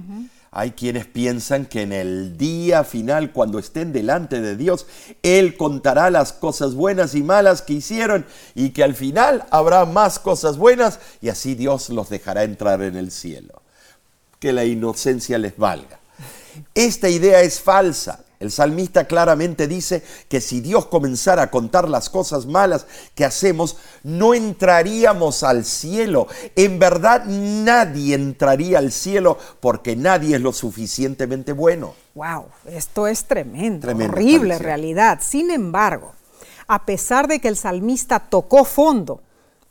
Hay 0.57 0.71
quienes 0.71 1.07
piensan 1.07 1.67
que 1.67 1.83
en 1.83 1.93
el 1.93 2.39
día 2.39 2.85
final, 2.85 3.33
cuando 3.33 3.59
estén 3.59 3.93
delante 3.93 4.41
de 4.41 4.57
Dios, 4.57 4.87
Él 5.25 5.57
contará 5.57 6.11
las 6.11 6.33
cosas 6.33 6.75
buenas 6.75 7.17
y 7.17 7.25
malas 7.25 7.61
que 7.61 7.73
hicieron 7.73 8.25
y 8.55 8.71
que 8.71 8.85
al 8.85 8.95
final 8.95 9.45
habrá 9.51 9.85
más 9.85 10.21
cosas 10.21 10.57
buenas 10.57 11.01
y 11.21 11.29
así 11.29 11.57
Dios 11.57 11.91
los 11.91 12.09
dejará 12.09 12.45
entrar 12.45 12.83
en 12.83 12.95
el 12.95 13.11
cielo. 13.11 13.63
Que 14.39 14.53
la 14.53 14.65
inocencia 14.65 15.39
les 15.39 15.57
valga. 15.57 15.99
Esta 16.73 17.09
idea 17.09 17.41
es 17.41 17.59
falsa. 17.59 18.24
El 18.45 18.51
salmista 18.51 19.07
claramente 19.07 19.67
dice 19.67 20.03
que 20.29 20.43
si 20.43 20.61
Dios 20.61 20.85
comenzara 20.85 21.45
a 21.45 21.51
contar 21.51 21.89
las 21.89 22.11
cosas 22.11 22.45
malas 22.45 22.87
que 23.15 23.25
hacemos, 23.25 23.79
no 24.03 24.35
entraríamos 24.35 25.43
al 25.43 25.65
cielo. 25.65 26.27
En 26.55 26.79
verdad 26.79 27.25
nadie 27.25 28.15
entraría 28.15 28.81
al 28.81 28.93
cielo 28.93 29.39
porque 29.61 29.97
nadie 29.97 30.37
es 30.37 30.43
lo 30.43 30.53
suficientemente 30.53 31.53
bueno. 31.53 31.95
Wow, 32.15 32.45
esto 32.67 33.07
es 33.07 33.25
tremendo, 33.25 33.81
Tremenda 33.87 34.13
horrible 34.13 34.59
realidad. 34.59 35.21
Sin 35.23 35.51
embargo, 35.51 36.13
a 36.67 36.85
pesar 36.85 37.29
de 37.29 37.41
que 37.41 37.49
el 37.49 37.57
salmista 37.57 38.21
tocó 38.21 38.67
fondo, 38.67 39.23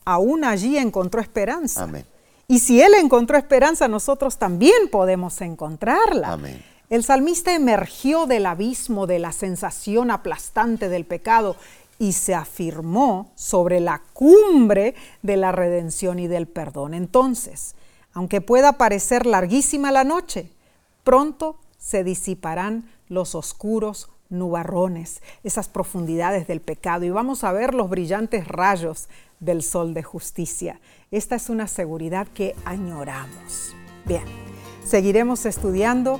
aún 0.03 0.45
allí 0.45 0.79
encontró 0.79 1.21
esperanza. 1.21 1.83
Amén. 1.83 2.07
Y 2.47 2.57
si 2.57 2.81
él 2.81 2.95
encontró 2.95 3.37
esperanza, 3.37 3.87
nosotros 3.87 4.37
también 4.37 4.89
podemos 4.91 5.39
encontrarla. 5.41 6.33
Amén. 6.33 6.72
El 6.93 7.03
salmista 7.03 7.55
emergió 7.55 8.27
del 8.27 8.45
abismo 8.45 9.07
de 9.07 9.17
la 9.17 9.31
sensación 9.31 10.11
aplastante 10.11 10.89
del 10.89 11.05
pecado 11.05 11.55
y 11.97 12.13
se 12.13 12.35
afirmó 12.35 13.31
sobre 13.33 13.79
la 13.79 14.03
cumbre 14.13 14.93
de 15.23 15.35
la 15.35 15.51
redención 15.51 16.19
y 16.19 16.27
del 16.27 16.45
perdón. 16.45 16.93
Entonces, 16.93 17.73
aunque 18.13 18.41
pueda 18.41 18.73
parecer 18.73 19.25
larguísima 19.25 19.91
la 19.91 20.03
noche, 20.03 20.51
pronto 21.03 21.57
se 21.79 22.03
disiparán 22.03 22.87
los 23.09 23.33
oscuros 23.33 24.09
nubarrones, 24.29 25.23
esas 25.43 25.69
profundidades 25.69 26.45
del 26.45 26.61
pecado, 26.61 27.05
y 27.05 27.09
vamos 27.09 27.43
a 27.43 27.51
ver 27.53 27.73
los 27.73 27.89
brillantes 27.89 28.47
rayos 28.47 29.09
del 29.39 29.63
sol 29.63 29.95
de 29.95 30.03
justicia. 30.03 30.79
Esta 31.09 31.37
es 31.37 31.49
una 31.49 31.67
seguridad 31.67 32.27
que 32.27 32.55
añoramos. 32.65 33.73
Bien, 34.05 34.25
seguiremos 34.85 35.47
estudiando, 35.47 36.19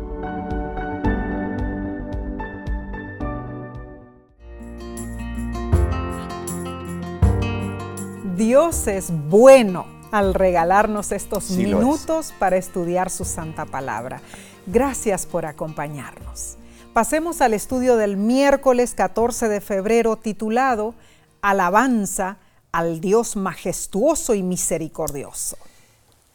Dios 8.41 8.87
es 8.87 9.11
bueno 9.29 9.85
al 10.11 10.33
regalarnos 10.33 11.11
estos 11.11 11.43
Sí 11.43 11.67
lo 11.67 11.77
es. 11.77 11.85
minutos 11.85 12.33
para 12.39 12.57
estudiar 12.57 13.11
su 13.11 13.23
santa 13.23 13.67
palabra. 13.67 14.19
Gracias 14.65 15.27
por 15.27 15.45
acompañarnos. 15.45 16.57
Pasemos 16.91 17.41
al 17.41 17.53
estudio 17.53 17.97
del 17.97 18.17
miércoles 18.17 18.95
14 18.95 19.47
de 19.47 19.61
febrero 19.61 20.15
titulado 20.15 20.95
Alabanza 21.43 22.37
al 22.71 22.99
Dios 22.99 23.35
majestuoso 23.35 24.33
y 24.33 24.41
misericordioso. 24.41 25.55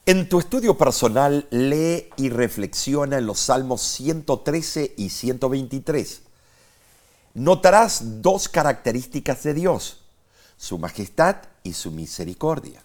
En 0.06 0.28
tu 0.28 0.38
estudio 0.38 0.78
personal, 0.78 1.48
lee 1.50 2.10
y 2.16 2.28
reflexiona 2.28 3.18
en 3.18 3.26
los 3.26 3.40
Salmos 3.40 3.82
113 3.82 4.94
y 4.96 5.08
123. 5.08 6.22
Notarás 7.34 8.22
dos 8.22 8.48
características 8.48 9.42
de 9.42 9.54
Dios, 9.54 10.04
su 10.56 10.78
majestad 10.78 11.38
y 11.66 11.72
su 11.74 11.90
misericordia. 11.90 12.82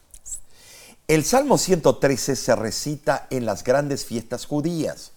El 1.07 1.25
Salmo 1.25 1.57
113 1.57 2.35
se 2.35 2.55
recita 2.55 3.27
en 3.29 3.45
las 3.45 3.63
grandes 3.63 4.05
fiestas 4.05 4.45
judías. 4.45 5.11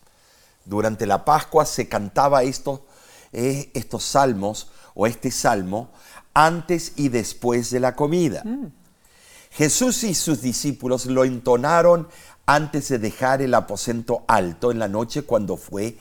Durante 0.65 1.07
la 1.07 1.25
Pascua 1.25 1.67
se 1.67 1.89
cantaba 1.89 2.43
estos, 2.43 2.81
eh, 3.33 3.71
estos 3.75 4.03
salmos 4.03 4.69
o 4.95 5.07
este 5.07 5.31
salmo 5.31 5.91
antes 6.33 6.93
y 6.97 7.11
después 7.11 7.71
de 7.71 7.81
la 7.81 7.95
comida. 7.95 8.43
Jesús 9.51 10.03
y 10.03 10.15
sus 10.15 10.41
discípulos 10.41 11.07
lo 11.07 11.25
entonaron 11.25 12.09
antes 12.47 12.89
de 12.89 12.99
dejar 12.99 13.41
el 13.41 13.55
aposento 13.55 14.25
alto 14.27 14.73
en 14.73 14.81
la 14.81 14.89
noche 14.89 15.23
cuando 15.23 15.57
fue 15.57 15.97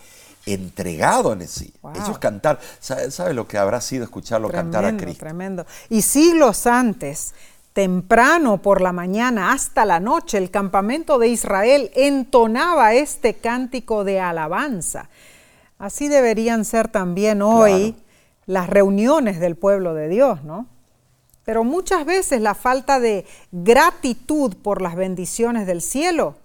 entregado 0.46 1.34
en 1.34 1.48
sí. 1.48 1.74
Wow. 1.82 1.94
Ellos 1.96 2.20
cantar, 2.20 2.60
¿sabe, 2.80 3.12
sabe 3.12 3.34
lo 3.34 3.48
que 3.48 3.58
habrá 3.58 3.80
sido 3.80 4.04
escucharlo 4.04 4.50
cantar 4.50 4.86
a 4.86 4.98
Cristo? 4.98 5.20
tremendo. 5.20 5.66
Y 5.90 6.02
siglos 6.02 6.68
antes, 6.68 7.34
temprano 7.74 8.62
por 8.62 8.82
la 8.82 8.94
mañana 8.94 9.52
hasta 9.52 9.84
la 9.86 10.00
noche, 10.00 10.38
el 10.38 10.52
campamento 10.52 11.18
de 11.18 11.28
Israel 11.28 11.92
entonaba 11.96 12.94
este 12.94 13.34
cántico 13.34 14.04
de 14.04 14.20
alabanza. 14.20 15.10
Así 15.80 16.08
deberían 16.08 16.66
ser 16.66 16.88
también 16.88 17.42
hoy 17.42 17.94
Claro. 17.94 18.04
las 18.46 18.70
reuniones 18.70 19.40
del 19.40 19.56
pueblo 19.56 19.94
de 19.94 20.08
Dios, 20.08 20.44
¿no? 20.44 20.68
Pero 21.46 21.64
muchas 21.64 22.06
veces 22.06 22.42
la 22.42 22.54
falta 22.54 23.00
de 23.00 23.26
gratitud 23.52 24.56
por 24.56 24.82
las 24.82 24.96
bendiciones 24.96 25.68
del 25.68 25.82
cielo 25.82 26.36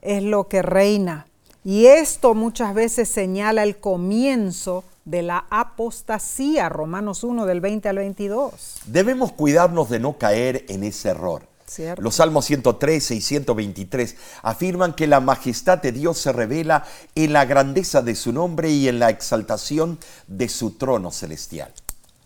es 0.00 0.22
lo 0.22 0.48
que 0.48 0.62
reina. 0.62 1.26
Y 1.64 1.86
esto 1.86 2.34
muchas 2.34 2.74
veces 2.74 3.08
señala 3.08 3.62
el 3.62 3.76
comienzo 3.76 4.82
de 5.04 5.22
la 5.22 5.46
apostasía, 5.50 6.68
Romanos 6.68 7.24
1 7.24 7.46
del 7.46 7.60
20 7.60 7.88
al 7.88 7.96
22. 7.96 8.80
Debemos 8.86 9.32
cuidarnos 9.32 9.90
de 9.90 10.00
no 10.00 10.18
caer 10.18 10.64
en 10.68 10.84
ese 10.84 11.10
error. 11.10 11.46
Cierto. 11.66 12.02
Los 12.02 12.16
Salmos 12.16 12.44
113 12.44 13.14
y 13.14 13.20
123 13.20 14.16
afirman 14.42 14.92
que 14.92 15.06
la 15.06 15.20
majestad 15.20 15.78
de 15.78 15.92
Dios 15.92 16.18
se 16.18 16.32
revela 16.32 16.84
en 17.14 17.32
la 17.32 17.46
grandeza 17.46 18.02
de 18.02 18.14
su 18.14 18.32
nombre 18.32 18.70
y 18.70 18.88
en 18.88 18.98
la 18.98 19.08
exaltación 19.08 19.98
de 20.26 20.48
su 20.48 20.72
trono 20.72 21.10
celestial. 21.10 21.72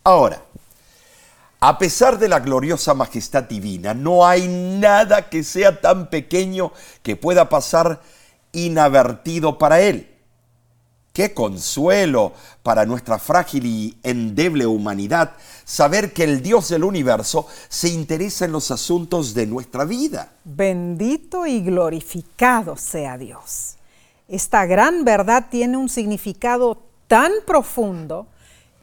Ahora, 0.02 0.42
A 1.58 1.78
pesar 1.78 2.18
de 2.18 2.28
la 2.28 2.40
gloriosa 2.40 2.92
majestad 2.92 3.44
divina, 3.44 3.94
no 3.94 4.26
hay 4.26 4.46
nada 4.46 5.30
que 5.30 5.42
sea 5.42 5.80
tan 5.80 6.10
pequeño 6.10 6.70
que 7.02 7.16
pueda 7.16 7.48
pasar 7.48 8.02
inadvertido 8.52 9.56
para 9.56 9.80
Él. 9.80 10.15
Qué 11.16 11.32
consuelo 11.32 12.34
para 12.62 12.84
nuestra 12.84 13.18
frágil 13.18 13.64
y 13.64 13.96
endeble 14.02 14.66
humanidad 14.66 15.32
saber 15.64 16.12
que 16.12 16.24
el 16.24 16.42
Dios 16.42 16.68
del 16.68 16.84
universo 16.84 17.46
se 17.70 17.88
interesa 17.88 18.44
en 18.44 18.52
los 18.52 18.70
asuntos 18.70 19.32
de 19.32 19.46
nuestra 19.46 19.86
vida. 19.86 20.34
Bendito 20.44 21.46
y 21.46 21.62
glorificado 21.62 22.76
sea 22.76 23.16
Dios. 23.16 23.76
Esta 24.28 24.66
gran 24.66 25.06
verdad 25.06 25.46
tiene 25.50 25.78
un 25.78 25.88
significado 25.88 26.82
tan 27.06 27.32
profundo 27.46 28.26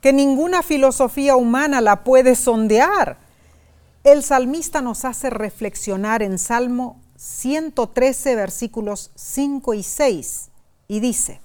que 0.01 0.11
ninguna 0.11 0.63
filosofía 0.63 1.35
humana 1.35 1.81
la 1.81 2.03
puede 2.03 2.33
sondear. 2.33 3.19
El 4.03 4.23
salmista 4.23 4.81
nos 4.81 5.05
hace 5.05 5.29
reflexionar 5.29 6.23
en 6.23 6.39
Salmo 6.39 6.99
113, 7.15 8.35
versículos 8.35 9.11
5 9.13 9.75
y 9.75 9.83
6, 9.83 10.49
y 10.87 10.99
dice, 10.99 11.42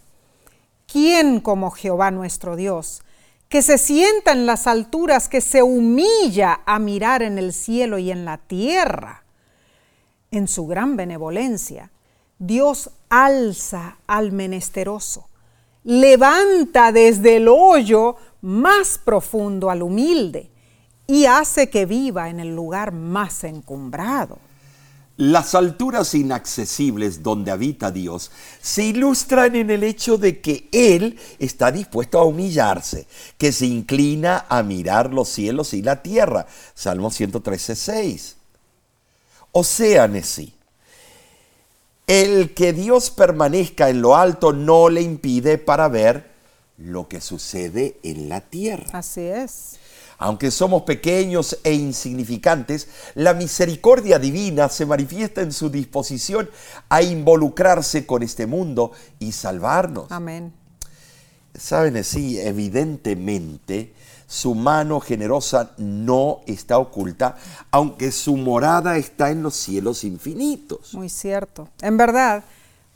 ¿Quién 0.90 1.40
como 1.40 1.70
Jehová 1.70 2.10
nuestro 2.10 2.56
Dios, 2.56 3.02
que 3.50 3.60
se 3.60 3.76
sienta 3.76 4.32
en 4.32 4.46
las 4.46 4.66
alturas, 4.66 5.28
que 5.28 5.42
se 5.42 5.62
humilla 5.62 6.62
a 6.64 6.78
mirar 6.78 7.22
en 7.22 7.36
el 7.36 7.52
cielo 7.52 7.98
y 7.98 8.10
en 8.10 8.24
la 8.24 8.38
tierra? 8.38 9.22
En 10.30 10.48
su 10.48 10.66
gran 10.66 10.96
benevolencia, 10.96 11.90
Dios 12.38 12.90
alza 13.10 13.98
al 14.06 14.32
menesteroso, 14.32 15.28
levanta 15.84 16.90
desde 16.90 17.36
el 17.36 17.48
hoyo 17.48 18.16
más 18.40 18.96
profundo 18.96 19.68
al 19.68 19.82
humilde 19.82 20.50
y 21.06 21.26
hace 21.26 21.68
que 21.68 21.84
viva 21.84 22.30
en 22.30 22.40
el 22.40 22.56
lugar 22.56 22.92
más 22.92 23.44
encumbrado. 23.44 24.38
Las 25.18 25.56
alturas 25.56 26.14
inaccesibles 26.14 27.24
donde 27.24 27.50
habita 27.50 27.90
Dios 27.90 28.30
se 28.62 28.84
ilustran 28.84 29.56
en 29.56 29.68
el 29.68 29.82
hecho 29.82 30.16
de 30.16 30.40
que 30.40 30.68
Él 30.70 31.18
está 31.40 31.72
dispuesto 31.72 32.20
a 32.20 32.24
humillarse, 32.24 33.08
que 33.36 33.50
se 33.50 33.66
inclina 33.66 34.46
a 34.48 34.62
mirar 34.62 35.12
los 35.12 35.28
cielos 35.28 35.74
y 35.74 35.82
la 35.82 36.04
tierra. 36.04 36.46
Salmo 36.72 37.10
113, 37.10 37.74
6. 37.74 38.36
O 39.50 39.64
sea, 39.64 40.08
sí. 40.22 40.54
El 42.06 42.54
que 42.54 42.72
Dios 42.72 43.10
permanezca 43.10 43.88
en 43.88 44.00
lo 44.00 44.14
alto 44.14 44.52
no 44.52 44.88
le 44.88 45.02
impide 45.02 45.58
para 45.58 45.88
ver 45.88 46.30
lo 46.76 47.08
que 47.08 47.20
sucede 47.20 47.98
en 48.04 48.28
la 48.28 48.40
tierra. 48.40 48.86
Así 48.92 49.22
es. 49.22 49.78
Aunque 50.18 50.50
somos 50.50 50.82
pequeños 50.82 51.58
e 51.62 51.72
insignificantes, 51.72 52.88
la 53.14 53.34
misericordia 53.34 54.18
divina 54.18 54.68
se 54.68 54.84
manifiesta 54.84 55.42
en 55.42 55.52
su 55.52 55.70
disposición 55.70 56.50
a 56.88 57.02
involucrarse 57.02 58.04
con 58.04 58.22
este 58.22 58.46
mundo 58.46 58.92
y 59.20 59.32
salvarnos. 59.32 60.10
Amén. 60.10 60.52
Saben, 61.54 62.02
sí, 62.04 62.38
evidentemente 62.38 63.94
su 64.28 64.54
mano 64.54 65.00
generosa 65.00 65.72
no 65.78 66.40
está 66.46 66.78
oculta, 66.78 67.36
aunque 67.70 68.12
su 68.12 68.36
morada 68.36 68.98
está 68.98 69.30
en 69.30 69.42
los 69.42 69.54
cielos 69.54 70.04
infinitos. 70.04 70.92
Muy 70.94 71.08
cierto. 71.08 71.68
En 71.80 71.96
verdad, 71.96 72.44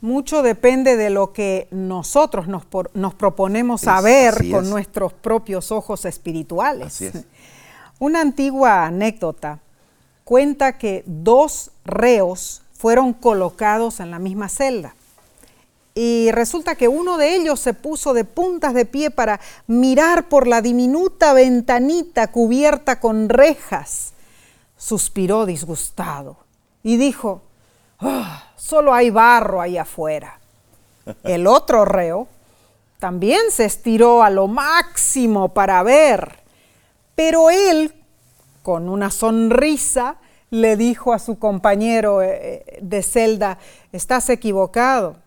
mucho 0.03 0.43
depende 0.43 0.97
de 0.97 1.09
lo 1.09 1.31
que 1.31 1.69
nosotros 1.71 2.49
nos, 2.49 2.63
nos 2.93 3.13
proponemos 3.13 3.79
saber 3.79 4.35
con 4.51 4.69
nuestros 4.69 5.13
propios 5.13 5.71
ojos 5.71 6.03
espirituales. 6.03 6.99
Una 7.99 8.19
antigua 8.19 8.85
anécdota 8.85 9.61
cuenta 10.25 10.77
que 10.77 11.05
dos 11.05 11.71
reos 11.85 12.63
fueron 12.73 13.13
colocados 13.13 14.01
en 14.01 14.11
la 14.11 14.19
misma 14.19 14.49
celda. 14.49 14.93
Y 15.95 16.31
resulta 16.31 16.75
que 16.75 16.89
uno 16.89 17.17
de 17.17 17.35
ellos 17.35 17.61
se 17.61 17.73
puso 17.73 18.13
de 18.13 18.25
puntas 18.25 18.73
de 18.73 18.83
pie 18.83 19.09
para 19.09 19.39
mirar 19.67 20.27
por 20.27 20.47
la 20.47 20.61
diminuta 20.61 21.31
ventanita 21.31 22.29
cubierta 22.29 22.99
con 22.99 23.29
rejas. 23.29 24.11
Suspiró 24.75 25.45
disgustado 25.45 26.35
y 26.83 26.97
dijo, 26.97 27.41
ah, 27.99 28.42
solo 28.63 28.93
hay 28.93 29.09
barro 29.09 29.61
ahí 29.61 29.77
afuera. 29.77 30.39
El 31.23 31.47
otro 31.47 31.85
reo 31.85 32.27
también 32.99 33.51
se 33.51 33.65
estiró 33.65 34.23
a 34.23 34.29
lo 34.29 34.47
máximo 34.47 35.53
para 35.53 35.83
ver, 35.83 36.39
pero 37.15 37.49
él, 37.49 37.93
con 38.61 38.87
una 38.87 39.11
sonrisa, 39.11 40.15
le 40.49 40.77
dijo 40.77 41.11
a 41.11 41.19
su 41.19 41.37
compañero 41.37 42.21
eh, 42.21 42.63
eh, 42.65 42.79
de 42.81 43.03
celda, 43.03 43.57
estás 43.91 44.29
equivocado, 44.29 45.17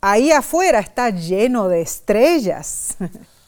ahí 0.00 0.32
afuera 0.32 0.80
está 0.80 1.10
lleno 1.10 1.68
de 1.68 1.82
estrellas. 1.82 2.96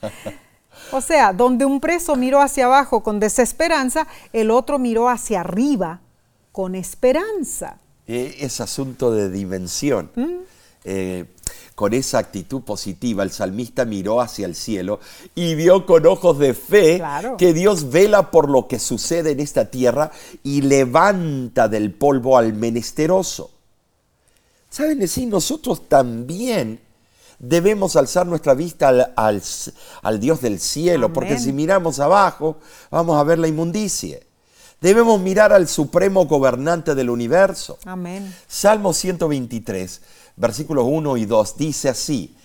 o 0.92 1.00
sea, 1.00 1.32
donde 1.32 1.64
un 1.64 1.80
preso 1.80 2.14
miró 2.14 2.40
hacia 2.40 2.66
abajo 2.66 3.02
con 3.02 3.18
desesperanza, 3.18 4.06
el 4.32 4.52
otro 4.52 4.78
miró 4.78 5.08
hacia 5.08 5.40
arriba 5.40 6.00
con 6.52 6.76
esperanza. 6.76 7.78
Eh, 8.06 8.36
es 8.40 8.60
asunto 8.60 9.10
de 9.12 9.30
dimensión. 9.30 10.10
Mm. 10.14 10.36
Eh, 10.84 11.24
con 11.74 11.92
esa 11.92 12.18
actitud 12.18 12.62
positiva, 12.62 13.24
el 13.24 13.32
salmista 13.32 13.84
miró 13.84 14.20
hacia 14.20 14.46
el 14.46 14.54
cielo 14.54 15.00
y 15.34 15.56
vio 15.56 15.86
con 15.86 16.06
ojos 16.06 16.38
de 16.38 16.54
fe 16.54 17.02
que 17.36 17.52
Dios 17.52 17.90
vela 17.90 18.30
por 18.30 18.48
lo 18.48 18.68
que 18.68 18.78
sucede 18.78 19.32
en 19.32 19.40
esta 19.40 19.70
tierra 19.70 20.12
y 20.44 20.60
levanta 20.62 21.68
del 21.68 21.92
polvo 21.92 22.38
al 22.38 22.52
menesteroso. 22.52 23.50
¿Saben 24.70 25.00
decir? 25.00 25.26
Nosotros 25.26 25.88
también 25.88 26.80
debemos 27.40 27.96
alzar 27.96 28.26
nuestra 28.26 28.54
vista 28.54 29.12
al, 29.16 30.20
Dios 30.20 30.40
del 30.40 30.60
cielo, 30.60 31.12
porque 31.12 31.38
si 31.38 31.52
miramos 31.52 31.98
abajo 31.98 32.58
vamos 32.90 33.18
a 33.18 33.24
ver 33.24 33.38
la 33.38 33.48
inmundicia. 33.48 34.20
Debemos 34.84 35.18
mirar 35.18 35.50
al 35.54 35.66
supremo 35.66 36.26
gobernante 36.26 36.94
del 36.94 37.08
universo. 37.08 37.78
Amén. 37.86 38.34
Salmo 38.46 38.92
123, 38.92 40.02
versículos 40.36 40.84
1 40.86 41.16
y 41.16 41.24
2 41.24 41.56
dice 41.56 41.88
así, 41.88 42.36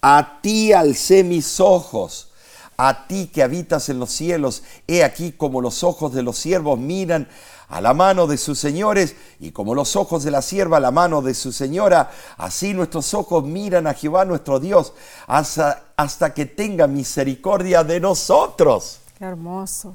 a 0.00 0.38
ti 0.40 0.72
alcé 0.72 1.22
mis 1.22 1.60
ojos, 1.60 2.30
a 2.78 3.06
ti 3.06 3.26
que 3.26 3.42
habitas 3.42 3.90
en 3.90 3.98
los 3.98 4.10
cielos, 4.10 4.62
he 4.86 5.04
aquí 5.04 5.32
como 5.32 5.60
los 5.60 5.84
ojos 5.84 6.14
de 6.14 6.22
los 6.22 6.38
siervos 6.38 6.78
miran 6.78 7.28
a 7.68 7.82
la 7.82 7.92
mano 7.92 8.26
de 8.26 8.38
sus 8.38 8.58
señores 8.58 9.14
y 9.38 9.50
como 9.50 9.74
los 9.74 9.94
ojos 9.94 10.24
de 10.24 10.30
la 10.30 10.40
sierva 10.40 10.78
a 10.78 10.80
la 10.80 10.92
mano 10.92 11.20
de 11.20 11.34
su 11.34 11.52
señora, 11.52 12.10
así 12.38 12.72
nuestros 12.72 13.12
ojos 13.12 13.44
miran 13.44 13.86
a 13.86 13.92
Jehová 13.92 14.24
nuestro 14.24 14.60
Dios 14.60 14.94
hasta, 15.26 15.92
hasta 15.94 16.32
que 16.32 16.46
tenga 16.46 16.86
misericordia 16.86 17.84
de 17.84 18.00
nosotros. 18.00 19.00
Qué 19.18 19.26
hermoso. 19.26 19.94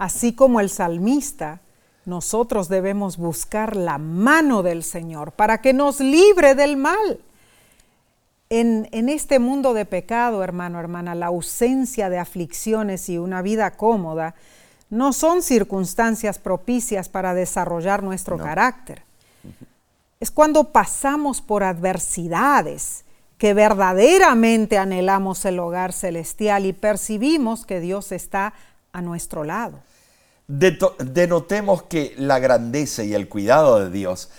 Así 0.00 0.32
como 0.32 0.60
el 0.60 0.70
salmista, 0.70 1.60
nosotros 2.06 2.70
debemos 2.70 3.18
buscar 3.18 3.76
la 3.76 3.98
mano 3.98 4.62
del 4.62 4.82
Señor 4.82 5.32
para 5.32 5.60
que 5.60 5.74
nos 5.74 6.00
libre 6.00 6.54
del 6.54 6.78
mal. 6.78 7.20
En, 8.48 8.88
este 9.10 9.38
mundo 9.38 9.74
de 9.74 9.84
pecado, 9.84 10.42
hermano, 10.42 10.80
hermana, 10.80 11.14
la 11.14 11.26
ausencia 11.26 12.08
de 12.08 12.16
aflicciones 12.16 13.10
y 13.10 13.18
una 13.18 13.42
vida 13.42 13.72
cómoda 13.72 14.34
no 14.88 15.12
son 15.12 15.42
circunstancias 15.42 16.38
propicias 16.38 17.10
para 17.10 17.34
desarrollar 17.34 18.02
nuestro 18.02 18.38
carácter. 18.38 19.02
Es 20.18 20.30
cuando 20.30 20.72
pasamos 20.72 21.42
por 21.42 21.62
adversidades 21.62 23.04
que 23.36 23.52
verdaderamente 23.52 24.78
anhelamos 24.78 25.44
el 25.44 25.58
hogar 25.58 25.92
celestial 25.92 26.64
y 26.64 26.72
percibimos 26.72 27.66
que 27.66 27.80
Dios 27.80 28.12
está 28.12 28.54
a 28.92 29.02
nuestro 29.02 29.44
lado 29.44 29.80
denotemos 30.50 31.84
que 31.84 32.14
la 32.18 32.40
grandeza 32.40 33.04
y 33.04 33.14
el 33.14 33.28
cuidado 33.28 33.78
de 33.78 33.90
Dios, 33.90 34.30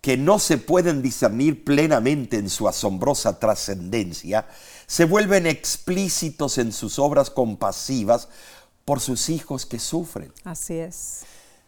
que 0.00 0.16
no 0.16 0.38
se 0.38 0.58
pueden 0.58 1.02
discernir 1.02 1.64
plenamente 1.64 2.36
en 2.36 2.48
su 2.48 2.68
asombrosa 2.68 3.38
trascendencia, 3.38 4.46
se 4.86 5.04
vuelven 5.04 5.46
explícitos 5.46 6.58
en 6.58 6.72
sus 6.72 6.98
obras 6.98 7.30
compasivas 7.30 8.28
por 8.84 9.00
sus 9.00 9.28
hijos 9.28 9.66
que 9.66 9.78
sufren. 9.78 10.32
Así 10.44 10.74
es. 10.74 11.22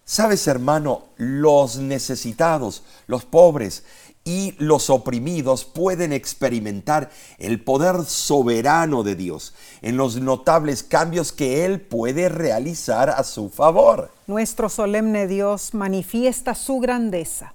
Sabes, 0.05 0.47
hermano, 0.47 1.09
los 1.17 1.77
necesitados, 1.77 2.83
los 3.07 3.25
pobres 3.25 3.85
y 4.25 4.55
los 4.59 4.91
oprimidos 4.91 5.65
pueden 5.65 6.13
experimentar 6.13 7.11
el 7.39 7.63
poder 7.63 8.05
soberano 8.05 9.03
de 9.03 9.17
Dios 9.17 9.55
en 9.83 9.97
los 9.97 10.17
notables 10.17 10.83
cambios 10.83 11.33
que 11.33 11.65
Él 11.65 11.81
puede 11.81 12.29
realizar 12.29 13.11
a 13.11 13.25
su 13.25 13.51
favor. 13.51 14.11
Nuestro 14.27 14.69
solemne 14.69 15.27
Dios 15.27 15.75
manifiesta 15.75 16.55
su 16.55 16.79
grandeza 16.79 17.55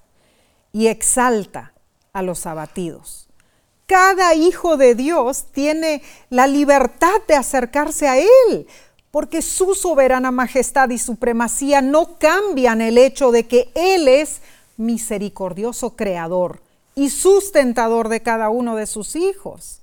y 0.74 0.88
exalta 0.88 1.74
a 2.12 2.22
los 2.22 2.46
abatidos. 2.46 3.28
Cada 3.86 4.36
hijo 4.36 4.76
de 4.76 4.96
Dios 4.96 5.46
tiene 5.54 6.02
la 6.30 6.48
libertad 6.48 7.22
de 7.28 7.36
acercarse 7.36 8.08
a 8.08 8.18
Él 8.18 8.68
porque 9.12 9.42
su 9.42 9.74
soberana 9.74 10.32
majestad 10.32 10.90
y 10.90 10.98
supremacía 10.98 11.82
no 11.82 12.18
cambian 12.20 12.82
el 12.82 12.98
hecho 12.98 13.32
de 13.32 13.48
que 13.48 13.72
Él 13.74 14.08
es 14.08 14.42
misericordioso 14.78 15.96
creador 15.96 16.62
y 16.96 17.10
sustentador 17.10 18.10
de 18.10 18.22
cada 18.22 18.50
uno 18.50 18.76
de 18.76 18.88
sus 18.88 19.16
hijos. 19.16 19.82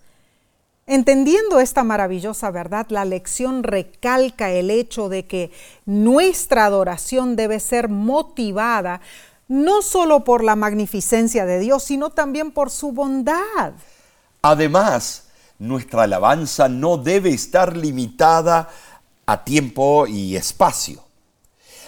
Entendiendo 0.87 1.61
esta 1.61 1.83
maravillosa 1.83 2.51
verdad, 2.51 2.87
la 2.91 3.05
lección 3.05 3.63
recalca 3.63 4.51
el 4.51 4.71
hecho 4.71 5.09
de 5.09 5.27
que 5.27 5.51
nuestra 5.87 6.67
adoración 6.67 7.37
debe 7.37 7.59
ser 7.61 7.89
motivada 7.89 9.01
no 9.49 9.83
solo 9.83 10.25
por 10.25 10.43
la 10.43 10.57
magnificencia 10.57 11.47
de 11.47 11.59
Dios, 11.59 11.85
sino 11.85 12.11
también 12.11 12.51
por 12.51 12.71
su 12.71 12.93
bondad. 12.93 13.73
Además, 14.43 15.25
nuestra 15.59 16.03
alabanza 16.03 16.69
no 16.69 16.99
debe 16.99 17.31
estar 17.31 17.77
limitada 17.77 18.69
a 19.27 19.45
tiempo 19.45 20.07
y 20.07 20.37
espacio. 20.37 21.03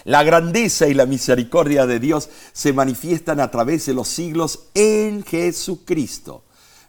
La 0.07 0.23
grandeza 0.23 0.87
y 0.87 0.93
la 0.93 1.05
misericordia 1.05 1.85
de 1.85 1.99
Dios 1.99 2.29
se 2.53 2.71
manifiestan 2.71 3.41
a 3.41 3.51
través 3.51 3.87
de 3.87 3.93
los 3.93 4.07
siglos 4.07 4.69
en 4.73 5.21
Jesucristo. 5.21 6.43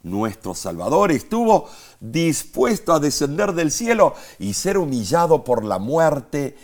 Nuestro 0.04 0.54
Salvador 0.54 1.10
estuvo 1.10 1.68
dispuesto 1.98 2.92
a 2.92 3.00
descender 3.00 3.54
del 3.54 3.72
cielo 3.72 4.14
y 4.38 4.54
ser 4.54 4.78
humillado 4.78 5.42
por 5.42 5.64
la 5.64 5.80
muerte 5.80 6.56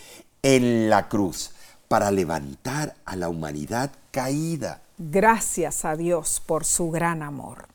en 0.45 0.89
la 0.89 1.09
cruz 1.09 1.51
para 1.89 2.13
levantar 2.13 2.95
a 3.05 3.17
la 3.17 3.29
humanidad 3.29 3.91
caída. 4.13 4.81
Gracias 4.97 5.85
a 5.85 5.97
Dios 5.97 6.41
por 6.47 6.65
su 6.65 6.93
gran 6.93 7.25
amor. 7.25 7.67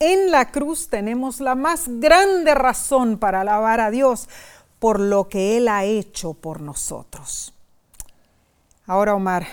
En 0.00 0.30
la 0.30 0.50
cruz 0.50 0.88
tenemos 0.90 1.40
la 1.40 1.54
más 1.54 1.84
grande 1.88 2.54
razón 2.54 3.16
para 3.16 3.40
alabar 3.40 3.80
a 3.80 3.90
Dios 3.90 4.28
por 4.78 5.00
lo 5.00 5.30
que 5.30 5.56
Él 5.56 5.66
ha 5.68 5.84
hecho 5.84 6.34
por 6.34 6.60
nosotros. 6.60 7.54
Ahora, 8.86 9.14
Omar, 9.14 9.46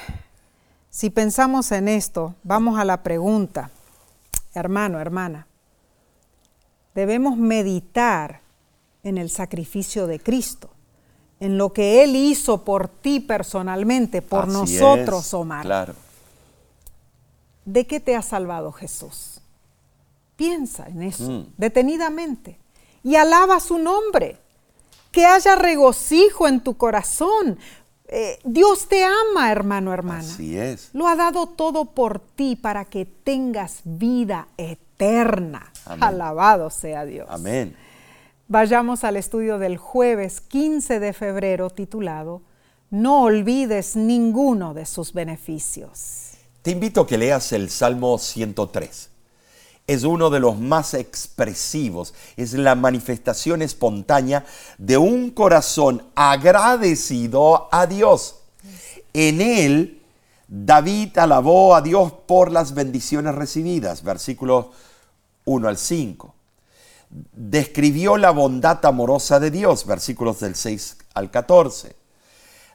si 0.90 1.10
pensamos 1.10 1.72
en 1.72 1.88
esto, 1.88 2.36
vamos 2.44 2.80
a 2.80 2.86
la 2.86 3.04
pregunta, 3.04 3.70
hermano, 4.54 5.00
hermana. 5.00 5.48
Debemos 6.96 7.38
meditar 7.38 8.42
en 9.04 9.18
el 9.18 9.30
sacrificio 9.30 10.08
de 10.08 10.20
Cristo, 10.20 10.70
en 11.40 11.58
lo 11.58 11.72
que 11.72 12.04
Él 12.04 12.16
hizo 12.16 12.64
por 12.66 12.88
ti 12.88 13.20
personalmente, 13.20 14.22
por 14.22 14.48
nosotros, 14.48 15.34
Omar. 15.34 15.66
Claro. 15.66 15.94
¿De 17.66 17.86
qué 17.86 18.00
te 18.00 18.16
ha 18.16 18.22
salvado 18.24 18.72
Jesús? 18.72 19.42
Piensa 20.36 20.88
en 20.88 21.04
eso 21.04 21.30
mm. 21.30 21.54
detenidamente 21.58 22.58
y 23.04 23.16
alaba 23.16 23.60
su 23.60 23.78
nombre 23.78 24.38
que 25.12 25.26
haya 25.26 25.56
regocijo 25.56 26.48
en 26.48 26.62
tu 26.62 26.78
corazón. 26.78 27.60
Eh, 28.12 28.40
Dios 28.44 28.88
te 28.88 29.04
ama, 29.04 29.52
hermano, 29.52 29.94
hermana. 29.94 30.22
Así 30.22 30.58
es. 30.58 30.90
Lo 30.94 31.08
ha 31.08 31.16
dado 31.16 31.46
todo 31.46 31.86
por 31.86 32.20
ti 32.20 32.56
para 32.56 32.86
que 32.86 33.06
tengas 33.06 33.82
vida 33.84 34.48
eterna. 34.58 35.72
Alabado 35.86 36.72
sea 36.72 37.06
Dios. 37.06 37.28
Amén. 37.30 37.76
Vayamos 38.48 39.04
al 39.04 39.16
estudio 39.16 39.60
del 39.60 39.78
jueves 39.78 40.42
15 40.42 41.00
de 41.00 41.14
febrero 41.14 41.70
titulado 41.70 42.42
No 42.90 43.22
olvides 43.22 43.96
ninguno 43.96 44.74
de 44.74 44.88
sus 44.88 45.14
beneficios. 45.14 46.32
Te 46.64 46.72
invito 46.72 47.02
a 47.02 47.08
que 47.08 47.20
leas 47.20 47.52
el 47.52 47.70
Salmo 47.70 48.18
103 48.18 49.10
es 49.90 50.04
uno 50.04 50.30
de 50.30 50.40
los 50.40 50.60
más 50.60 50.94
expresivos, 50.94 52.14
es 52.38 52.54
la 52.54 52.76
manifestación 52.76 53.64
espontánea 53.64 54.46
de 54.78 54.98
un 54.98 55.32
corazón 55.32 56.04
agradecido 56.14 57.68
a 57.72 57.88
Dios. 57.88 58.36
En 59.14 59.42
él, 59.42 60.04
David 60.48 61.18
alabó 61.18 61.74
a 61.74 61.82
Dios 61.82 62.14
por 62.28 62.52
las 62.52 62.76
bendiciones 62.76 63.34
recibidas, 63.34 64.04
versículos 64.04 64.68
1 65.46 65.68
al 65.68 65.78
5. 65.78 66.36
Describió 67.32 68.16
la 68.18 68.30
bondad 68.30 68.86
amorosa 68.86 69.40
de 69.40 69.50
Dios, 69.50 69.88
versículos 69.88 70.40
del 70.40 70.54
6 70.54 70.98
al 71.16 71.32
14. 71.32 71.96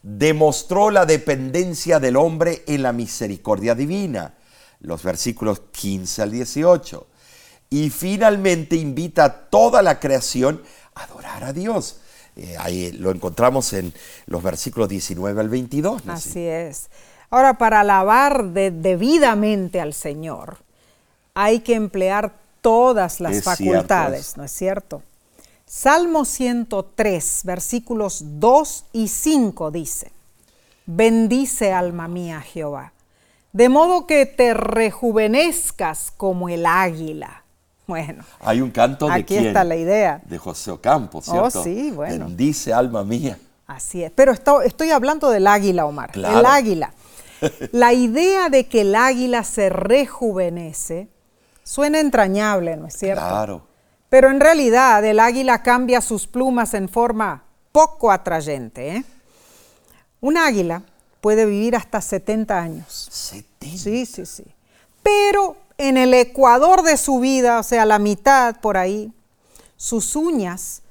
Demostró 0.03 0.91
la 0.91 1.07
dependencia 1.07 2.01
del 2.01 2.17
hombre 2.17 2.65
en 2.67 2.83
la 2.83 2.93
misericordia 2.93 3.77
divina, 3.77 4.35
los 4.85 5.03
versículos 5.03 5.61
15 5.73 6.23
al 6.23 6.31
18. 6.31 7.07
Y 7.71 7.91
finalmente 7.91 8.77
invita 8.77 9.25
a 9.25 9.33
toda 9.33 9.83
la 9.83 9.99
creación 9.99 10.63
a 10.95 11.05
adorar 11.05 11.45
a 11.45 11.53
Dios. 11.53 11.97
Eh, 12.37 12.57
ahí 12.59 12.93
lo 12.93 13.11
encontramos 13.11 13.73
en 13.73 13.93
los 14.27 14.43
versículos 14.43 14.89
19 14.89 15.41
al 15.41 15.49
22. 15.49 16.03
Así 16.07 16.47
es. 16.47 16.91
Ahora, 17.31 17.55
para 17.55 17.81
alabar 17.81 18.45
debidamente 18.45 19.81
al 19.81 19.95
Señor, 19.95 20.59
hay 21.33 21.61
que 21.61 21.75
emplear 21.75 22.33
todas 22.61 23.21
las 23.21 23.43
facultades, 23.43 24.37
¿no 24.37 24.45
es 24.45 24.53
cierto? 24.53 25.03
Salmo 25.67 26.25
103, 26.25 27.41
versículos 27.45 28.23
2 28.39 28.85
y 28.93 29.09
5 29.09 29.71
dice, 29.71 30.13
bendice 30.87 31.73
alma 31.73 32.07
mía 32.07 32.41
Jehová 32.41 32.94
de 33.55 33.69
modo 33.69 34.07
que 34.07 34.27
te 34.27 34.53
rejuvenezcas 34.53 36.13
como 36.17 36.49
el 36.49 36.67
águila. 36.67 37.45
Bueno, 37.87 38.25
hay 38.41 38.61
un 38.61 38.73
canto 38.73 39.07
de 39.07 39.13
aquí 39.13 39.37
está 39.37 39.63
la 39.63 39.77
idea. 39.77 40.21
De 40.25 40.39
José 40.39 40.73
Ocampo, 40.73 41.19
oh, 41.19 41.23
¿cierto? 41.23 41.61
Oh, 41.61 41.63
sí, 41.63 41.93
bueno. 41.93 42.27
Bendice 42.27 42.73
alma 42.73 43.05
mía. 43.05 43.39
Así 43.69 44.03
es, 44.03 44.11
pero 44.11 44.33
estoy 44.33 44.91
hablando 44.91 45.31
del 45.31 45.47
águila, 45.47 45.87
Omar. 45.87 46.11
El 46.15 46.45
águila. 46.45 46.93
La 47.73 47.93
idea 47.93 48.49
de 48.49 48.67
que 48.67 48.81
el 48.81 48.95
águila 48.95 49.45
se 49.45 49.69
rejuvenece 49.69 51.09
suena 51.63 52.01
entrañable, 52.01 52.77
¿no 52.77 52.89
es 52.89 52.97
cierto? 52.97 53.23
Claro. 53.23 53.67
Pero 54.09 54.31
en 54.31 54.41
realidad 54.41 55.05
el 55.05 55.21
águila 55.21 55.63
cambia 55.63 56.01
sus 56.01 56.27
plumas 56.27 56.75
en 56.75 56.89
forma 56.89 57.45
poco 57.71 58.11
atrayente. 58.11 58.97
¿eh? 58.97 59.05
Un 60.21 60.39
águila 60.39 60.83
puede 61.25 61.47
vivir 61.47 61.75
hasta 61.75 62.03
70 62.03 62.61
años. 62.61 63.09
70. 63.11 63.79
Sí, 63.79 64.05
sí, 64.05 64.27
sí. 64.27 64.45
Pero 65.03 65.57
en 65.79 65.97
el 65.97 66.13
ecuador 66.13 66.83
de 66.83 66.99
su 66.99 67.19
vida, 67.19 67.61
o 67.61 67.63
sea, 67.63 67.87
la 67.87 67.99
mitad 67.99 68.61
por 68.61 68.77
ahí, 68.77 69.11
sus 69.79 70.17
uñas 70.17 70.83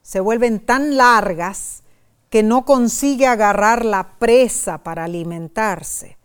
se 0.00 0.20
vuelven 0.20 0.60
tan 0.60 0.96
largas 0.96 1.82
que 2.30 2.42
no 2.42 2.64
consigue 2.64 3.26
agarrar 3.26 3.84
la 3.84 4.14
presa 4.18 4.78
para 4.78 5.04
alimentarse. 5.04 6.16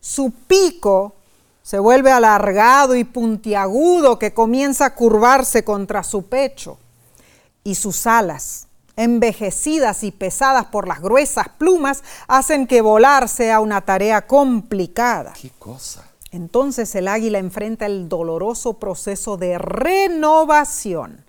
Su 0.00 0.30
pico 0.30 1.14
se 1.62 1.78
vuelve 1.78 2.12
alargado 2.12 2.94
y 2.94 3.04
puntiagudo 3.04 4.18
que 4.18 4.34
comienza 4.34 4.84
a 4.84 4.94
curvarse 4.94 5.64
contra 5.64 6.02
su 6.02 6.26
pecho. 6.26 6.76
Y 7.64 7.74
sus 7.74 8.06
alas 8.06 8.67
envejecidas 8.98 10.02
y 10.02 10.10
pesadas 10.10 10.66
por 10.66 10.86
las 10.86 11.00
gruesas 11.00 11.48
plumas, 11.56 12.02
hacen 12.26 12.66
que 12.66 12.82
volar 12.82 13.28
sea 13.28 13.60
una 13.60 13.80
tarea 13.80 14.26
complicada. 14.26 15.32
¿Qué 15.40 15.50
cosa? 15.58 16.04
Entonces 16.32 16.94
el 16.94 17.08
águila 17.08 17.38
enfrenta 17.38 17.86
el 17.86 18.06
doloroso 18.08 18.74
proceso 18.74 19.38
de 19.38 19.56
renovación 19.56 21.24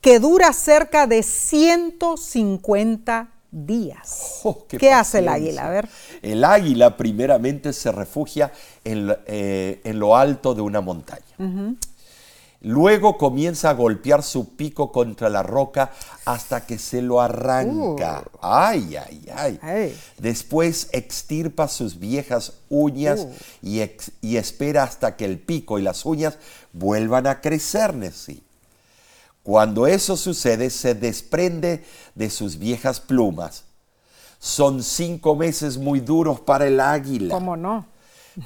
que 0.00 0.20
dura 0.20 0.52
cerca 0.52 1.06
de 1.06 1.22
150 1.22 3.28
días. 3.50 4.40
Oh, 4.44 4.66
qué, 4.68 4.92
hace 4.92 5.20
el 5.20 5.28
águila? 5.28 5.66
A 5.66 5.70
ver. 5.70 5.88
El 6.22 6.44
águila 6.44 6.96
primeramente 6.96 7.72
se 7.72 7.90
refugia 7.90 8.52
en, 8.84 9.12
eh, 9.26 9.80
lo 9.94 10.16
alto 10.16 10.54
de 10.54 10.60
una 10.60 10.80
montaña. 10.80 11.24
Luego 12.66 13.16
comienza 13.16 13.70
a 13.70 13.74
golpear 13.74 14.24
su 14.24 14.56
pico 14.56 14.90
contra 14.90 15.28
la 15.28 15.44
roca 15.44 15.92
hasta 16.24 16.66
que 16.66 16.80
se 16.80 17.00
lo 17.00 17.20
arranca. 17.20 18.24
Uh. 18.32 18.38
Ay, 18.42 18.96
ay, 18.96 19.58
ay, 19.62 19.96
Después 20.18 20.88
extirpa 20.90 21.68
sus 21.68 22.00
viejas 22.00 22.54
uñas 22.68 23.20
uh. 23.20 23.34
y, 23.62 24.36
espera 24.36 24.82
hasta 24.82 25.14
que 25.14 25.26
el 25.26 25.38
pico 25.38 25.78
y 25.78 25.82
las 25.82 26.04
uñas 26.04 26.38
vuelvan 26.72 27.28
a 27.28 27.40
crecer, 27.40 27.94
sí. 28.12 28.42
Cuando 29.44 29.86
eso 29.86 30.16
sucede, 30.16 30.70
se 30.70 30.96
desprende 30.96 31.84
de 32.16 32.30
sus 32.30 32.58
viejas 32.58 32.98
plumas. 32.98 33.62
Son 34.40 34.82
cinco 34.82 35.36
meses 35.36 35.78
muy 35.78 36.00
duros 36.00 36.40
para 36.40 36.66
el 36.66 36.80
águila. 36.80 37.32
¿Cómo 37.32 37.56
no? 37.56 37.86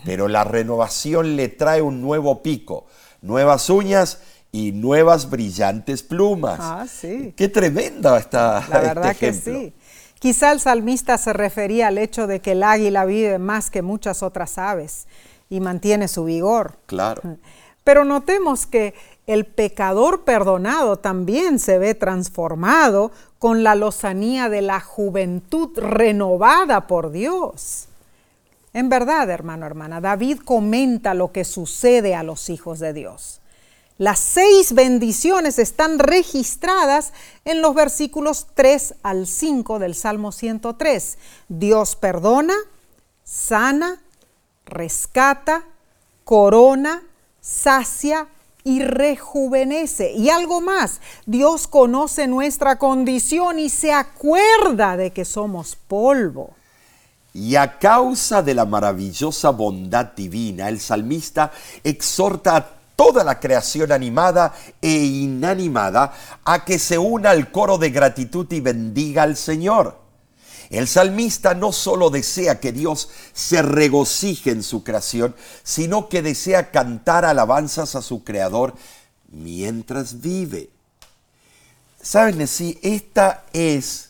Pero 0.05 0.29
la 0.29 0.45
renovación 0.45 1.37
le 1.37 1.49
trae 1.49 1.81
un 1.81 2.03
nuevo 2.03 2.43
pico 2.43 2.85
nuevas 3.23 3.71
uñas 3.71 4.21
y 4.53 4.73
nuevas 4.73 5.31
brillantes 5.31 6.03
plumas. 6.03 6.59
Ah, 6.61 6.87
sí. 6.89 7.35
Qué 7.37 7.49
tremenda 7.49 8.19
está 8.19 8.65
La 8.69 8.81
verdad 8.81 9.17
que 9.17 9.33
sí. 9.33 9.73
Quizá 10.19 10.53
el 10.53 10.61
salmista 10.61 11.17
se 11.17 11.33
refería 11.33 11.89
al 11.89 11.97
hecho 11.97 12.27
de 12.27 12.41
que 12.41 12.53
el 12.53 12.63
águila 12.63 13.07
vive 13.07 13.39
más 13.39 13.71
que 13.71 13.81
muchas 13.81 14.23
otras 14.23 14.59
aves 14.59 15.07
y 15.49 15.61
mantiene 15.61 16.09
su 16.09 16.25
vigor. 16.25 16.79
Claro. 16.87 17.39
Pero 17.85 18.05
notemos 18.05 18.67
que 18.67 18.95
el 19.27 19.47
pecador 19.47 20.25
perdonado 20.25 20.99
también 20.99 21.59
se 21.59 21.79
ve 21.79 21.95
transformado 21.95 23.13
con 23.39 23.63
la 23.63 23.75
lozanía 23.75 24.49
de 24.49 24.61
la 24.61 24.81
juventud 24.81 25.71
renovada 25.79 26.87
por 26.87 27.11
Dios. 27.11 27.89
En 28.73 28.89
verdad, 28.89 29.29
hermano, 29.31 29.67
hermana, 29.67 30.01
David 30.01 30.39
comenta 30.45 31.15
lo 31.15 31.33
que 31.33 31.45
sucede 31.45 32.15
a 32.15 32.23
los 32.23 32.51
hijos 32.51 32.79
de 32.79 32.93
Dios. 32.93 33.41
Las 33.99 34.19
seis 34.19 34.73
bendiciones 34.73 35.59
están 35.59 35.99
registradas 35.99 37.13
en 37.45 37.61
los 37.61 37.75
versículos 37.75 38.47
3 38.55 38.95
al 39.03 39.27
5 39.27 39.79
del 39.79 39.95
Salmo 39.95 40.33
103. 40.33 41.19
Dios 41.49 41.97
perdona, 41.97 42.55
sana, 43.25 44.01
rescata, 44.65 45.65
corona, 46.25 47.03
sacia 47.41 48.29
y 48.65 48.83
rejuvenece. 48.83 50.13
Y 50.13 50.31
algo 50.31 50.61
más, 50.61 51.01
Dios 51.27 51.67
conoce 51.67 52.27
nuestra 52.27 52.79
condición 52.79 53.59
y 53.59 53.69
se 53.69 53.93
acuerda 53.93 54.97
de 54.97 55.13
que 55.13 55.25
somos 55.25 55.77
polvo. 55.77 56.55
Y 57.33 57.55
a 57.57 57.79
causa 57.79 58.43
de 58.43 58.55
la 58.55 58.65
maravillosa 58.65 59.51
bondad 59.51 60.07
divina, 60.17 60.69
el 60.69 60.81
salmista 60.81 61.53
exhorta 61.85 62.57
a 62.57 62.69
toda 62.97 63.25
la 63.25 63.41
creación 63.41 63.93
animada 63.93 64.55
e 64.83 64.93
inanimada 64.93 66.13
a 66.45 66.65
que 66.65 66.79
se 66.79 66.99
una 66.99 67.31
al 67.31 67.51
coro 67.51 67.79
de 67.79 67.91
gratitud 67.91 68.47
y 68.53 68.61
bendiga 68.61 69.23
al 69.23 69.37
Señor. 69.37 69.99
El 70.71 70.87
salmista 70.87 71.55
no 71.55 71.73
solo 71.73 72.11
desea 72.11 72.61
que 72.61 72.73
Dios 72.73 73.09
se 73.33 73.63
regocije 73.63 74.51
en 74.51 74.63
su 74.63 74.85
creación, 74.85 75.35
sino 75.65 76.09
que 76.09 76.23
desea 76.23 76.71
cantar 76.71 77.25
alabanzas 77.25 77.97
a 77.97 78.03
su 78.03 78.23
creador 78.23 78.75
mientras 79.33 80.21
vive. 80.21 80.71
¿Saben? 82.03 82.47
Sí, 82.47 82.79
esta 82.83 83.45
es 83.53 84.10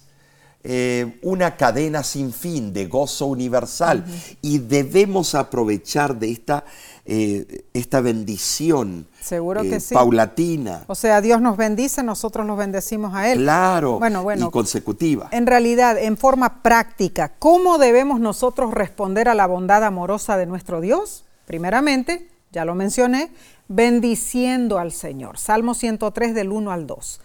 eh, 0.62 1.18
una 1.22 1.56
cadena 1.56 2.02
sin 2.02 2.34
fin 2.34 2.74
de 2.74 2.84
gozo 2.86 3.24
universal 3.24 4.04
y 4.42 4.58
debemos 4.58 5.34
aprovechar 5.34 6.18
de 6.18 6.30
esta, 6.30 6.64
eh, 7.06 7.64
esta 7.72 8.02
bendición 8.02 9.06
Seguro 9.22 9.62
que 9.62 9.76
eh, 9.76 9.82
paulatina. 9.90 10.84
O 10.86 10.94
sea, 10.94 11.22
Dios 11.22 11.40
nos 11.40 11.56
bendice, 11.56 12.02
nosotros 12.02 12.46
los 12.46 12.58
bendecimos 12.58 13.14
a 13.14 13.32
Él. 13.32 13.38
Claro, 13.38 13.98
bueno, 13.98 14.22
bueno, 14.22 14.48
y 14.48 14.50
consecutiva. 14.50 15.28
En 15.32 15.46
realidad, 15.46 15.96
en 15.96 16.18
forma 16.18 16.62
práctica, 16.62 17.32
¿cómo 17.38 17.78
debemos 17.78 18.20
nosotros 18.20 18.74
responder 18.74 19.30
a 19.30 19.34
la 19.34 19.46
bondad 19.46 19.82
amorosa 19.82 20.36
de 20.36 20.44
nuestro 20.44 20.82
Dios? 20.82 21.24
Primeramente, 21.46 22.28
ya 22.52 22.66
lo 22.66 22.74
mencioné, 22.74 23.30
bendiciendo 23.68 24.78
al 24.78 24.92
Señor. 24.92 25.38
Salmo 25.38 25.72
103 25.72 26.34
del 26.34 26.52
1 26.52 26.70
al 26.70 26.86
2. 26.86 27.20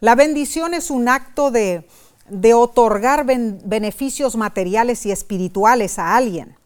La 0.00 0.16
bendición 0.16 0.74
es 0.74 0.90
un 0.90 1.08
acto 1.08 1.52
de 1.52 1.86
de 2.30 2.54
otorgar 2.54 3.24
beneficios 3.26 4.36
materiales 4.36 5.04
y 5.06 5.12
espirituales 5.12 5.98
a 5.98 6.16
alguien. 6.16 6.56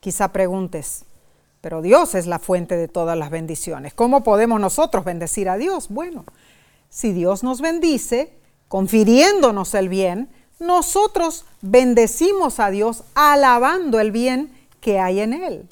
Quizá 0.00 0.28
preguntes, 0.28 1.04
pero 1.60 1.82
Dios 1.82 2.14
es 2.14 2.26
la 2.26 2.38
fuente 2.38 2.76
de 2.76 2.88
todas 2.88 3.18
las 3.18 3.30
bendiciones. 3.30 3.94
¿Cómo 3.94 4.22
podemos 4.22 4.60
nosotros 4.60 5.04
bendecir 5.04 5.48
a 5.48 5.56
Dios? 5.56 5.88
Bueno, 5.88 6.24
si 6.88 7.12
Dios 7.12 7.42
nos 7.42 7.60
bendice, 7.60 8.32
confiriéndonos 8.68 9.74
el 9.74 9.88
bien, 9.88 10.30
nosotros 10.60 11.44
bendecimos 11.60 12.60
a 12.60 12.70
Dios 12.70 13.04
alabando 13.14 14.00
el 14.00 14.12
bien 14.12 14.52
que 14.80 14.98
hay 14.98 15.20
en 15.20 15.32
Él. 15.32 15.68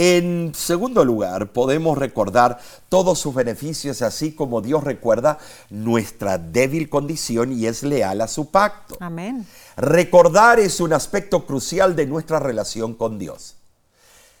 En 0.00 0.54
segundo 0.54 1.04
lugar, 1.04 1.50
podemos 1.50 1.98
recordar 1.98 2.60
todos 2.88 3.18
sus 3.18 3.34
beneficios, 3.34 4.00
así 4.00 4.30
como 4.30 4.60
Dios 4.60 4.84
recuerda 4.84 5.38
nuestra 5.70 6.38
débil 6.38 6.88
condición 6.88 7.50
y 7.50 7.66
es 7.66 7.82
leal 7.82 8.20
a 8.20 8.28
su 8.28 8.52
pacto. 8.52 8.96
Amén. 9.00 9.44
Recordar 9.76 10.60
es 10.60 10.78
un 10.78 10.92
aspecto 10.92 11.46
crucial 11.46 11.96
de 11.96 12.06
nuestra 12.06 12.38
relación 12.38 12.94
con 12.94 13.18
Dios. 13.18 13.56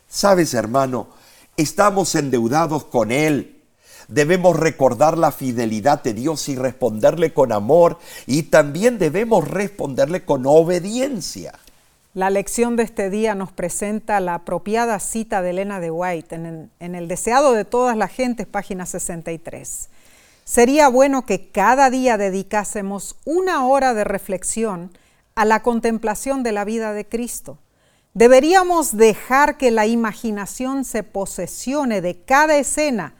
Sabes, 0.08 0.54
hermano, 0.54 1.08
estamos 1.56 2.14
endeudados 2.14 2.84
con 2.84 3.10
Él. 3.10 3.60
Debemos 4.06 4.56
recordar 4.56 5.18
la 5.18 5.32
fidelidad 5.32 6.04
de 6.04 6.14
Dios 6.14 6.48
y 6.48 6.54
responderle 6.54 7.34
con 7.34 7.50
amor 7.50 7.98
y 8.28 8.44
también 8.44 8.96
debemos 9.00 9.48
responderle 9.48 10.24
con 10.24 10.46
obediencia. 10.46 11.58
La 12.18 12.30
lección 12.30 12.74
de 12.74 12.82
este 12.82 13.10
día 13.10 13.36
nos 13.36 13.52
presenta 13.52 14.18
la 14.18 14.34
apropiada 14.34 14.98
cita 14.98 15.40
de 15.40 15.50
Elena 15.50 15.78
de 15.78 15.92
White 15.92 16.34
en, 16.34 16.70
El 16.80 17.06
deseado 17.06 17.52
de 17.52 17.64
todas 17.64 17.96
las 17.96 18.10
gentes, 18.10 18.44
página 18.44 18.86
63. 18.86 19.88
Sería 20.42 20.88
bueno 20.88 21.24
que 21.24 21.52
cada 21.52 21.90
día 21.90 22.18
dedicásemos 22.18 23.14
una 23.24 23.64
hora 23.68 23.94
de 23.94 24.02
reflexión 24.02 24.90
a 25.36 25.44
la 25.44 25.62
contemplación 25.62 26.42
de 26.42 26.50
la 26.50 26.64
vida 26.64 26.92
de 26.92 27.06
Cristo. 27.06 27.60
Deberíamos 28.14 28.96
dejar 28.96 29.56
que 29.56 29.70
la 29.70 29.86
imaginación 29.86 30.84
se 30.84 31.04
posesione 31.04 32.00
de 32.00 32.20
cada 32.20 32.56
escena, 32.56 33.14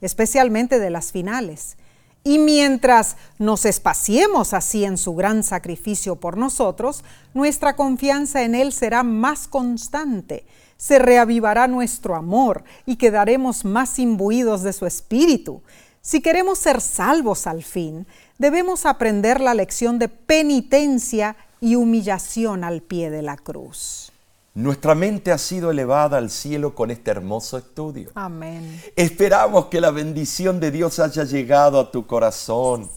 especialmente 0.00 0.78
de 0.78 0.90
las 0.90 1.10
finales 1.10 1.76
y 2.24 2.38
mientras 2.38 3.16
nos 3.38 3.66
espaciemos 3.66 4.54
así 4.54 4.84
en 4.86 4.96
su 4.96 5.14
gran 5.14 5.44
sacrificio 5.44 6.16
por 6.16 6.38
nosotros, 6.38 7.04
nuestra 7.34 7.76
confianza 7.76 8.42
en 8.42 8.54
Él 8.54 8.72
será 8.72 9.02
más 9.02 9.46
constante, 9.46 10.46
se 10.78 10.98
reavivará 10.98 11.68
nuestro 11.68 12.16
amor 12.16 12.64
y 12.86 12.96
quedaremos 12.96 13.66
más 13.66 13.98
imbuidos 13.98 14.62
de 14.62 14.72
su 14.72 14.86
espíritu. 14.86 15.62
Si 16.00 16.22
queremos 16.22 16.58
ser 16.58 16.80
salvos 16.80 17.46
al 17.46 17.62
fin, 17.62 18.06
debemos 18.38 18.86
aprender 18.86 19.40
la 19.40 19.52
lección 19.52 19.98
de 19.98 20.08
penitencia 20.08 21.36
y 21.60 21.76
humillación 21.76 22.64
al 22.64 22.80
pie 22.80 23.10
de 23.10 23.22
la 23.22 23.36
cruz. 23.36 24.13
Nuestra 24.54 24.94
mente 24.94 25.32
ha 25.32 25.38
sido 25.38 25.72
elevada 25.72 26.16
al 26.16 26.30
cielo 26.30 26.76
con 26.76 26.92
este 26.92 27.10
hermoso 27.10 27.58
estudio. 27.58 28.10
Amén. 28.14 28.80
Esperamos 28.94 29.66
que 29.66 29.80
la 29.80 29.90
bendición 29.90 30.60
de 30.60 30.70
Dios 30.70 31.00
haya 31.00 31.24
llegado 31.24 31.80
a 31.80 31.90
tu 31.90 32.06
corazón. 32.06 32.88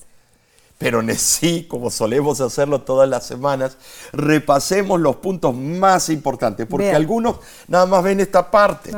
Pero 0.78 1.00
en 1.00 1.18
sí, 1.18 1.66
como 1.68 1.90
solemos 1.90 2.40
hacerlo 2.42 2.82
todas 2.82 3.10
las 3.10 3.26
semanas, 3.26 3.78
repasemos 4.14 5.00
los 5.00 5.16
puntos 5.16 5.56
más 5.56 6.10
importantes, 6.10 6.68
porque 6.70 6.92
algunos 6.92 7.38
nada 7.68 7.88
más 7.88 8.04
ven 8.04 8.20
esta 8.20 8.52
parte. 8.52 8.92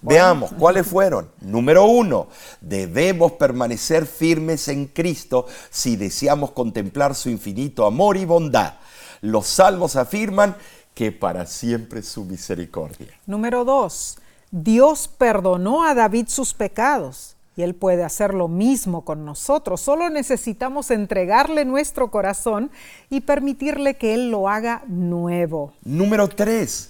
Veamos 0.00 0.52
cuáles 0.58 0.86
fueron. 0.86 1.28
Número 1.42 1.84
uno, 1.84 2.28
debemos 2.62 3.32
permanecer 3.32 4.06
firmes 4.06 4.68
en 4.68 4.86
Cristo 4.86 5.46
si 5.68 5.96
deseamos 5.96 6.52
contemplar 6.52 7.14
su 7.14 7.28
infinito 7.28 7.84
amor 7.84 8.16
y 8.16 8.24
bondad. 8.24 8.76
Los 9.20 9.46
salmos 9.46 9.96
afirman 9.96 10.56
que 10.96 11.12
para 11.12 11.44
siempre 11.44 12.02
su 12.02 12.24
misericordia. 12.24 13.08
Número 13.26 13.66
dos, 13.66 14.16
Dios 14.50 15.08
perdonó 15.08 15.84
a 15.84 15.94
David 15.94 16.28
sus 16.28 16.54
pecados 16.54 17.36
y 17.54 17.60
Él 17.60 17.74
puede 17.74 18.02
hacer 18.02 18.32
lo 18.32 18.48
mismo 18.48 19.04
con 19.04 19.26
nosotros. 19.26 19.82
Solo 19.82 20.08
necesitamos 20.08 20.90
entregarle 20.90 21.66
nuestro 21.66 22.10
corazón 22.10 22.70
y 23.10 23.20
permitirle 23.20 23.98
que 23.98 24.14
Él 24.14 24.30
lo 24.30 24.48
haga 24.48 24.84
nuevo. 24.86 25.74
Número 25.84 26.28
tres, 26.28 26.88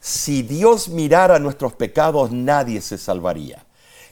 si 0.00 0.42
Dios 0.42 0.90
mirara 0.90 1.38
nuestros 1.38 1.72
pecados, 1.72 2.32
nadie 2.32 2.82
se 2.82 2.98
salvaría. 2.98 3.64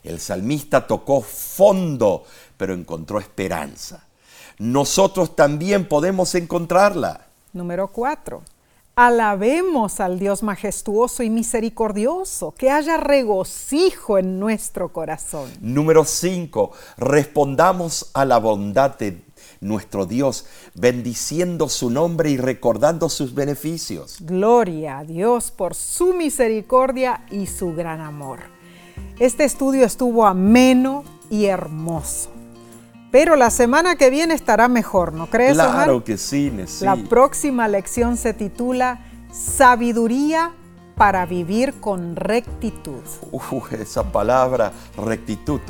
El 0.03 0.20
salmista 0.20 0.86
tocó 0.86 1.20
fondo, 1.20 2.24
pero 2.57 2.72
encontró 2.72 3.18
esperanza. 3.18 4.07
Nosotros 4.59 5.36
también 5.36 5.86
podemos 5.86 6.34
encontrarla. 6.34 7.26
Número 7.53 7.88
cuatro, 7.88 8.42
Alabemos 8.97 9.99
al 9.99 10.20
Dios 10.20 10.45
majestuoso 10.45 11.24
y 11.24 11.30
misericordioso, 11.30 12.55
que 12.57 12.70
haya 12.70 12.97
regocijo 12.97 14.18
en 14.18 14.38
nuestro 14.38 14.92
corazón. 14.92 15.51
Número 15.61 16.05
5. 16.05 16.70
Respondamos 16.99 18.11
a 18.14 18.24
la 18.24 18.38
bondad 18.38 18.97
de 18.97 19.20
nuestro 19.61 20.07
Dios, 20.07 20.47
bendiciendo 20.74 21.68
su 21.68 21.90
nombre 21.90 22.30
y 22.30 22.36
recordando 22.36 23.09
sus 23.09 23.34
beneficios. 23.34 24.18
Gloria 24.20 24.99
a 24.99 25.05
Dios 25.05 25.51
por 25.51 25.74
su 25.74 26.14
misericordia 26.14 27.26
y 27.32 27.47
su 27.47 27.74
gran 27.74 28.01
amor. 28.01 28.40
Este 29.18 29.42
estudio 29.42 29.84
estuvo 29.84 30.24
ameno 30.24 31.03
y 31.30 31.47
hermoso. 31.47 32.30
Pero 33.14 33.36
la 33.36 33.50
semana 33.50 33.94
que 33.94 34.10
viene 34.10 34.34
estará 34.34 34.66
mejor, 34.66 35.12
¿no 35.12 35.30
crees? 35.30 35.52
Claro 35.52 36.02
que 36.02 36.18
sí, 36.18 36.52
sí. 36.66 36.84
La 36.84 36.96
próxima 36.96 37.68
lección 37.68 38.16
se 38.16 38.34
titula 38.34 39.06
Sabiduría 39.30 40.50
para 40.96 41.24
vivir 41.24 41.74
con 41.74 42.16
rectitud. 42.16 43.02
esa 43.70 44.02
palabra, 44.02 44.72
rectitud. 44.96 45.60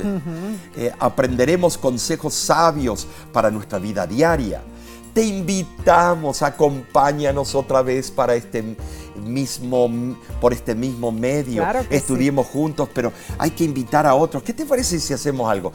Eh, 0.75 0.91
aprenderemos 0.97 1.77
consejos 1.77 2.33
sabios 2.33 3.05
para 3.31 3.51
nuestra 3.51 3.77
vida 3.77 4.07
diaria. 4.07 4.63
Te 5.13 5.23
invitamos, 5.23 6.41
acompáñanos 6.41 7.53
otra 7.53 7.83
vez 7.83 8.09
para 8.09 8.33
este 8.33 8.75
mismo, 9.15 9.89
por 10.41 10.51
este 10.51 10.75
mismo 10.75 11.11
medio, 11.11 11.61
Claro 11.61 11.87
que 11.87 11.95
estudiemos 11.95 12.47
juntos, 12.47 12.89
pero 12.93 13.13
hay 13.37 13.51
que 13.51 13.63
invitar 13.63 14.05
a 14.05 14.13
otros. 14.15 14.43
¿Qué 14.43 14.53
te 14.53 14.65
parece 14.65 14.99
si 14.99 15.13
hacemos 15.13 15.49
algo? 15.49 15.71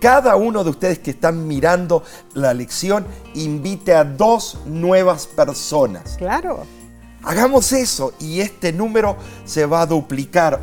Cada 0.00 0.34
uno 0.36 0.64
de 0.64 0.70
ustedes 0.70 0.98
que 0.98 1.10
están 1.10 1.46
mirando 1.46 2.02
la 2.32 2.54
lección, 2.54 3.06
invite 3.34 3.94
a 3.94 4.04
dos 4.04 4.58
nuevas 4.64 5.26
personas. 5.26 6.16
Claro. 6.16 6.64
Hagamos 7.22 7.72
eso 7.72 8.14
y 8.18 8.40
este 8.40 8.72
número 8.72 9.16
se 9.44 9.66
va 9.66 9.82
a 9.82 9.86
duplicar 9.86 10.58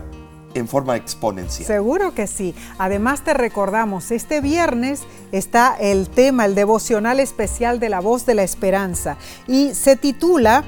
en 0.55 0.67
forma 0.67 0.95
exponencial. 0.95 1.67
Seguro 1.67 2.15
que 2.15 2.25
sí. 2.25 2.55
Además 2.79 3.23
te 3.23 3.35
recordamos, 3.35 4.09
este 4.09 4.41
viernes 4.41 5.01
está 5.31 5.77
el 5.79 6.09
tema, 6.09 6.45
el 6.45 6.55
devocional 6.55 7.19
especial 7.19 7.79
de 7.79 7.89
la 7.89 7.99
voz 7.99 8.25
de 8.25 8.33
la 8.33 8.43
esperanza 8.43 9.17
y 9.47 9.75
se 9.75 9.95
titula 9.95 10.63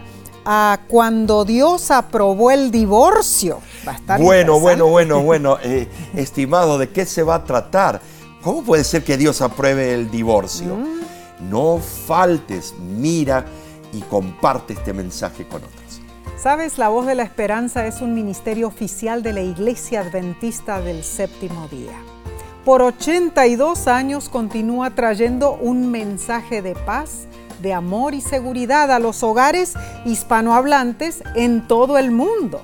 a 0.45 0.79
Cuando 0.87 1.43
Dios 1.43 1.89
aprobó 1.89 2.51
el 2.51 2.69
divorcio. 2.69 3.61
Va 3.87 3.93
a 3.93 3.95
estar 3.95 4.21
Bueno, 4.21 4.59
bueno, 4.59 4.87
bueno, 4.87 5.21
bueno, 5.23 5.57
eh, 5.63 5.87
estimado, 6.13 6.77
¿de 6.77 6.89
qué 6.89 7.07
se 7.07 7.23
va 7.23 7.35
a 7.35 7.43
tratar? 7.43 7.99
¿Cómo 8.41 8.63
puede 8.63 8.85
ser 8.85 9.03
que 9.03 9.17
Dios 9.17 9.41
apruebe 9.41 9.93
el 9.93 10.09
divorcio? 10.09 10.77
Mm. 10.77 11.49
No 11.49 11.77
faltes, 11.77 12.73
mira 12.79 13.45
y 13.91 13.99
comparte 14.01 14.73
este 14.73 14.93
mensaje 14.93 15.45
con 15.45 15.61
otros. 15.63 16.01
Sabes, 16.37 16.77
la 16.77 16.87
voz 16.87 17.05
de 17.05 17.15
la 17.15 17.23
esperanza 17.23 17.85
es 17.85 17.99
un 17.99 18.13
ministerio 18.13 18.67
oficial 18.67 19.23
de 19.23 19.33
la 19.33 19.41
Iglesia 19.41 20.01
Adventista 20.01 20.79
del 20.79 21.03
Séptimo 21.03 21.67
Día. 21.67 21.97
Por 22.63 22.81
82 22.81 23.87
años 23.87 24.29
continúa 24.29 24.91
trayendo 24.91 25.57
un 25.59 25.91
mensaje 25.91 26.61
de 26.61 26.75
paz, 26.75 27.27
de 27.61 27.73
amor 27.73 28.13
y 28.13 28.21
seguridad 28.21 28.89
a 28.91 28.99
los 28.99 29.21
hogares 29.21 29.73
hispanohablantes 30.05 31.23
en 31.35 31.67
todo 31.67 31.97
el 31.97 32.11
mundo. 32.11 32.61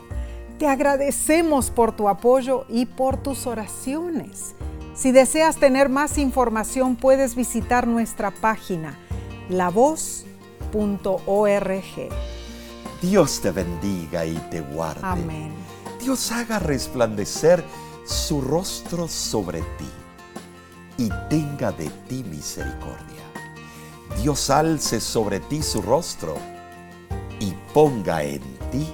Te 0.58 0.68
agradecemos 0.68 1.70
por 1.70 1.94
tu 1.94 2.08
apoyo 2.08 2.66
y 2.70 2.86
por 2.86 3.18
tus 3.18 3.46
oraciones. 3.46 4.56
Si 4.96 5.12
deseas 5.12 5.58
tener 5.58 5.90
más 5.90 6.18
información, 6.18 6.96
puedes 6.96 7.36
visitar 7.36 7.86
nuestra 7.86 8.32
página 8.32 8.98
lavoz.org. 9.50 10.26
Dios 13.02 13.42
te 13.42 13.52
bendiga 13.52 14.26
y 14.26 14.36
te 14.50 14.62
guarde. 14.62 15.02
Amén. 15.04 15.52
Dios 16.00 16.32
haga 16.32 16.60
resplandecer 16.60 17.64
su 18.06 18.40
rostro 18.40 19.08
sobre 19.10 19.60
ti 19.62 19.90
y 20.98 21.10
tenga 21.30 21.74
de 21.74 21.90
ti 22.08 22.24
misericordia. 22.24 23.24
Dios 24.22 24.50
alce 24.50 25.02
sobre 25.02 25.42
ti 25.42 25.62
su 25.62 25.82
rostro 25.82 26.36
y 27.40 27.54
ponga 27.74 28.24
en 28.24 28.42
ti 28.72 28.88